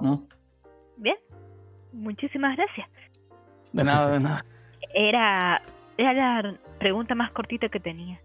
[0.00, 0.26] ¿no?
[0.96, 1.18] Bien,
[1.92, 2.88] muchísimas gracias.
[3.72, 4.44] De nada, de nada.
[4.92, 5.62] Era,
[5.96, 8.20] era la pregunta más cortita que tenía.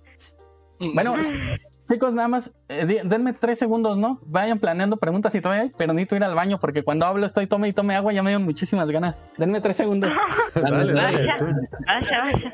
[0.79, 1.15] Bueno,
[1.91, 4.19] Chicos, nada más, eh, denme tres segundos, ¿no?
[4.25, 7.45] Vayan planeando preguntas y todavía hay, pero necesito ir al baño porque cuando hablo estoy
[7.47, 9.21] tome y tome agua, ya me dio muchísimas ganas.
[9.37, 10.11] Denme tres segundos.
[10.55, 11.37] dale, dale, vaya,
[11.85, 12.53] vaya, vaya.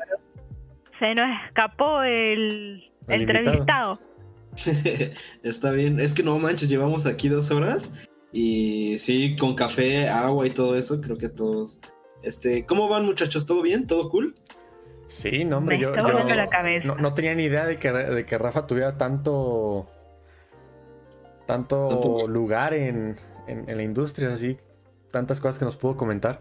[0.98, 4.00] Se nos escapó el, el entrevistado.
[5.42, 7.92] Está bien, es que no manches, llevamos aquí dos horas
[8.32, 11.80] y sí, con café, agua y todo eso, creo que todos.
[12.22, 13.46] Este, ¿cómo van muchachos?
[13.46, 13.86] ¿Todo bien?
[13.86, 14.34] ¿Todo cool?
[15.10, 19.88] Sí, no, hombre, yo, no, tenía ni idea de que, de que Rafa tuviera tanto
[21.46, 23.16] tanto lugar en,
[23.66, 24.56] la industria, así,
[25.10, 26.40] tantas cosas que nos pudo comentar.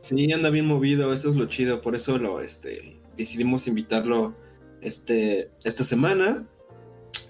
[0.00, 4.34] Sí, anda bien movido, eso es lo chido, por eso lo este decidimos invitarlo
[4.80, 6.44] este esta semana.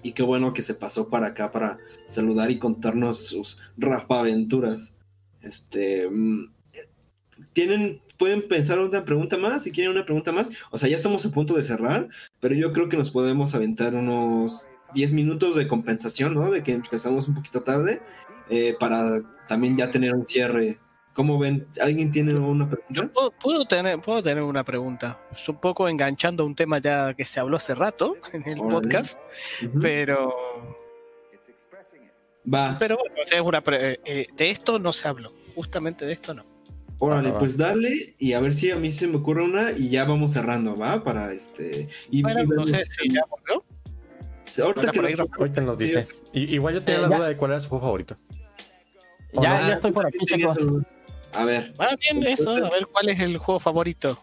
[0.01, 4.95] Y qué bueno que se pasó para acá para saludar y contarnos sus Rafa aventuras.
[5.43, 6.51] Este, mm,
[7.53, 10.51] tienen pueden pensar una pregunta más, si quieren una pregunta más.
[10.71, 12.09] O sea, ya estamos a punto de cerrar,
[12.39, 16.51] pero yo creo que nos podemos aventar unos 10 minutos de compensación, ¿no?
[16.51, 18.01] De que empezamos un poquito tarde,
[18.49, 20.79] eh, para también ya tener un cierre.
[21.13, 21.65] ¿Cómo ven?
[21.81, 23.09] ¿Alguien tiene una pregunta?
[23.41, 25.19] puedo, tener, puedo tener una pregunta.
[25.33, 28.57] Es un poco enganchando a un tema ya que se habló hace rato en el
[28.59, 29.17] podcast,
[29.81, 30.33] pero...
[32.53, 32.77] Va.
[32.77, 35.31] Pero bueno, es una eh, de esto no se habló.
[35.55, 36.54] Justamente de esto no.
[36.99, 40.05] Órale, pues dale y a ver si a mí se me ocurre una y ya
[40.05, 41.03] vamos cerrando, ¿va?
[41.03, 41.87] Para este.
[42.09, 43.63] Y, bueno, no sé si ya volvió.
[44.63, 45.27] Ahorita, que nos...
[45.37, 46.07] Ahorita nos dice.
[46.33, 48.17] igual yo tenía la duda de cuál era su juego favorito.
[49.33, 50.57] Ya, ya estoy por aquí, chicos.
[51.33, 51.73] A ver.
[51.79, 54.21] Va bien eso, a ver cuál es el juego favorito.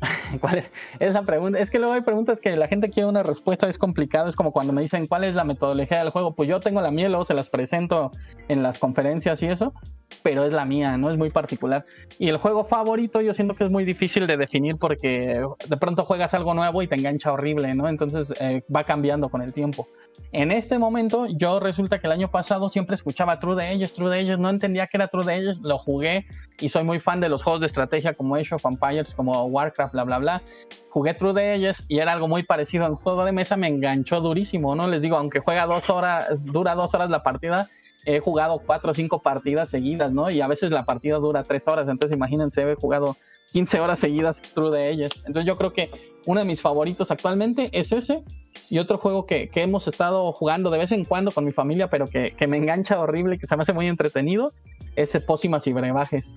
[0.40, 0.70] ¿Cuál es?
[0.98, 4.28] Esa pregunta, es que luego hay preguntas que la gente quiere una respuesta, es complicado,
[4.28, 6.90] es como cuando me dicen cuál es la metodología del juego, pues yo tengo la
[6.90, 8.10] mía, luego se las presento
[8.48, 9.74] en las conferencias y eso,
[10.22, 11.10] pero es la mía, ¿no?
[11.10, 11.84] Es muy particular.
[12.18, 16.04] Y el juego favorito yo siento que es muy difícil de definir porque de pronto
[16.04, 17.88] juegas algo nuevo y te engancha horrible, ¿no?
[17.88, 19.88] Entonces eh, va cambiando con el tiempo.
[20.32, 24.10] En este momento, yo resulta que el año pasado siempre escuchaba True de ellos, True
[24.10, 26.26] de ellos, no entendía que era True de ellos, lo jugué
[26.60, 29.92] y soy muy fan de los juegos de estrategia como Age of Empires, como Warcraft,
[29.92, 30.42] bla, bla, bla.
[30.90, 34.20] Jugué True de ellos y era algo muy parecido en juego de mesa, me enganchó
[34.20, 34.88] durísimo, ¿no?
[34.88, 37.68] Les digo, aunque juega dos horas, dura dos horas la partida,
[38.04, 40.30] he jugado cuatro o cinco partidas seguidas, ¿no?
[40.30, 43.16] Y a veces la partida dura tres horas, entonces imagínense, he jugado
[43.52, 45.10] 15 horas seguidas True de ellos.
[45.26, 45.90] Entonces yo creo que
[46.26, 48.22] uno de mis favoritos actualmente es ese.
[48.68, 51.88] Y otro juego que, que hemos estado jugando de vez en cuando con mi familia,
[51.88, 54.52] pero que, que me engancha horrible, que se me hace muy entretenido,
[54.96, 56.36] es Pócimas y Brebajes.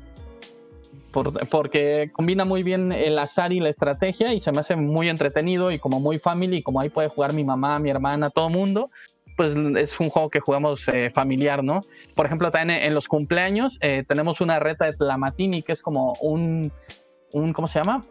[1.14, 5.10] Por, porque combina muy bien el azar y la estrategia y se me hace muy
[5.10, 8.50] entretenido y como muy family, y como ahí puede jugar mi mamá, mi hermana, todo
[8.50, 8.90] mundo,
[9.38, 11.82] pues es un juego que jugamos eh, familiar, ¿no?
[12.16, 16.14] Por ejemplo, también en, los cumpleaños eh, tenemos una reta de Tlamatini, que es como
[16.20, 16.72] un,
[17.32, 18.04] un ¿cómo se llama?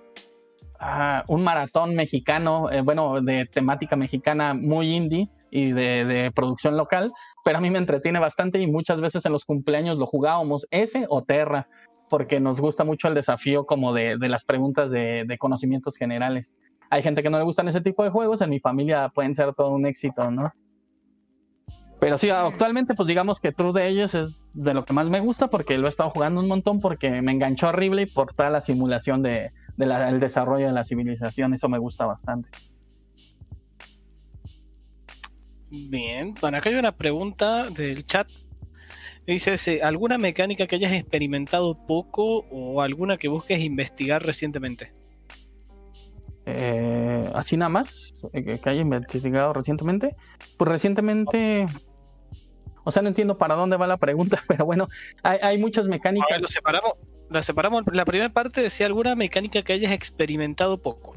[0.79, 6.79] Ah, un maratón mexicano, eh, bueno, de temática mexicana muy indie, y de, de producción
[6.79, 7.12] local,
[7.45, 11.05] pero a mí me entretiene bastante y muchas veces en los cumpleaños lo jugábamos ese
[11.09, 11.69] o Terra,
[12.12, 16.59] porque nos gusta mucho el desafío como de, de las preguntas de, de conocimientos generales.
[16.90, 19.55] Hay gente que no le gustan ese tipo de juegos, en mi familia pueden ser
[19.55, 20.52] todo un éxito, ¿no?
[22.01, 25.20] Pero sí, actualmente, pues digamos que True de ellos es de lo que más me
[25.20, 28.51] gusta porque lo he estado jugando un montón porque me enganchó horrible y por toda
[28.51, 32.51] la simulación de, de la- el desarrollo de la civilización, eso me gusta bastante.
[35.70, 38.28] Bien, bueno, acá hay una pregunta del chat.
[39.27, 44.93] Dice, si, ¿alguna mecánica que hayas experimentado poco o alguna que busques investigar recientemente?
[46.44, 50.16] Eh, así nada más, eh, que, que haya investigado recientemente.
[50.57, 51.66] Pues recientemente,
[52.85, 54.89] o sea, no entiendo para dónde va la pregunta, pero bueno,
[55.23, 56.28] hay, hay muchas A mecánicas.
[56.31, 56.94] ver, lo separamos.
[57.31, 57.85] La separamos.
[57.93, 61.11] La primera parte decía alguna mecánica que hayas experimentado poco.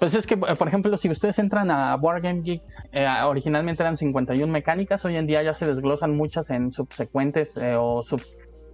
[0.00, 2.62] Pues es que, eh, por ejemplo, si ustedes entran a Wargame Geek,
[2.92, 7.76] eh, originalmente eran 51 mecánicas, hoy en día ya se desglosan muchas en subsecuentes eh,
[7.78, 8.22] o sub,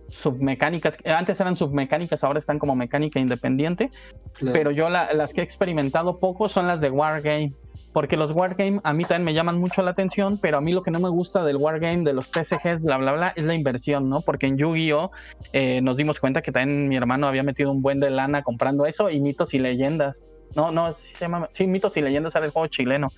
[0.09, 0.97] submecánicas.
[1.05, 3.91] Eh, Antes eran submecánicas, ahora están como mecánica independiente,
[4.35, 4.53] Claro.
[4.53, 7.53] pero yo la- las que he experimentado poco son las de Wargame.
[7.93, 10.83] Porque los Wargame a mí también me llaman mucho la atención, pero a mí lo
[10.83, 14.11] que no me gusta del Wargame, de los TCGs, bla, bla, bla, es la inversión,
[14.11, 14.21] ¿no?
[14.21, 15.11] Porque en Yu-Gi-Oh!
[15.55, 18.85] eh, nos dimos cuenta que también mi hermano había metido un buen de lana comprando
[18.87, 20.23] eso y mitos y leyendas.
[20.57, 23.09] No, no, sí se llama, sí, mitos y leyendas era el juego chileno.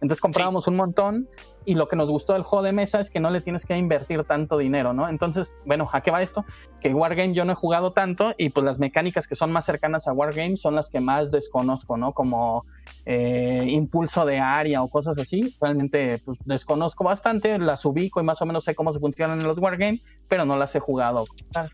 [0.00, 1.28] Entonces comprábamos un montón
[1.64, 3.76] y lo que nos gustó del juego de mesa es que no le tienes que
[3.76, 5.08] invertir tanto dinero, ¿no?
[5.08, 6.44] Entonces, bueno, ¿a qué va esto?
[6.80, 10.06] Que Wargame yo no he jugado tanto y pues las mecánicas que son más cercanas
[10.06, 12.12] a Wargame son las que más desconozco, ¿no?
[12.12, 12.64] Como
[13.04, 15.56] eh, impulso de área o cosas así.
[15.60, 19.46] Realmente pues, desconozco bastante, las ubico y más o menos sé cómo se funcionan en
[19.46, 21.26] los Wargame, pero no las he jugado.
[21.52, 21.70] tal.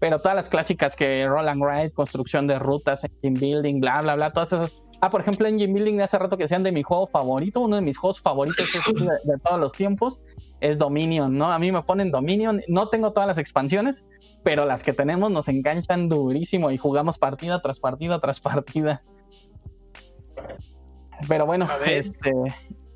[0.00, 4.14] Pero todas las clásicas que Roll and Ride, construcción de rutas, engine building, bla, bla,
[4.14, 4.80] bla, todas esas.
[5.00, 7.76] Ah, por ejemplo, engine building de hace rato que sean de mi juego favorito, uno
[7.76, 10.20] de mis juegos favoritos de, de todos los tiempos,
[10.60, 11.52] es Dominion, ¿no?
[11.52, 14.04] A mí me ponen Dominion, no tengo todas las expansiones,
[14.42, 19.02] pero las que tenemos nos enganchan durísimo y jugamos partida tras partida tras partida.
[21.28, 22.32] Pero bueno, este.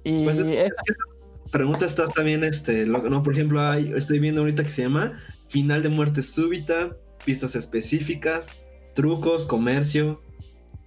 [0.04, 3.60] Y Pues es, es- es que esa pregunta está también, este, lo- no, por ejemplo,
[3.60, 5.12] hay, estoy viendo ahorita que se llama
[5.52, 6.96] final de muerte súbita,
[7.26, 8.48] pistas específicas,
[8.94, 10.22] trucos, comercio.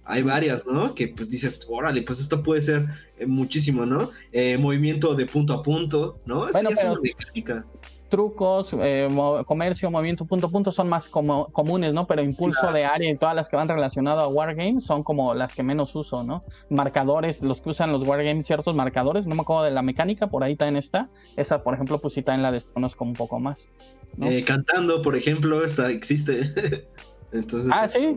[0.04, 0.92] Hay varias, ¿no?
[0.94, 2.86] Que pues dices, órale, pues esto puede ser
[3.18, 4.10] eh, muchísimo, ¿no?
[4.32, 6.48] Eh, movimiento de punto a punto, ¿no?
[6.48, 7.66] Esa Bueno, es pero- una mecánica.
[8.08, 9.08] Trucos, eh,
[9.46, 12.06] comercio, movimiento punto punto son más como, comunes, ¿no?
[12.06, 15.54] Pero impulso de área y todas las que van relacionadas a Wargame son como las
[15.54, 16.44] que menos uso, ¿no?
[16.70, 20.44] Marcadores, los que usan los Wargame, ciertos marcadores, no me acuerdo de la mecánica, por
[20.44, 21.08] ahí también está.
[21.36, 23.68] Esa, por ejemplo, pues sí también la desconozco un poco más.
[24.16, 24.26] ¿no?
[24.26, 26.42] Eh, cantando, por ejemplo, esta existe.
[27.32, 28.16] Entonces, ah, sí.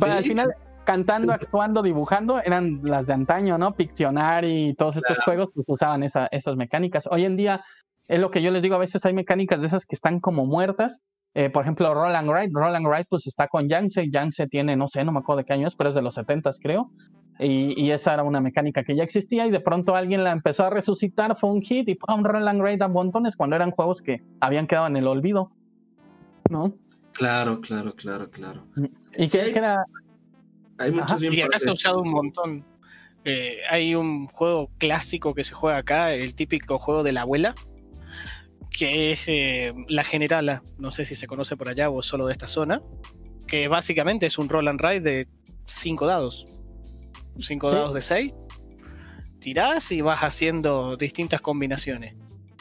[0.00, 0.30] Pero al sí.
[0.30, 0.54] final,
[0.84, 3.74] cantando, actuando, dibujando, eran las de antaño, ¿no?
[3.74, 5.24] Pictionary y todos estos Claro.
[5.24, 7.08] juegos pues usaban esa, esas mecánicas.
[7.10, 7.64] Hoy en día,
[8.12, 10.44] es lo que yo les digo, a veces hay mecánicas de esas que están como
[10.44, 11.00] muertas.
[11.34, 12.50] Eh, por ejemplo, Roll and Ride.
[12.52, 14.10] Roll and Ride pues está con Yangtze.
[14.10, 16.14] Yangtze tiene, no sé, no me acuerdo de qué año es, pero es de los
[16.14, 16.90] 70 creo.
[17.38, 20.64] Y, y esa era una mecánica que ya existía y de pronto alguien la empezó
[20.64, 22.22] a resucitar, fue un hit y ¡pum!
[22.22, 25.50] Roll and Ride a montones cuando eran juegos que habían quedado en el olvido.
[26.50, 26.74] ¿No?
[27.12, 28.66] Claro, claro, claro, claro.
[29.16, 29.84] Y Sí, que, hay- era,
[30.76, 32.64] Hay muchos bien Y acá se ha usado un montón.
[33.24, 37.54] Eh, hay un juego clásico que se juega acá, el típico juego de la abuela,
[38.76, 40.62] que es eh, la Generala.
[40.78, 42.82] No sé si se conoce por allá o solo de esta zona.
[43.46, 45.28] Que básicamente es un roll and ride de
[45.66, 46.44] 5 dados.
[47.38, 47.74] 5 Sí.
[47.74, 48.34] dados de 6.
[49.40, 52.14] Tirás y vas haciendo distintas combinaciones.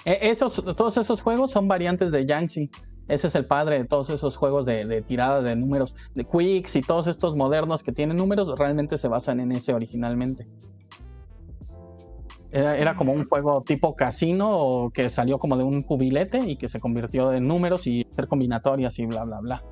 [0.05, 2.69] Eh, Esos, todos esos juegos son variantes de Yangtze.
[3.07, 6.75] Ese es el padre de todos esos juegos de, de tirada de números, de Quicks
[6.77, 10.47] y todos estos modernos que tienen números, realmente se basan en ese originalmente.
[12.51, 16.67] Era, era como un juego tipo casino que salió como de un cubilete y que
[16.67, 19.63] se convirtió en números y hacer combinatorias y bla, bla, bla.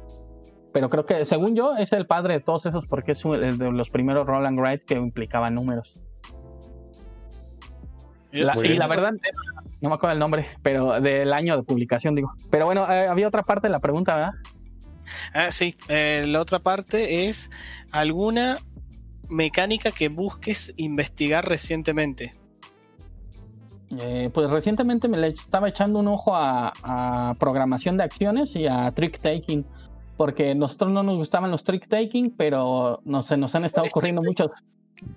[0.72, 3.72] Pero creo que, según yo, es el padre de todos esos porque es el de
[3.72, 5.99] los primeros Roll and Ride que implicaban números.
[8.31, 9.14] La- y la verdad,
[9.81, 12.31] no me acuerdo el nombre, pero del año de publicación, digo.
[12.51, 14.34] Pero bueno, eh, había otra parte de la pregunta, ¿verdad?
[15.34, 15.76] Ah, sí.
[15.88, 17.49] eh, la otra parte es
[17.91, 18.60] alguna
[19.27, 22.34] mecánica que busques investigar recientemente.
[23.98, 28.68] Eh, pues recientemente me le estaba echando un ojo a, a programación de acciones y
[28.68, 29.66] a trick taking,
[30.16, 33.91] porque nosotros no nos gustaban los trick taking, pero no, se nos han estado es
[33.91, 34.52] ocurriendo muchos.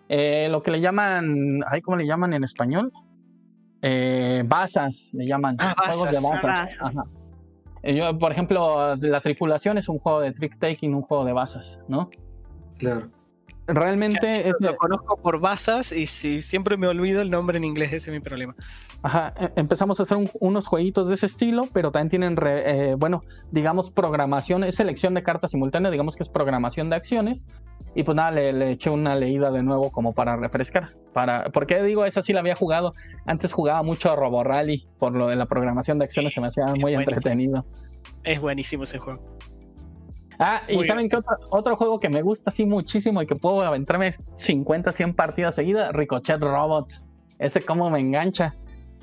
[0.09, 2.93] Eh, lo que le llaman, ay, ¿cómo le llaman en español?
[3.82, 5.57] Eh, basas, le llaman.
[5.59, 6.69] Ah, juegos de basas, basas.
[6.81, 7.05] Ajá.
[7.82, 11.32] Eh, Yo, por ejemplo, la tripulación es un juego de trick taking, un juego de
[11.32, 12.09] basas, ¿no?
[12.78, 13.11] Claro.
[13.66, 17.93] Realmente es, Lo conozco por basas y si siempre me olvido el nombre en inglés,
[17.93, 18.55] ese es mi problema.
[19.02, 22.90] Ajá, e- empezamos a hacer un- unos jueguitos de ese estilo, pero también tienen, re-
[22.90, 23.20] eh, bueno,
[23.51, 27.47] digamos, programación, es selección de cartas simultánea, digamos que es programación de acciones.
[27.94, 30.94] Y pues nada, le, le eché una leída de nuevo como para refrescar.
[31.12, 32.94] Para, porque digo, esa sí la había jugado.
[33.26, 36.47] Antes jugaba mucho a Robo Rally, por lo de la programación de acciones se me
[36.48, 37.02] hacía muy buenísimo.
[37.16, 37.66] entretenido.
[38.24, 39.22] Es buenísimo ese juego.
[40.44, 43.36] Ah, y Muy ¿saben qué otro, otro juego que me gusta así muchísimo y que
[43.36, 45.93] puedo aventarme 50, 100 partidas seguidas?
[45.93, 47.02] Ricochet Robots.
[47.39, 48.55] Ese como me engancha.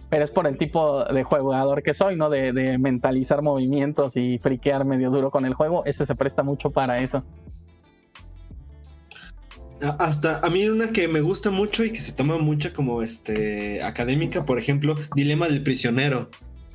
[0.10, 2.30] Pero es por el tipo de jugador que soy, ¿no?
[2.32, 5.86] De, de mentalizar movimientos y friquear medio duro con el juego.
[5.86, 7.24] Ese se presta mucho para eso.
[9.82, 13.02] A- Hasta a mí una que me gusta mucho y que se toma mucha como
[13.02, 16.30] este académica, por ejemplo, Dilema del prisionero,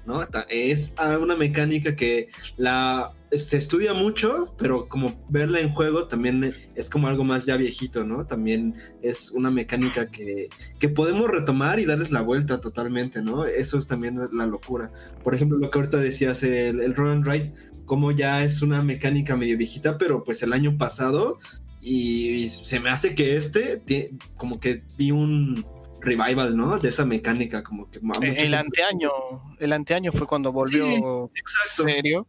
[0.07, 0.21] ¿no?
[0.49, 6.55] Es ah, una mecánica que la se estudia mucho, pero como verla en juego también
[6.75, 8.27] es como algo más ya viejito, ¿no?
[8.27, 10.49] También es una mecánica que,
[10.79, 13.45] que podemos retomar y darles la vuelta totalmente, ¿no?
[13.45, 14.91] Eso es también la locura.
[15.23, 17.53] Por ejemplo, lo que ahorita decías, el, el Roll and Ride,
[17.85, 21.39] como ya es una mecánica medio viejita, pero pues el año pasado
[21.81, 23.83] y se me hace que este
[24.39, 25.65] como que vi un
[26.01, 26.79] revival, ¿no?
[26.79, 29.11] De esa mecánica, como que mucha el gente- anteaño,
[29.59, 31.85] el anteaño fue cuando volvió Exacto.
[31.85, 32.27] serio.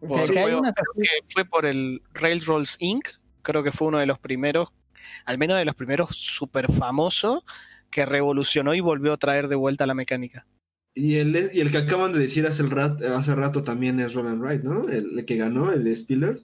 [0.00, 3.08] Por juego- creo que fue por el Railroads Inc.
[3.42, 4.68] Creo que fue uno de los primeros,
[5.24, 7.42] al menos de los primeros super famosos,
[7.90, 10.46] que revolucionó y volvió a traer de vuelta la mecánica.
[10.94, 14.14] Y el, y el que acaban de decir hace, el rat- hace rato también es
[14.14, 14.88] Roland Wright, ¿no?
[14.88, 16.40] El, el que ganó, el Spiller.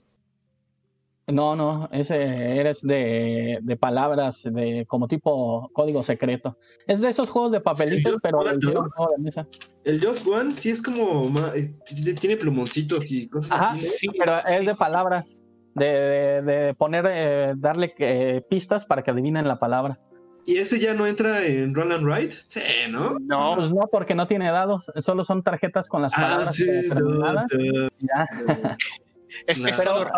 [1.27, 2.15] No, no, ese
[2.59, 6.57] eres de, de palabras, de como tipo código secreto.
[6.87, 9.47] Es de esos juegos de papelitos, Sí, pero hicieron juego de mesa.
[9.85, 11.73] El Just One sí es como eh,
[12.19, 13.85] tiene plumoncitos y cosas Ajá, así.
[13.85, 13.91] ¿no?
[13.91, 14.65] Sí, pero es sí.
[14.65, 15.37] de palabras,
[15.75, 19.99] de, de- de poner, eh, darle eh, pistas para que adivinen la palabra.
[20.45, 22.31] Y ese ya no entra en Roland Wright.
[22.31, 23.19] Sí, ¿no?
[23.19, 26.65] No, Pues no, porque no tiene dados, solo son tarjetas con las Ah, palabras sí,
[26.65, 27.45] no, determinadas.
[27.53, 28.27] no, Ya.
[28.47, 28.77] no.
[29.47, 30.09] es, es solo.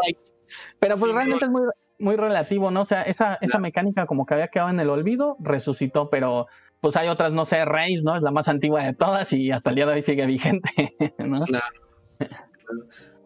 [0.80, 1.62] Pero pues Sí, realmente es muy,
[2.00, 2.82] muy relativo, ¿no?
[2.82, 3.62] O sea, esa, esa Claro.
[3.62, 6.48] mecánica como que había quedado en el olvido, resucitó, pero
[6.82, 8.16] pues hay otras, no sé, Reis, ¿no?
[8.16, 10.70] Es la más antigua de todas y hasta el día de hoy sigue vigente,
[11.20, 11.46] ¿no?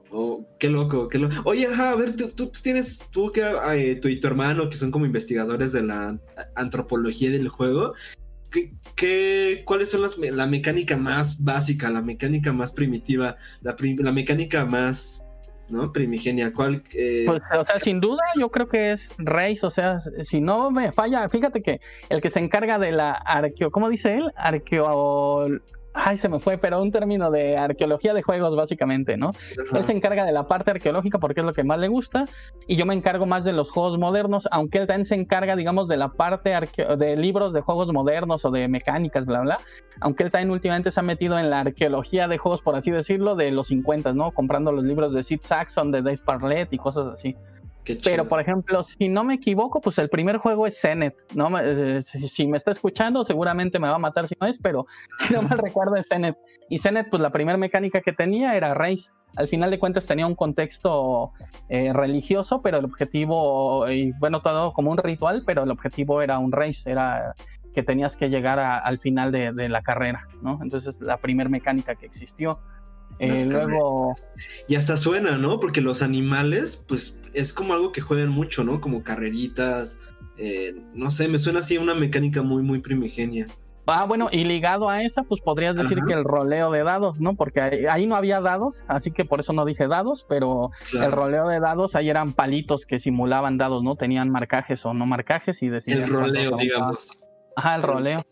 [0.10, 1.36] Oh, qué loco, qué loco.
[1.44, 3.42] Oye, ajá, a ver, tú, tú- tú tienes, tú que,
[3.74, 6.18] eh, tú y tu hermano, que son como investigadores de la
[6.56, 7.94] antropología del juego,
[8.52, 14.12] ¿qué, qué- cuáles son las, la mecánica más básica, la mecánica más primitiva, la, la
[14.14, 15.26] mecánica más,
[15.70, 15.92] ¿no?
[15.92, 16.54] Primigenia?
[16.54, 16.84] ¿Cuál?
[16.94, 20.72] eh, Pues, o sea, sin duda yo creo que es Reis, o sea, si no
[20.72, 21.80] me falla, fíjate que
[22.10, 24.32] el que se encarga de la arqueo, ¿cómo dice él?
[24.36, 25.48] Arqueo...
[26.00, 29.30] Ay, se me fue, pero un término de arqueología de juegos, básicamente, ¿no?
[29.30, 29.80] ajá.
[29.80, 32.26] Él se encarga de la parte arqueológica porque es lo que más le gusta
[32.68, 35.88] y yo me encargo más de los juegos modernos, aunque él también se encarga, digamos,
[35.88, 36.54] de la parte
[36.98, 39.60] de libros de juegos modernos o de mecánicas, bla, bla.
[40.00, 43.36] Aunque él también últimamente se ha metido en la arqueología de juegos, por así decirlo,
[43.36, 44.32] de los 50, ¿no?
[44.32, 47.36] Comprando los libros de Sid Saxon, de Dave Parlett y cosas así.
[48.04, 51.50] Pero, por ejemplo, si no me equivoco, pues el primer juego es Zenet, ¿no?
[51.60, 54.86] Eh, si, si me está escuchando, seguramente me va a matar si no es, pero
[55.28, 56.36] si no mal recuerdo es Zenet.
[56.70, 59.06] Y Zenet, pues la primera mecánica que tenía era Race.
[59.36, 61.32] Al final de cuentas tenía un contexto
[61.70, 66.40] eh, religioso, pero el objetivo, y bueno, todo como un ritual, pero el objetivo era
[66.40, 67.34] un race, era
[67.76, 70.58] que tenías que llegar a- al final de, de la carrera, ¿no?
[70.64, 72.58] Entonces, la primera mecánica que existió.
[73.20, 74.14] Eh, luego,
[74.68, 75.60] Y hasta suena, ¿no?
[75.60, 78.80] Porque los animales, pues es como algo que juegan mucho, ¿no?
[78.80, 79.98] Como carreritas.
[80.38, 83.48] eh, no sé, me suena así una mecánica muy, muy primigenia.
[83.90, 86.08] Ah, bueno, y ligado a esa, pues podrías decir Ajá.
[86.08, 87.36] que el roleo de dados, ¿no?
[87.36, 91.12] Porque ahí, ahí no había dados, así que por eso no dije dados, pero el
[91.12, 93.96] roleo de dados, ahí eran palitos que simulaban dados, ¿no?
[93.96, 96.04] Tenían marcajes o no marcajes y decían...
[96.04, 97.18] El roleo, digamos.
[97.56, 98.26] Ajá, el roleo.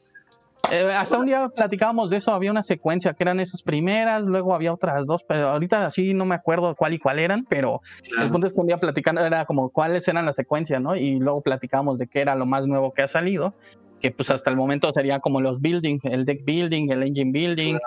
[0.72, 4.54] Eh, hasta un día platicábamos de eso, había una secuencia que eran esas primeras, luego
[4.56, 8.14] había otras dos, pero ahorita así no me acuerdo cuál y cuál eran, pero el
[8.16, 8.32] Claro.
[8.32, 10.96] punto es que un día platicando era como cuáles eran las secuencias, ¿no?
[10.96, 13.54] Y luego platicamos de qué era lo más nuevo que ha salido,
[14.02, 17.78] que pues hasta el momento sería como los building, el deck building, el engine building.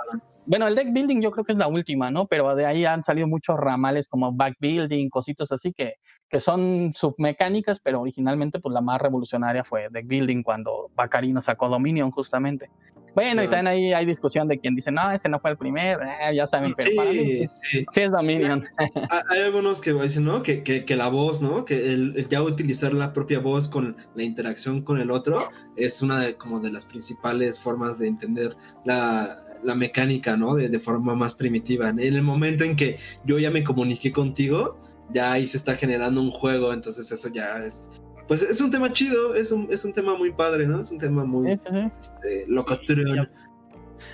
[0.46, 2.26] Bueno, el deck building yo creo que es la última, ¿no?
[2.26, 5.94] Pero de ahí han salido muchos ramales como back building, cositas así que,
[6.30, 11.68] que son submecánicas, pero originalmente pues la más revolucionaria fue deck building cuando Bacarino sacó
[11.68, 12.70] Dominion justamente.
[13.14, 13.50] Bueno, y Claro.
[13.50, 16.46] también ahí hay discusión de quien dice, no, ese no fue el primer, eh, ya
[16.46, 17.86] saben, pero para mí Sí, sí.
[17.92, 18.64] sí es Dominion.
[19.10, 20.42] Ha- Hay algunos que dicen, ¿no?
[20.42, 21.64] Que, que, que la voz, ¿no?
[21.64, 26.00] Que el, el ya utilizar la propia voz con la interacción con el otro es
[26.02, 30.54] una de, como de las principales formas de entender la, la mecánica, ¿no?
[30.54, 31.88] De, de forma más primitiva.
[31.88, 34.78] En el momento en que yo ya me comuniqué contigo,
[35.10, 37.90] ya ahí se está generando un juego, entonces eso ya es
[38.28, 40.82] pues es un tema chido, es un, es un tema muy padre, ¿no?
[40.82, 41.90] Es un tema muy sí, sí.
[42.00, 43.30] este, locotrón.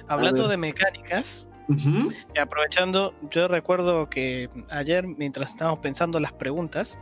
[0.06, 6.98] Hablando de mecánicas, y aprovechando, yo recuerdo que ayer, mientras estábamos pensando las preguntas,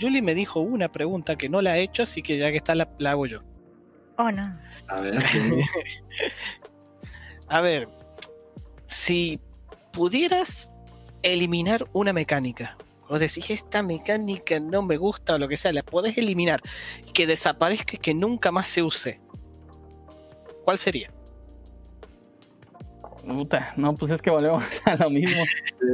[0.00, 2.74] Julie me dijo una pregunta que no la he hecho, así que ya que está,
[2.74, 3.42] la, la hago yo.
[4.16, 4.42] Oh, no.
[4.88, 5.24] A ver.
[7.50, 7.88] A ver,
[8.86, 9.40] si
[9.92, 10.72] pudieras
[11.22, 12.76] eliminar una mecánica,
[13.08, 16.60] o decís esta mecánica no me gusta o lo que sea, la podés eliminar
[17.06, 19.20] y que desaparezca y que nunca más se use,
[20.64, 21.10] ¿cuál sería?
[23.76, 25.42] No, pues es que volvemos a lo mismo.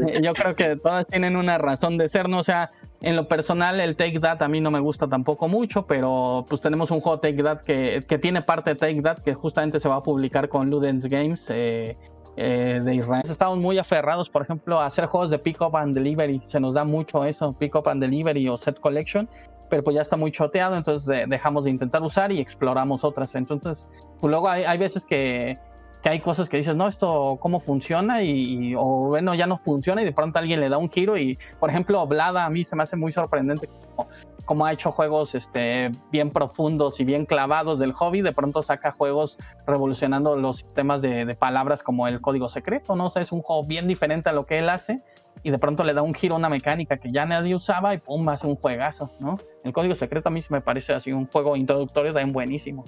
[0.09, 2.39] Eh, Yo creo que todas tienen una razón de ser, ¿no?
[2.39, 2.71] O sea,
[3.01, 6.61] en lo personal el Take That a mí no me gusta tampoco mucho, pero pues
[6.61, 9.89] tenemos un juego Take That que, que tiene parte de Take That que justamente se
[9.89, 11.97] va a publicar con Ludens Games eh,
[12.37, 13.25] eh, de Israel.
[13.29, 16.41] Estamos muy aferrados, por ejemplo, a hacer juegos de Pick Up and Delivery.
[16.47, 19.29] Se nos da mucho eso, Pick Up and Delivery o Set Collection,
[19.71, 23.35] pero pues ya está muy choteado, entonces de- dejamos de intentar usar y exploramos otras.
[23.35, 23.87] Entonces,
[24.21, 25.59] pues luego hay, hay veces que
[26.03, 28.29] que hay cosas que dices, no, esto cómo funciona y,
[28.73, 31.39] y- o bueno, ya no funciona y de pronto alguien le da un giro y,
[31.59, 33.67] por ejemplo, Blada a mí se me hace muy sorprendente
[33.97, 34.11] como,
[34.45, 38.93] como ha hecho juegos este, bien profundos y bien clavados del hobby, de pronto saca
[38.93, 43.07] juegos revolucionando los sistemas de, de palabras como el código secreto, ¿no?
[43.07, 45.03] O sea, es un juego bien diferente a lo que él hace
[45.43, 47.99] y de pronto le da un giro a una mecánica que ya nadie usaba y
[47.99, 49.39] pum, hace un juegazo, ¿no?
[49.63, 52.85] El código secreto a mí me parece así un juego introductorio también buenísimo.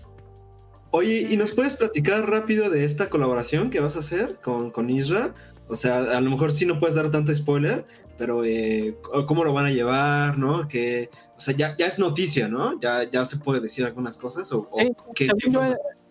[0.90, 4.88] Oye, ¿y nos puedes platicar rápido de esta colaboración que vas a hacer con, con
[4.88, 5.34] Isra?
[5.68, 7.84] O sea, a lo mejor sí no puedes dar tanto spoiler,
[8.18, 10.68] pero eh, cómo lo van a llevar, ¿no?
[10.68, 12.78] Que, o sea, ya, ya es noticia, ¿no?
[12.80, 15.62] Ya, ya se puede decir algunas cosas o, o Sí, qué- según qué yo,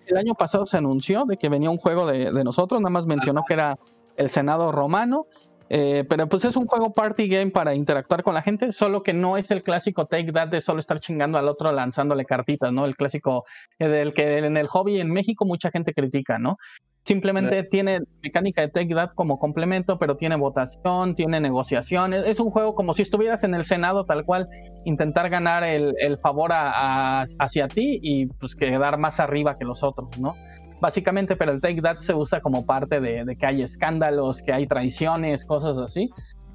[0.08, 3.06] el, año pasado se anunció de que venía un juego de, de nosotros, nada más
[3.06, 3.80] mencionó que era
[4.18, 5.26] el Senado romano,
[5.70, 9.14] eh, pero pues es un juego party game para interactuar con la gente, solo que
[9.14, 12.86] no es el clásico take that de solo estar chingando al otro lanzándole cartitas, ¿no?
[12.86, 13.46] El clásico
[13.80, 16.58] eh, del que en el hobby en México mucha gente critica, ¿no?
[17.06, 22.26] Simplemente tiene mecánica de take that como complemento, pero tiene votación, tiene negociaciones.
[22.26, 24.48] Es un juego como si estuvieras en el Senado tal cual,
[24.86, 29.66] intentar ganar el, el favor a- a- hacia ti y pues quedar más arriba que
[29.66, 30.36] los otros, ¿no?
[30.82, 34.52] Básicamente, pero el Take That se usa como parte de, de que hay escándalos, que
[34.52, 36.10] hay traiciones, cosas así.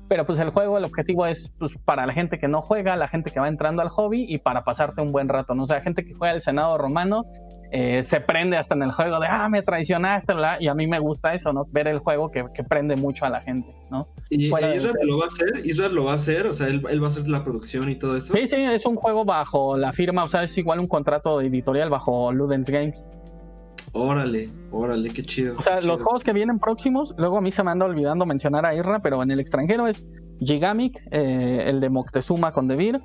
[0.09, 3.06] Pero pues el juego, el objetivo es pues, para la gente que no juega, la
[3.06, 5.62] gente que va entrando al hobby y para pasarte un buen rato, ¿no?
[5.62, 7.22] O sea, gente que juega el Senado romano
[7.72, 10.86] eh, se prende hasta en el juego de, ah, me traicionaste, bla, y a mí
[10.86, 11.66] me gusta eso, ¿no?
[11.70, 14.09] Ver el juego que, que prende mucho a la gente, ¿no?
[14.28, 15.66] ¿Y fuera e de- Isra lo va a hacer?
[15.66, 16.47] ¿Isra lo va a hacer?
[16.47, 18.34] O sea, él, él va a hacer la producción y todo eso.
[18.34, 21.90] Sí, sí, es un juego bajo la firma, o sea, es igual un contrato editorial
[21.90, 22.97] bajo Ludens Games.
[23.92, 25.56] Órale, órale, qué chido.
[25.59, 25.98] O sea, los chido.
[25.98, 29.22] juegos que vienen próximos, luego a mí se me anda olvidando mencionar a Irra, pero
[29.22, 30.06] en el extranjero es
[30.40, 33.01] Gigamic, eh, el de Moctezuma con Devir,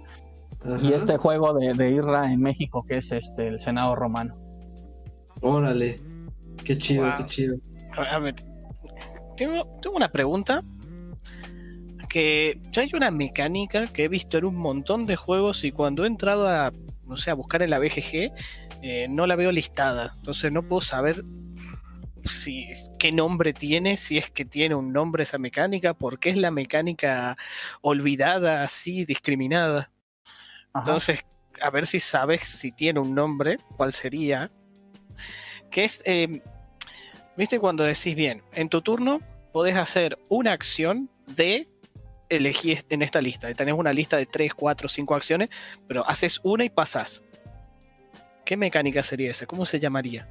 [0.81, 4.35] y este juego de, de Irra en México, que es este el Senado Romano.
[5.41, 5.99] Órale,
[6.63, 7.17] qué chido, Wow.
[7.17, 7.57] qué chido.
[7.97, 8.35] A ver,
[9.37, 10.63] tengo, tengo una pregunta.
[12.09, 16.05] Que ya hay una mecánica que he visto en un montón de juegos y cuando
[16.05, 16.71] he entrado a,
[17.05, 18.31] no sé, a buscar en la BGG,
[18.81, 20.13] eh, no la veo listada.
[20.17, 21.25] Entonces no puedo saber
[22.23, 26.37] si qué nombre tiene, si es que tiene un nombre esa mecánica, por qué es
[26.37, 27.37] la mecánica
[27.81, 29.91] olvidada, así, discriminada.
[30.73, 30.85] Ajá.
[30.85, 31.25] Entonces,
[31.61, 34.51] a ver si sabes si tiene un nombre, cuál sería.
[35.69, 36.41] Que es, eh,
[37.35, 39.19] viste, cuando decís bien, en tu turno
[39.51, 41.67] podés hacer una acción de
[42.29, 43.53] elegir en esta lista.
[43.53, 45.49] Tenés una lista de 3, 4, 5 acciones,
[45.87, 47.21] pero haces una y pasás.
[48.43, 49.45] ¿Qué mecánica sería esa?
[49.45, 50.27] ¿Cómo se llamaría?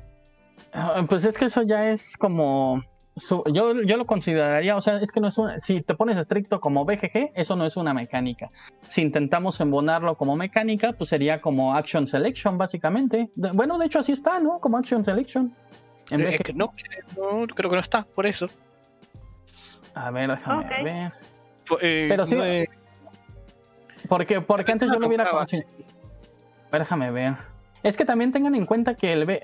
[0.73, 2.85] Ah, Pues es que eso ya es como.
[3.16, 5.61] Su- yo, yo lo consideraría, o sea, es que no es una.
[5.61, 8.51] Si te pones estricto como BGG, eso no es una mecánica.
[8.91, 13.28] Si intentamos embonarlo como mecánica, pues sería como Action Selection, básicamente.
[13.36, 14.59] De- bueno, de hecho, así está, ¿no?
[14.59, 15.55] Como Action Selection.
[16.11, 16.43] En Eh, es BGG.
[16.45, 16.73] que no,
[17.16, 18.47] no, creo que no está, por eso.
[19.95, 21.12] A ver, déjame ver.
[21.81, 22.69] Eh, Pero sí- no, eh,
[24.09, 25.74] Porque, porque antes yo lo hubiera considerado.
[26.73, 27.35] Déjame ver.
[27.82, 29.43] Es que también tengan en cuenta que el B-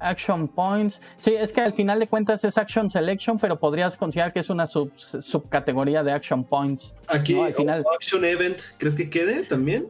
[0.00, 1.00] Action Points.
[1.18, 4.50] Sí, es que al final de cuentas es Action Selection, pero podrías considerar que es
[4.50, 6.92] una sub- subcategoría de Action Points.
[7.08, 9.86] Aquí, No, al final- Action Event, ¿crees que quede también?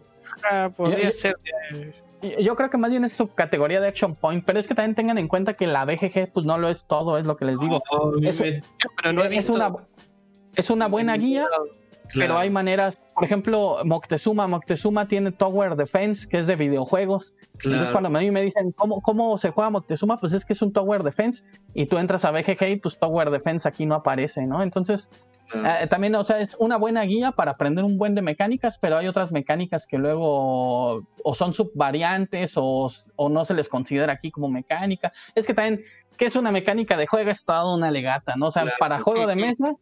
[0.51, 1.37] ah, podría Yo- ser.
[2.41, 5.19] Yo creo que más bien es subcategoría de Action Point, pero es que también tengan
[5.19, 7.83] en cuenta que la BGG pues no lo es todo, es lo que les digo.
[7.91, 8.63] Oh, a mí Eso- me-
[8.97, 9.75] pero no he es, una,
[10.57, 11.47] es una buena guía,
[12.13, 12.39] claro.
[12.39, 17.35] hay maneras, por ejemplo, Moctezuma, Moctezuma tiene Tower Defense, que es de videojuegos.
[17.55, 17.93] Entonces Claro.
[17.93, 20.19] cuando a mí me dicen, ¿cómo, ¿cómo se juega Moctezuma?
[20.19, 21.43] Pues es que es un Tower Defense
[21.75, 24.63] y tú entras a BGG y pues Tower Defense aquí no aparece, ¿no?
[24.63, 25.11] Entonces
[25.55, 28.97] Eh, también, o sea, es una buena guía para aprender un buen de mecánicas, pero
[28.97, 34.31] hay otras mecánicas que luego o son subvariantes o, o no se les considera aquí
[34.31, 35.13] como mecánica.
[35.35, 35.83] Es que también,
[36.17, 37.31] ¿qué es una mecánica de juego?
[37.31, 38.47] Es toda una legata, ¿no?
[38.47, 39.75] O sea, para juego de mesa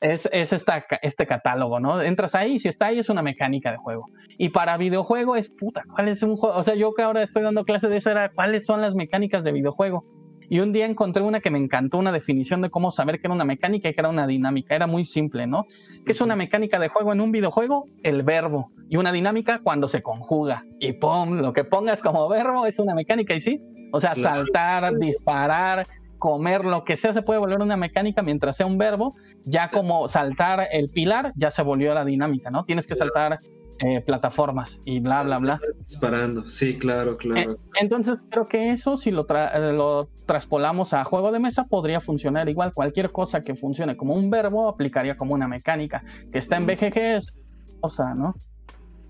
[0.00, 2.00] es, es esta, este catálogo, ¿no?
[2.00, 4.06] Entras ahí y si está ahí es una mecánica de juego.
[4.36, 6.56] Y para videojuego es puta, ¿cuál es un juego?
[6.56, 9.44] O sea, yo que ahora estoy dando clase de eso era cuáles son las mecánicas
[9.44, 10.04] de videojuego.
[10.50, 13.34] Y un día encontré una que me encantó, una definición de cómo saber que era
[13.34, 14.74] una mecánica y que era una dinámica.
[14.74, 15.66] Era muy simple, ¿no?
[16.06, 17.86] ¿Qué es una mecánica de juego en un videojuego?
[18.02, 18.70] El verbo.
[18.88, 20.64] Y una dinámica cuando se conjuga.
[20.80, 23.60] Y pum, lo que pongas como verbo es una mecánica y sí.
[23.92, 25.86] O sea, saltar, disparar,
[26.18, 29.14] comer, lo que sea se puede volver una mecánica mientras sea un verbo.
[29.44, 32.64] Ya como saltar el pilar, ya se volvió la dinámica, ¿no?
[32.64, 33.38] Tienes que saltar
[33.80, 35.60] eh, plataformas y bla, bla, bla.
[35.86, 37.52] Disparando, sí, claro, claro.
[37.52, 42.00] Eh, entonces creo que eso, si lo, eh, lo traspolamos a juego de mesa, podría
[42.00, 42.72] funcionar igual.
[42.72, 46.02] Cualquier cosa que funcione como un verbo aplicaría como una mecánica.
[46.32, 47.34] Que está en BGG es
[47.80, 48.34] cosa, ¿no?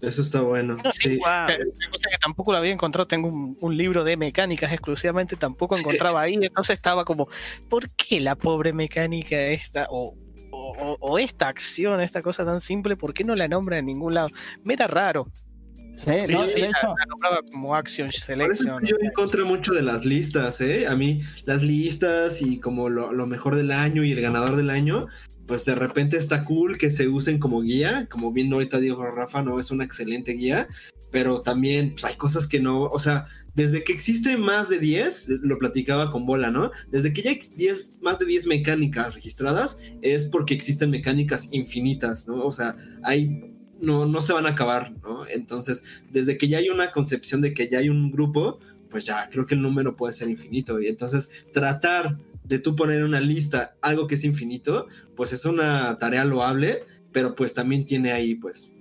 [0.00, 0.76] Eso está bueno.
[0.92, 1.18] sí.
[1.18, 1.46] Una
[1.90, 6.34] cosa que tampoco lo había encontrado, tengo un, libro de mecánicas exclusivamente, tampoco encontraba ahí,
[6.34, 7.28] entonces estaba como,
[7.68, 9.86] ¿por qué la pobre mecánica esta?
[9.90, 10.14] O
[10.50, 14.28] o, esta acción, esta cosa tan simple, ¿por qué no la nombra en ningún lado?
[14.64, 15.30] Me era raro.
[15.96, 16.94] Sí, no, de hecho.
[16.96, 18.84] La, nombraba como Action Selection.
[18.84, 20.86] yo encontré mucho de las listas, ¿eh?
[20.86, 25.08] A mí, las listas y como lo, mejor del año y el ganador del año,
[25.48, 28.06] pues de repente está cool que se usen como guía.
[28.10, 30.68] Como bien ahorita dijo Rafa, no es una excelente guía,
[31.10, 35.28] pero también pues, hay cosas que no, o sea, desde que existe más de 10,
[35.40, 36.70] lo platicaba con Bola, ¿no?
[36.92, 42.28] Desde que ya hay 10, más de 10 mecánicas registradas, es porque existen mecánicas infinitas,
[42.28, 42.44] ¿no?
[42.44, 43.42] O sea, hay
[43.80, 45.26] no, no se van a acabar, ¿no?
[45.26, 48.58] Entonces, desde que ya hay una concepción de que ya hay un grupo,
[48.90, 50.80] pues ya creo que el número puede ser infinito.
[50.80, 52.18] Y entonces, tratar
[52.48, 56.82] de tú poner en una lista algo que es infinito, pues es una tarea loable,
[57.12, 58.72] pero pues también tiene ahí, pues,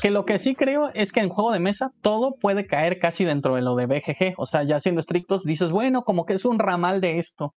[0.00, 3.24] que, lo que sí creo es que en juego de mesa todo puede caer casi
[3.24, 4.34] dentro de lo de BGG.
[4.36, 7.54] O sea, ya siendo estrictos, dices, bueno, como que es un ramal de esto.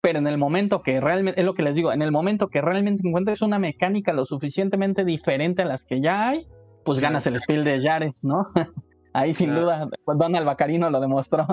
[0.00, 2.62] Pero en el momento que realmente, es lo que les digo, en el momento que
[2.62, 6.46] realmente encuentres una mecánica lo suficientemente diferente a las que ya hay,
[6.84, 8.46] pues ganas el spiel de Yares, ¿no?
[9.12, 11.46] Ahí sin duda, pues Don Albacarino lo demostró.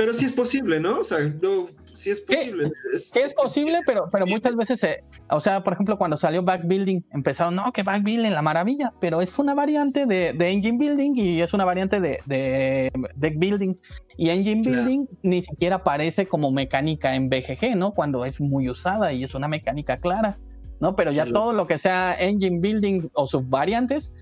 [0.00, 1.00] Pero sí es posible, ¿no?
[1.00, 2.72] O sea, no, sí es posible.
[2.94, 4.80] Es, es posible, pero, pero muchas veces,
[5.28, 9.38] o sea, por ejemplo, cuando salió Backbuilding, empezaron, no, que Backbuilding, la maravilla, pero es
[9.38, 13.74] una variante de, de Engine Building y es una variante de, de Deck Building.
[14.16, 17.92] Y Engine Building ni siquiera aparece como mecánica en BGG, ¿no?
[17.92, 20.38] Cuando es muy usada y es una mecánica clara,
[20.80, 20.96] ¿no?
[20.96, 24.14] Pero ya todo lo que sea Engine Building o sus variantes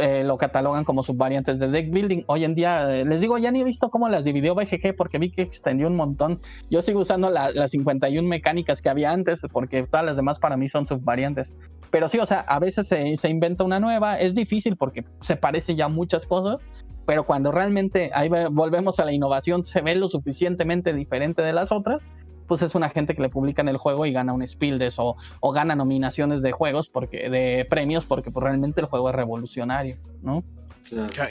[0.00, 2.22] eh, lo catalogan como subvariantes de deck building.
[2.26, 5.18] Hoy en día, eh, les digo, ya ni he visto cómo las dividió BGG porque
[5.18, 6.40] vi que extendió un montón.
[6.70, 10.68] Yo sigo usando las 51 mecánicas que había antes porque todas las demás para mí
[10.68, 11.54] son subvariantes.
[11.90, 14.18] Pero sí, o sea, a veces se, se inventa una nueva.
[14.18, 16.66] Es difícil porque se parece ya muchas cosas.
[17.06, 21.70] Pero cuando realmente ahí volvemos a la innovación, se ve lo suficientemente diferente de las
[21.70, 22.10] otras,
[22.46, 25.52] pues es una gente que le publican el juego y gana un Spieldes o, o
[25.52, 30.44] gana nominaciones de juegos porque de premios porque pues, realmente el juego es revolucionario, ¿no?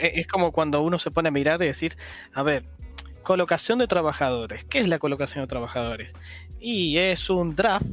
[0.00, 1.96] E, es como cuando uno se pone a mirar y decir,
[2.34, 2.64] a ver,
[3.22, 4.64] colocación de trabajadores.
[4.64, 6.12] ¿Qué es la colocación de trabajadores?
[6.60, 7.86] Y es un draft,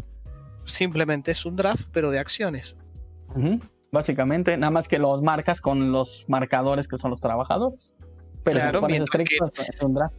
[0.66, 2.76] simplemente es un draft, pero de acciones.
[3.91, 7.94] Básicamente, nada más que los marcas con los marcadores que son los trabajadores.
[8.44, 10.16] Pero claro, es un draft.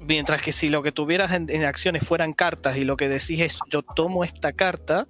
[0.00, 3.58] Mientras que si lo que tuvieras en, acciones fueran cartas y lo que decís es
[3.70, 5.06] yo tomo esta carta,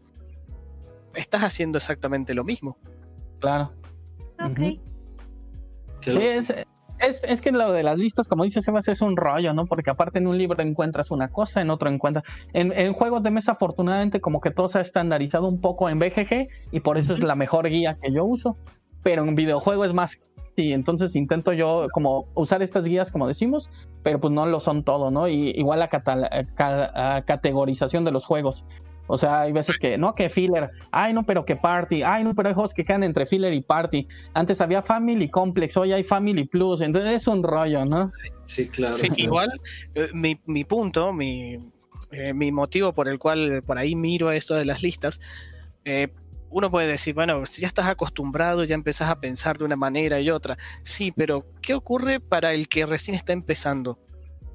[1.14, 2.76] estás haciendo exactamente lo mismo.
[3.40, 3.72] Claro.
[6.00, 6.52] Sí, es,
[7.22, 9.66] es, que lo de las listas, como dice Sebas, es un rollo, ¿no?
[9.66, 12.24] Porque aparte en un libro encuentras una cosa, en otro encuentras.
[12.52, 15.98] En, en juegos de mesa, afortunadamente, como que todo se ha estandarizado un poco en
[15.98, 18.56] BGG y por eso es la mejor guía que yo uso.
[19.02, 20.18] Pero en videojuego es más
[20.58, 23.70] y entonces intento yo como usar estas guías como decimos,
[24.02, 25.28] pero pues no lo son todo, ¿no?
[25.28, 28.64] Y igual la categorización de los juegos.
[29.08, 32.34] O sea, hay veces que, no, que filler, ay, no, pero que party, ay, no,
[32.34, 34.06] pero hay juegos que quedan entre filler y party.
[34.34, 38.12] Antes había Family Complex, hoy hay Family Plus, entonces es un rollo, ¿no?
[38.44, 38.94] Sí, claro.
[38.94, 39.50] Sí, igual,
[39.94, 41.56] eh, mi, mi punto, mi,
[42.12, 45.20] eh, mi motivo por el cual por ahí miro esto de las listas,
[45.86, 46.08] eh,
[46.50, 50.20] uno puede decir, bueno, si ya estás acostumbrado, ya empezás a pensar de una manera
[50.20, 50.56] y otra.
[50.82, 53.98] Sí, pero ¿qué ocurre para el que recién está empezando?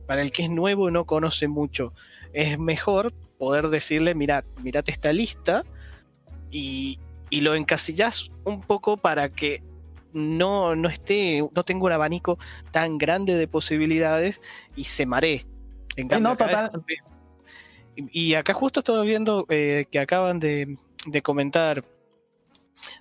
[0.08, 1.94] Para el que es nuevo y no conoce mucho.
[2.34, 5.64] Es mejor poder decirle, mira, mirate esta lista
[6.50, 7.00] y,
[7.30, 9.62] y lo encasillas un poco para que
[10.14, 12.38] no, no esté, no tenga un abanico
[12.72, 14.42] tan grande de posibilidades
[14.76, 15.46] y se maree.
[15.96, 16.36] En cambio,
[17.96, 21.84] y, acá justo estoy viendo eh, que acaban de, de comentar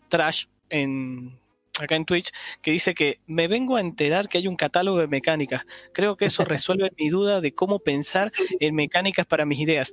[0.08, 1.40] Trash en
[1.80, 2.30] acá en Twitch,
[2.60, 5.64] que dice que me vengo a enterar que hay un catálogo de mecánicas.
[5.92, 9.92] Creo que eso resuelve mi duda de cómo pensar en mecánicas para mis ideas.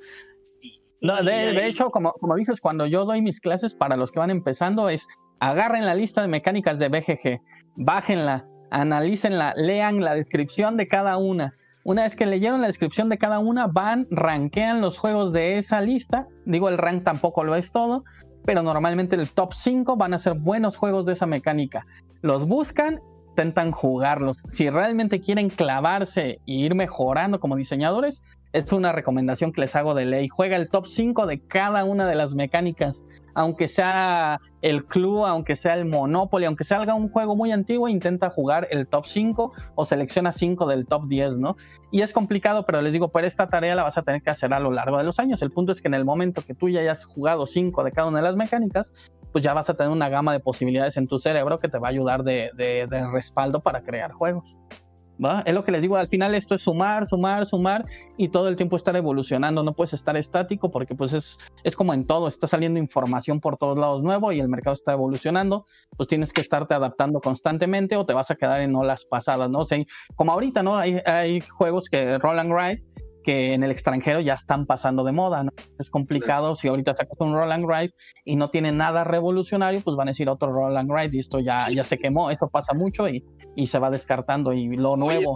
[1.02, 4.32] No, de, hecho, como, como dices, cuando yo doy mis clases para los que van
[4.32, 5.08] empezando, es
[5.40, 7.42] agarren la lista de mecánicas de BGG,
[7.78, 11.56] bájenla, analícenla, lean la descripción de cada una.
[11.84, 15.82] Una vez que leyeron la descripción de cada una, van, rankean los juegos de esa
[15.82, 16.28] lista.
[16.46, 18.04] Digo, el rank tampoco lo es todo,
[18.46, 21.86] pero normalmente el top 5 van a ser buenos juegos de esa mecánica.
[22.22, 23.00] Los buscan,
[23.30, 24.44] intentan jugarlos.
[24.50, 29.94] Si realmente quieren clavarse e ir mejorando como diseñadores, es una recomendación que les hago
[29.94, 30.28] de ley.
[30.28, 33.04] Juega el top 5 de cada una de las mecánicas
[33.34, 38.30] aunque sea el club, aunque sea el Monopoly, aunque salga un juego muy antiguo, intenta
[38.30, 41.56] jugar el top 5 o selecciona 5 del top 10, ¿no?
[41.92, 44.54] Y es complicado, pero les digo, pero esta tarea la vas a tener que hacer
[44.54, 45.42] a lo largo de los años.
[45.42, 48.08] El punto es que en el momento que tú ya hayas jugado 5 de cada
[48.08, 48.94] una de las mecánicas,
[49.32, 51.88] pues ya vas a tener una gama de posibilidades en tu cerebro que te va
[51.88, 54.58] a ayudar de, de respaldo para crear juegos.
[55.46, 57.86] Es lo que les digo, al final esto es sumar, sumar, sumar
[58.16, 61.94] y todo el tiempo estar evolucionando, no puedes estar estático porque pues es, es como
[61.94, 65.66] en todo, está saliendo información por todos lados nuevo y el mercado está evolucionando,
[65.98, 69.60] pues tienes que estarte adaptando constantemente o te vas a quedar en olas pasadas, ¿no?
[69.60, 69.66] O
[70.16, 70.78] como ahorita, ¿no?
[70.78, 72.84] Hay, hay juegos que roll and ride
[73.24, 75.52] que en el extranjero ya están pasando de moda, ¿no?
[75.78, 77.94] Es complicado si ahorita sacas un roll and ride
[78.26, 81.40] y no tiene nada revolucionario, pues van a decir otro roll and ride y esto
[81.40, 83.24] ya, ya se quemó, eso pasa mucho y
[83.56, 85.36] y se va descartando y lo nuevo.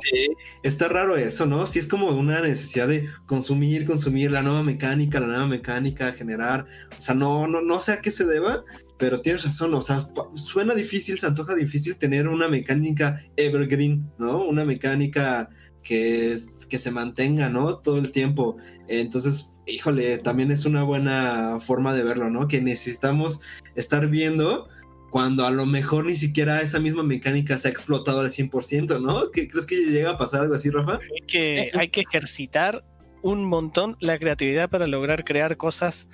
[0.63, 1.65] Está raro eso, ¿no?
[1.65, 6.65] Sí es como una necesidad de consumir, consumir la nueva mecánica, la nueva mecánica, generar,
[6.97, 8.63] o sea, no, no, no sé a qué se deba,
[8.97, 14.45] pero tienes razón, o sea, suena difícil, se antoja difícil tener una mecánica evergreen, ¿no?
[14.45, 15.49] Una mecánica
[15.83, 16.37] que,
[16.69, 17.77] que se mantenga, ¿no?
[17.77, 18.57] Todo el tiempo.
[18.87, 22.47] Entonces, híjole, también es una buena forma de verlo, ¿no?
[22.47, 23.41] Que necesitamos
[23.75, 24.67] estar viendo
[25.13, 29.29] cuando a lo mejor ni siquiera esa misma mecánica se ha explotado al 100%, ¿no?
[29.31, 30.93] ¿Qué, ¿Crees que llega a pasar algo así, Rafa?
[30.93, 32.83] Hay que, hay que ejercitar
[33.21, 36.07] un montón la creatividad para lograr crear cosas,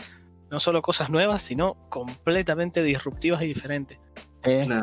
[0.52, 3.98] no solo cosas nuevas, sino completamente disruptivas y diferentes.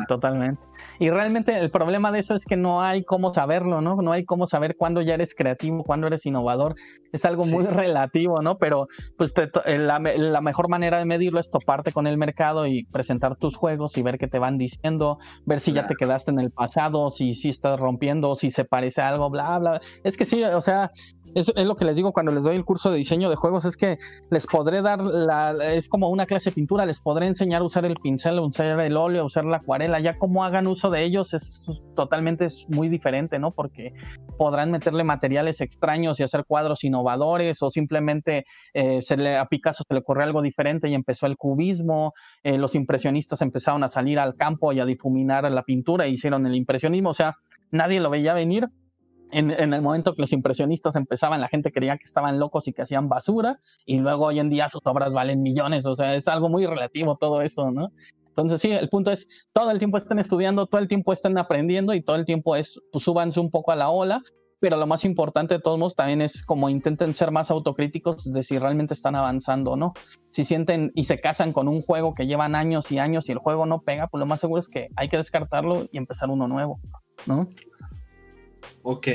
[0.08, 0.62] totalmente.
[0.98, 3.96] Y realmente el problema de eso es que no hay cómo saberlo, ¿no?
[3.96, 6.74] No hay cómo saber cuándo ya eres creativo, cuándo eres innovador.
[7.12, 8.58] Es algo muy relativo, ¿no?
[8.58, 9.32] Pero pues
[9.64, 9.98] eh, la,
[10.40, 14.18] mejor manera de medirlo es toparte con el mercado y presentar tus juegos y ver
[14.18, 17.78] qué te van diciendo, ver si ya te quedaste en el pasado, si, si estás
[17.78, 19.80] rompiendo, si se parece a algo, bla, bla.
[20.04, 20.90] Es que sí, o sea,
[21.34, 23.64] es, es, lo que les digo cuando les doy el curso de diseño de juegos,
[23.64, 23.98] es que
[24.30, 27.84] les podré dar, la, es como una clase de pintura, les podré enseñar a usar
[27.84, 31.04] el pincel, a usar el óleo, a usar la acuarela, ya como hagan uso de
[31.04, 33.52] ellos es totalmente muy diferente, ¿no?
[33.52, 33.92] Porque
[34.38, 38.44] podrán meterle materiales extraños y hacer cuadros innovadores o simplemente
[38.74, 42.58] eh, se le, a Picasso se le ocurrió algo diferente y empezó el cubismo, eh,
[42.58, 46.54] los impresionistas empezaron a salir al campo y a difuminar la pintura e hicieron el
[46.54, 47.36] impresionismo, o sea,
[47.70, 48.68] nadie lo veía venir
[49.30, 52.82] en, el momento que los impresionistas empezaban, la gente creía que estaban locos y que
[52.82, 56.48] hacían basura, y luego hoy en día sus obras valen millones, o sea, es algo
[56.48, 57.90] muy relativo todo eso, ¿no?
[58.36, 61.94] Entonces, sí, el punto es, todo el tiempo están estudiando, todo el tiempo están aprendiendo
[61.94, 64.22] y todo el tiempo es, pues súbanse un poco a la ola,
[64.60, 68.42] pero lo más importante de todos modos también es como intenten ser más autocríticos de
[68.42, 69.94] si realmente están avanzando o no.
[70.28, 73.38] Si sienten y se casan con un juego que llevan años y años y el
[73.38, 76.46] juego no pega, pues lo más seguro es que hay que descartarlo y empezar uno
[76.46, 76.78] nuevo,
[77.26, 77.48] ¿no?
[78.82, 79.08] Ok,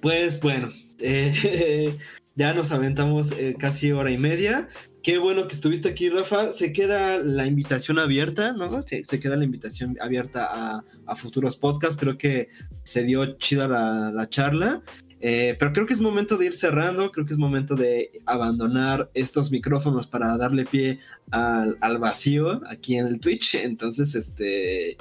[0.00, 0.68] pues bueno,
[1.00, 1.96] eh,
[2.36, 4.68] ya nos aventamos eh, casi hora y media.
[5.02, 6.52] Qué bueno que estuviste aquí, Rafa.
[6.52, 8.82] Se queda la invitación abierta, ¿no?
[8.82, 11.98] Se, queda la invitación abierta a, futuros podcasts.
[11.98, 12.48] Creo que
[12.82, 14.82] se dio chida la, charla.
[15.22, 19.10] Eh, pero creo que es momento de ir cerrando, creo que es momento de abandonar
[19.12, 20.98] estos micrófonos para darle pie
[21.30, 23.54] al, al vacío aquí en el Twitch.
[23.54, 24.96] Entonces, este,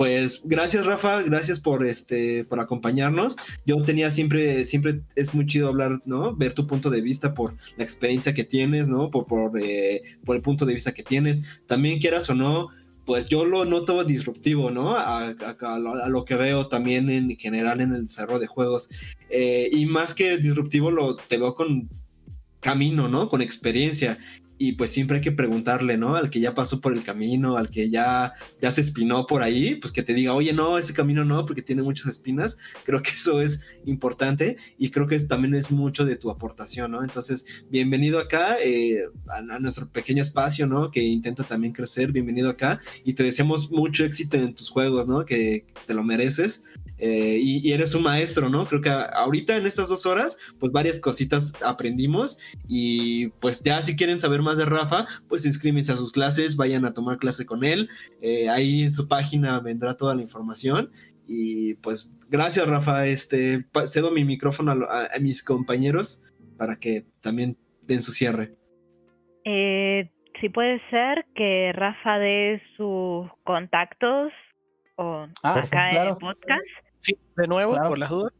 [0.00, 3.36] pues gracias Rafa, gracias por este por acompañarnos.
[3.66, 6.34] Yo tenía siempre siempre es muy chido hablar, ¿no?
[6.34, 9.10] Ver tu punto de vista por la experiencia que tienes, ¿no?
[9.10, 11.42] Por por, eh, el punto de vista que tienes.
[11.66, 12.68] También quieras o no,
[13.04, 14.96] pues yo lo noto disruptivo, ¿no?
[14.96, 15.34] A,
[16.08, 18.88] lo que veo también en general en el desarrollo de juegos.
[19.28, 21.90] Eh, y más que disruptivo, lo te veo con
[22.60, 23.28] camino, ¿no?
[23.28, 24.18] Con experiencia
[24.62, 26.16] y pues siempre hay que preguntarle, ¿no?
[26.16, 29.76] Al que ya pasó por el camino, al que ya, ya se espinó por ahí,
[29.76, 32.58] pues que te diga, oye, no, ese camino no, porque tiene muchas espinas.
[32.84, 37.02] Creo que eso es importante y creo que también es mucho de tu aportación, ¿no?
[37.02, 40.90] Entonces, bienvenido acá eh, a, nuestro pequeño espacio, ¿no?
[40.90, 45.24] Que intenta también crecer, bienvenido acá y te deseamos mucho éxito en tus juegos, ¿no?
[45.24, 46.62] Que te lo mereces.
[47.00, 48.66] Eh, y, eres un maestro, ¿no?
[48.66, 52.38] Creo que ahorita en estas dos horas, pues varias cositas aprendimos
[52.68, 56.84] y pues ya si quieren saber más de Rafa, pues inscríbense a sus clases, vayan
[56.84, 57.88] a tomar clase con él.
[58.20, 60.90] Eh, ahí en su página vendrá toda la información.
[61.26, 66.22] Y pues gracias Rafa, este, cedo mi micrófono a, mis compañeros
[66.58, 67.56] para que también
[67.86, 68.54] den su cierre.
[69.44, 74.32] Eh, si puede ser que Rafa dé sus contactos
[74.96, 76.89] o ah, acá en el podcast.
[77.00, 78.32] Sí, de nuevo, por las dudas.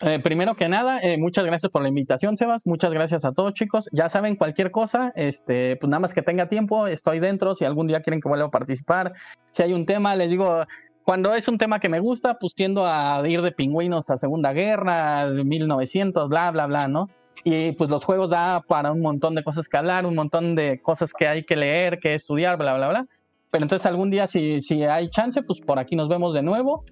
[0.00, 2.64] Eh, primero que nada, eh, muchas gracias por la invitación, Sebas.
[2.64, 3.88] Muchas gracias a todos, chicos.
[3.92, 7.56] Ya saben, cualquier cosa, este, pues nada más que tenga tiempo, estoy dentro.
[7.56, 9.12] Si algún día quieren que vuelva a participar,
[9.50, 10.62] si hay un tema, les digo,
[11.02, 14.52] cuando es un tema que me gusta, pues tiendo a ir de pingüinos a Segunda
[14.52, 17.08] Guerra, de 1900, bla, bla, bla, ¿no?
[17.42, 20.80] Y pues los juegos da para un montón de cosas que hablar, un montón de
[20.80, 23.06] cosas que hay que leer, que estudiar, bla, bla, bla.
[23.50, 26.84] Pero entonces algún día, si, si hay chance, pues por aquí nos vemos de nuevo.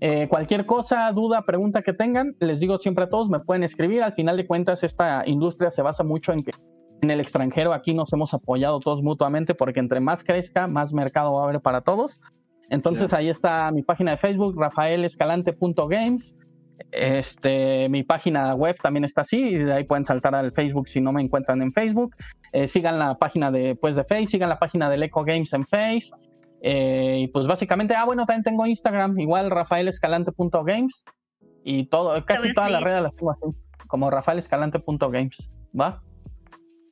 [0.00, 4.02] Eh, cualquier cosa, duda, pregunta que tengan, les digo siempre a todos, me pueden escribir.
[4.02, 6.52] Al final de cuentas, esta industria se basa mucho en que
[7.02, 11.34] en el extranjero aquí nos hemos apoyado todos mutuamente porque entre más crezca, más mercado
[11.34, 12.20] va a haber para todos.
[12.70, 16.34] Entonces ahí está mi página de Facebook, rafaelescalante.games.
[16.90, 21.00] Este, mi página web también está así, y de ahí pueden saltar al Facebook si
[21.00, 22.14] no me encuentran en Facebook.
[22.52, 25.66] Eh, sigan la página de, pues, de Face, sigan la página del Eco Games en
[25.66, 26.10] Face.
[26.66, 31.04] Eh, y pues básicamente, ah, bueno, también tengo Instagram, igual rafaelescalante.games.
[31.62, 33.42] Y todo, casi todas las redes las tengo así,
[33.86, 36.00] como rafaelescalante.games, ¿va?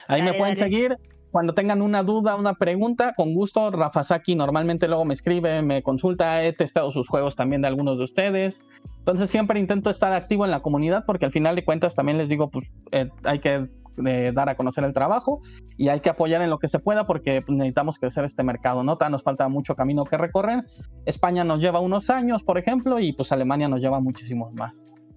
[0.08, 0.96] Ahí me pueden seguir.
[1.32, 5.82] Cuando tengan una duda, una pregunta, con gusto, Rafa Saki normalmente luego me escribe, me
[5.82, 8.60] consulta, he testado sus juegos también de algunos de ustedes.
[8.98, 12.28] Entonces siempre intento estar activo en la comunidad porque al final de cuentas también les
[12.28, 15.40] digo, pues eh, hay que de dar a conocer el trabajo
[15.76, 18.82] y hay que apoyar en lo que se pueda porque pues, necesitamos crecer este mercado,
[18.82, 18.98] ¿no?
[19.10, 20.64] Nos falta mucho camino que recorrer.
[21.06, 24.76] España nos lleva unos años, por ejemplo, y pues Alemania nos lleva muchísimos más.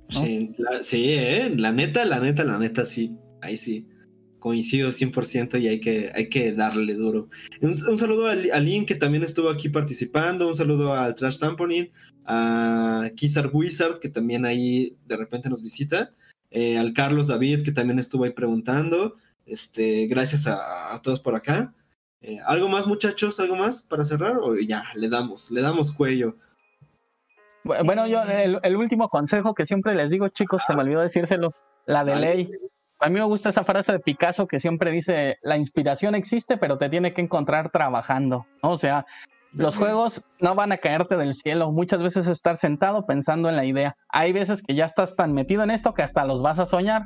[0.09, 1.53] Sí, sí, ¿eh?
[1.57, 3.87] la neta, la neta, la neta, sí, ahí sí.
[4.45, 7.29] Coincido 100% y hay que, hay que darle duro.
[7.61, 10.47] Un, saludo a, Link que también estuvo aquí participando.
[10.47, 11.89] Un saludo al Trash Tamponing,
[12.27, 16.11] a Kizar Wizard que también ahí de repente nos visita.
[16.51, 19.15] Eh, al Carlos David, que también estuvo ahí preguntando.
[19.47, 21.73] Este, gracias a, todos por acá.
[22.21, 23.39] Eh, ¿Algo más, muchachos?
[23.39, 24.37] ¿Algo más para cerrar?
[24.37, 26.35] O ya, le damos, le damos cuello.
[27.63, 31.51] Bueno, yo, el, último consejo que siempre les digo, chicos, se me olvidó decírselo,
[31.87, 32.51] la de ley.
[32.99, 36.77] A mí me gusta esa frase de Picasso que siempre dice, la inspiración existe, pero
[36.77, 39.05] te tiene que encontrar trabajando, O sea,
[39.53, 41.71] los juegos no van a caerte del cielo.
[41.71, 43.95] Muchas veces estar sentado pensando en la idea.
[44.09, 47.03] Hay veces que ya estás tan metido en esto que hasta los vas a soñar.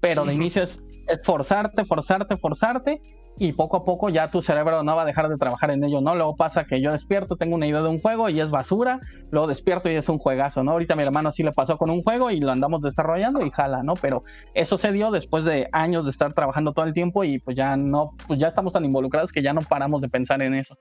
[0.00, 0.78] Pero de inicio es,
[1.24, 3.00] forzarte, forzarte, forzarte.
[3.42, 6.02] Y poco a poco ya tu cerebro no va a dejar de trabajar en ello,
[6.02, 6.14] ¿no?
[6.14, 9.00] Luego pasa que yo despierto, tengo una idea de un juego y es basura.
[9.30, 10.72] Luego despierto y es un juegazo, ¿no?
[10.72, 13.82] Ahorita mi hermano sí le pasó con un juego y lo andamos desarrollando y jala,
[13.82, 13.94] ¿no?
[13.94, 17.56] Pero eso se dio después de años de estar trabajando todo el tiempo y pues
[17.56, 20.76] ya no, pues ya estamos tan involucrados que ya no paramos de pensar en eso.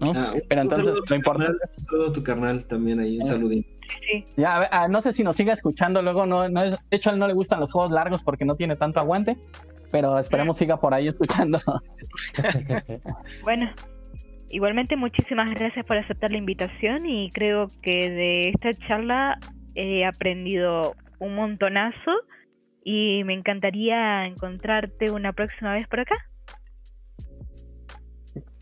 [0.00, 0.12] ¿no?
[0.14, 1.56] Ah, Pero entonces lo importante.
[1.78, 3.66] Un saludo a tu carnal también ahí, un eh, saludín.
[4.36, 7.12] Ya, ah, no sé si nos sigue escuchando luego, no, no es, de hecho a
[7.12, 9.38] él no le gustan los juegos largos porque no tiene tanto aguante,
[9.94, 11.56] pero esperemos siga por ahí escuchando.
[13.44, 13.70] bueno,
[14.48, 19.38] igualmente muchísimas gracias por aceptar la invitación y creo que de esta charla
[19.76, 22.10] he aprendido un montonazo
[22.84, 26.16] y me encantaría encontrarte una próxima vez por acá.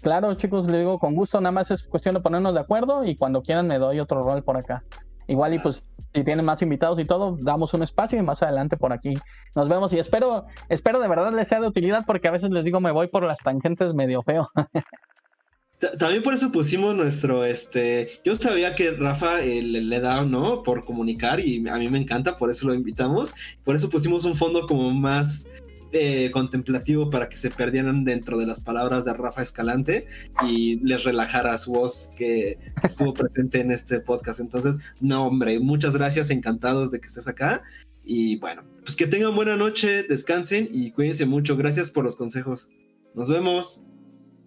[0.03, 3.17] Claro, chicos, le digo con gusto, nada más es cuestión de ponernos de acuerdo y
[3.17, 4.85] cuando quieran me doy otro rol por acá.
[5.33, 8.77] Igual y pues si tienen más invitados y todo, damos un espacio y más adelante
[8.77, 9.15] por aquí
[9.57, 12.65] nos vemos y espero, espero de verdad les sea de utilidad porque a veces les
[12.65, 14.51] digo me voy por las tangentes medio feo.
[15.99, 20.63] También por eso pusimos nuestro, este, yo sabía que Rafa eh, le, da, ¿no?
[20.63, 23.33] Por comunicar y a mí me encanta, por eso lo invitamos.
[23.65, 25.49] Por eso pusimos un fondo como más
[25.93, 30.07] eh, contemplativo para que se perdieran dentro de las palabras de Rafa Escalante
[30.47, 34.41] y les relajara su voz que estuvo presente en este podcast.
[34.41, 37.63] Entonces, no, hombre, muchas gracias, encantados de que estés acá.
[38.05, 41.57] Y bueno, pues que tengan buena noche, descansen y cuídense mucho.
[41.57, 42.71] Gracias por los consejos.
[43.15, 43.85] Nos vemos.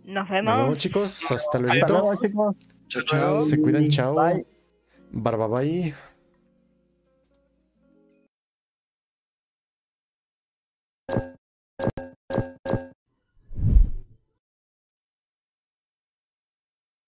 [0.03, 0.77] Nos vemos.
[0.77, 1.31] chicos.
[1.31, 2.19] Hasta luego.
[2.21, 2.55] chicos.
[2.87, 3.45] Chao, chao.
[3.45, 4.15] Se cuidan, chao.
[4.15, 4.45] Bye.
[5.11, 6.14] Barba bye.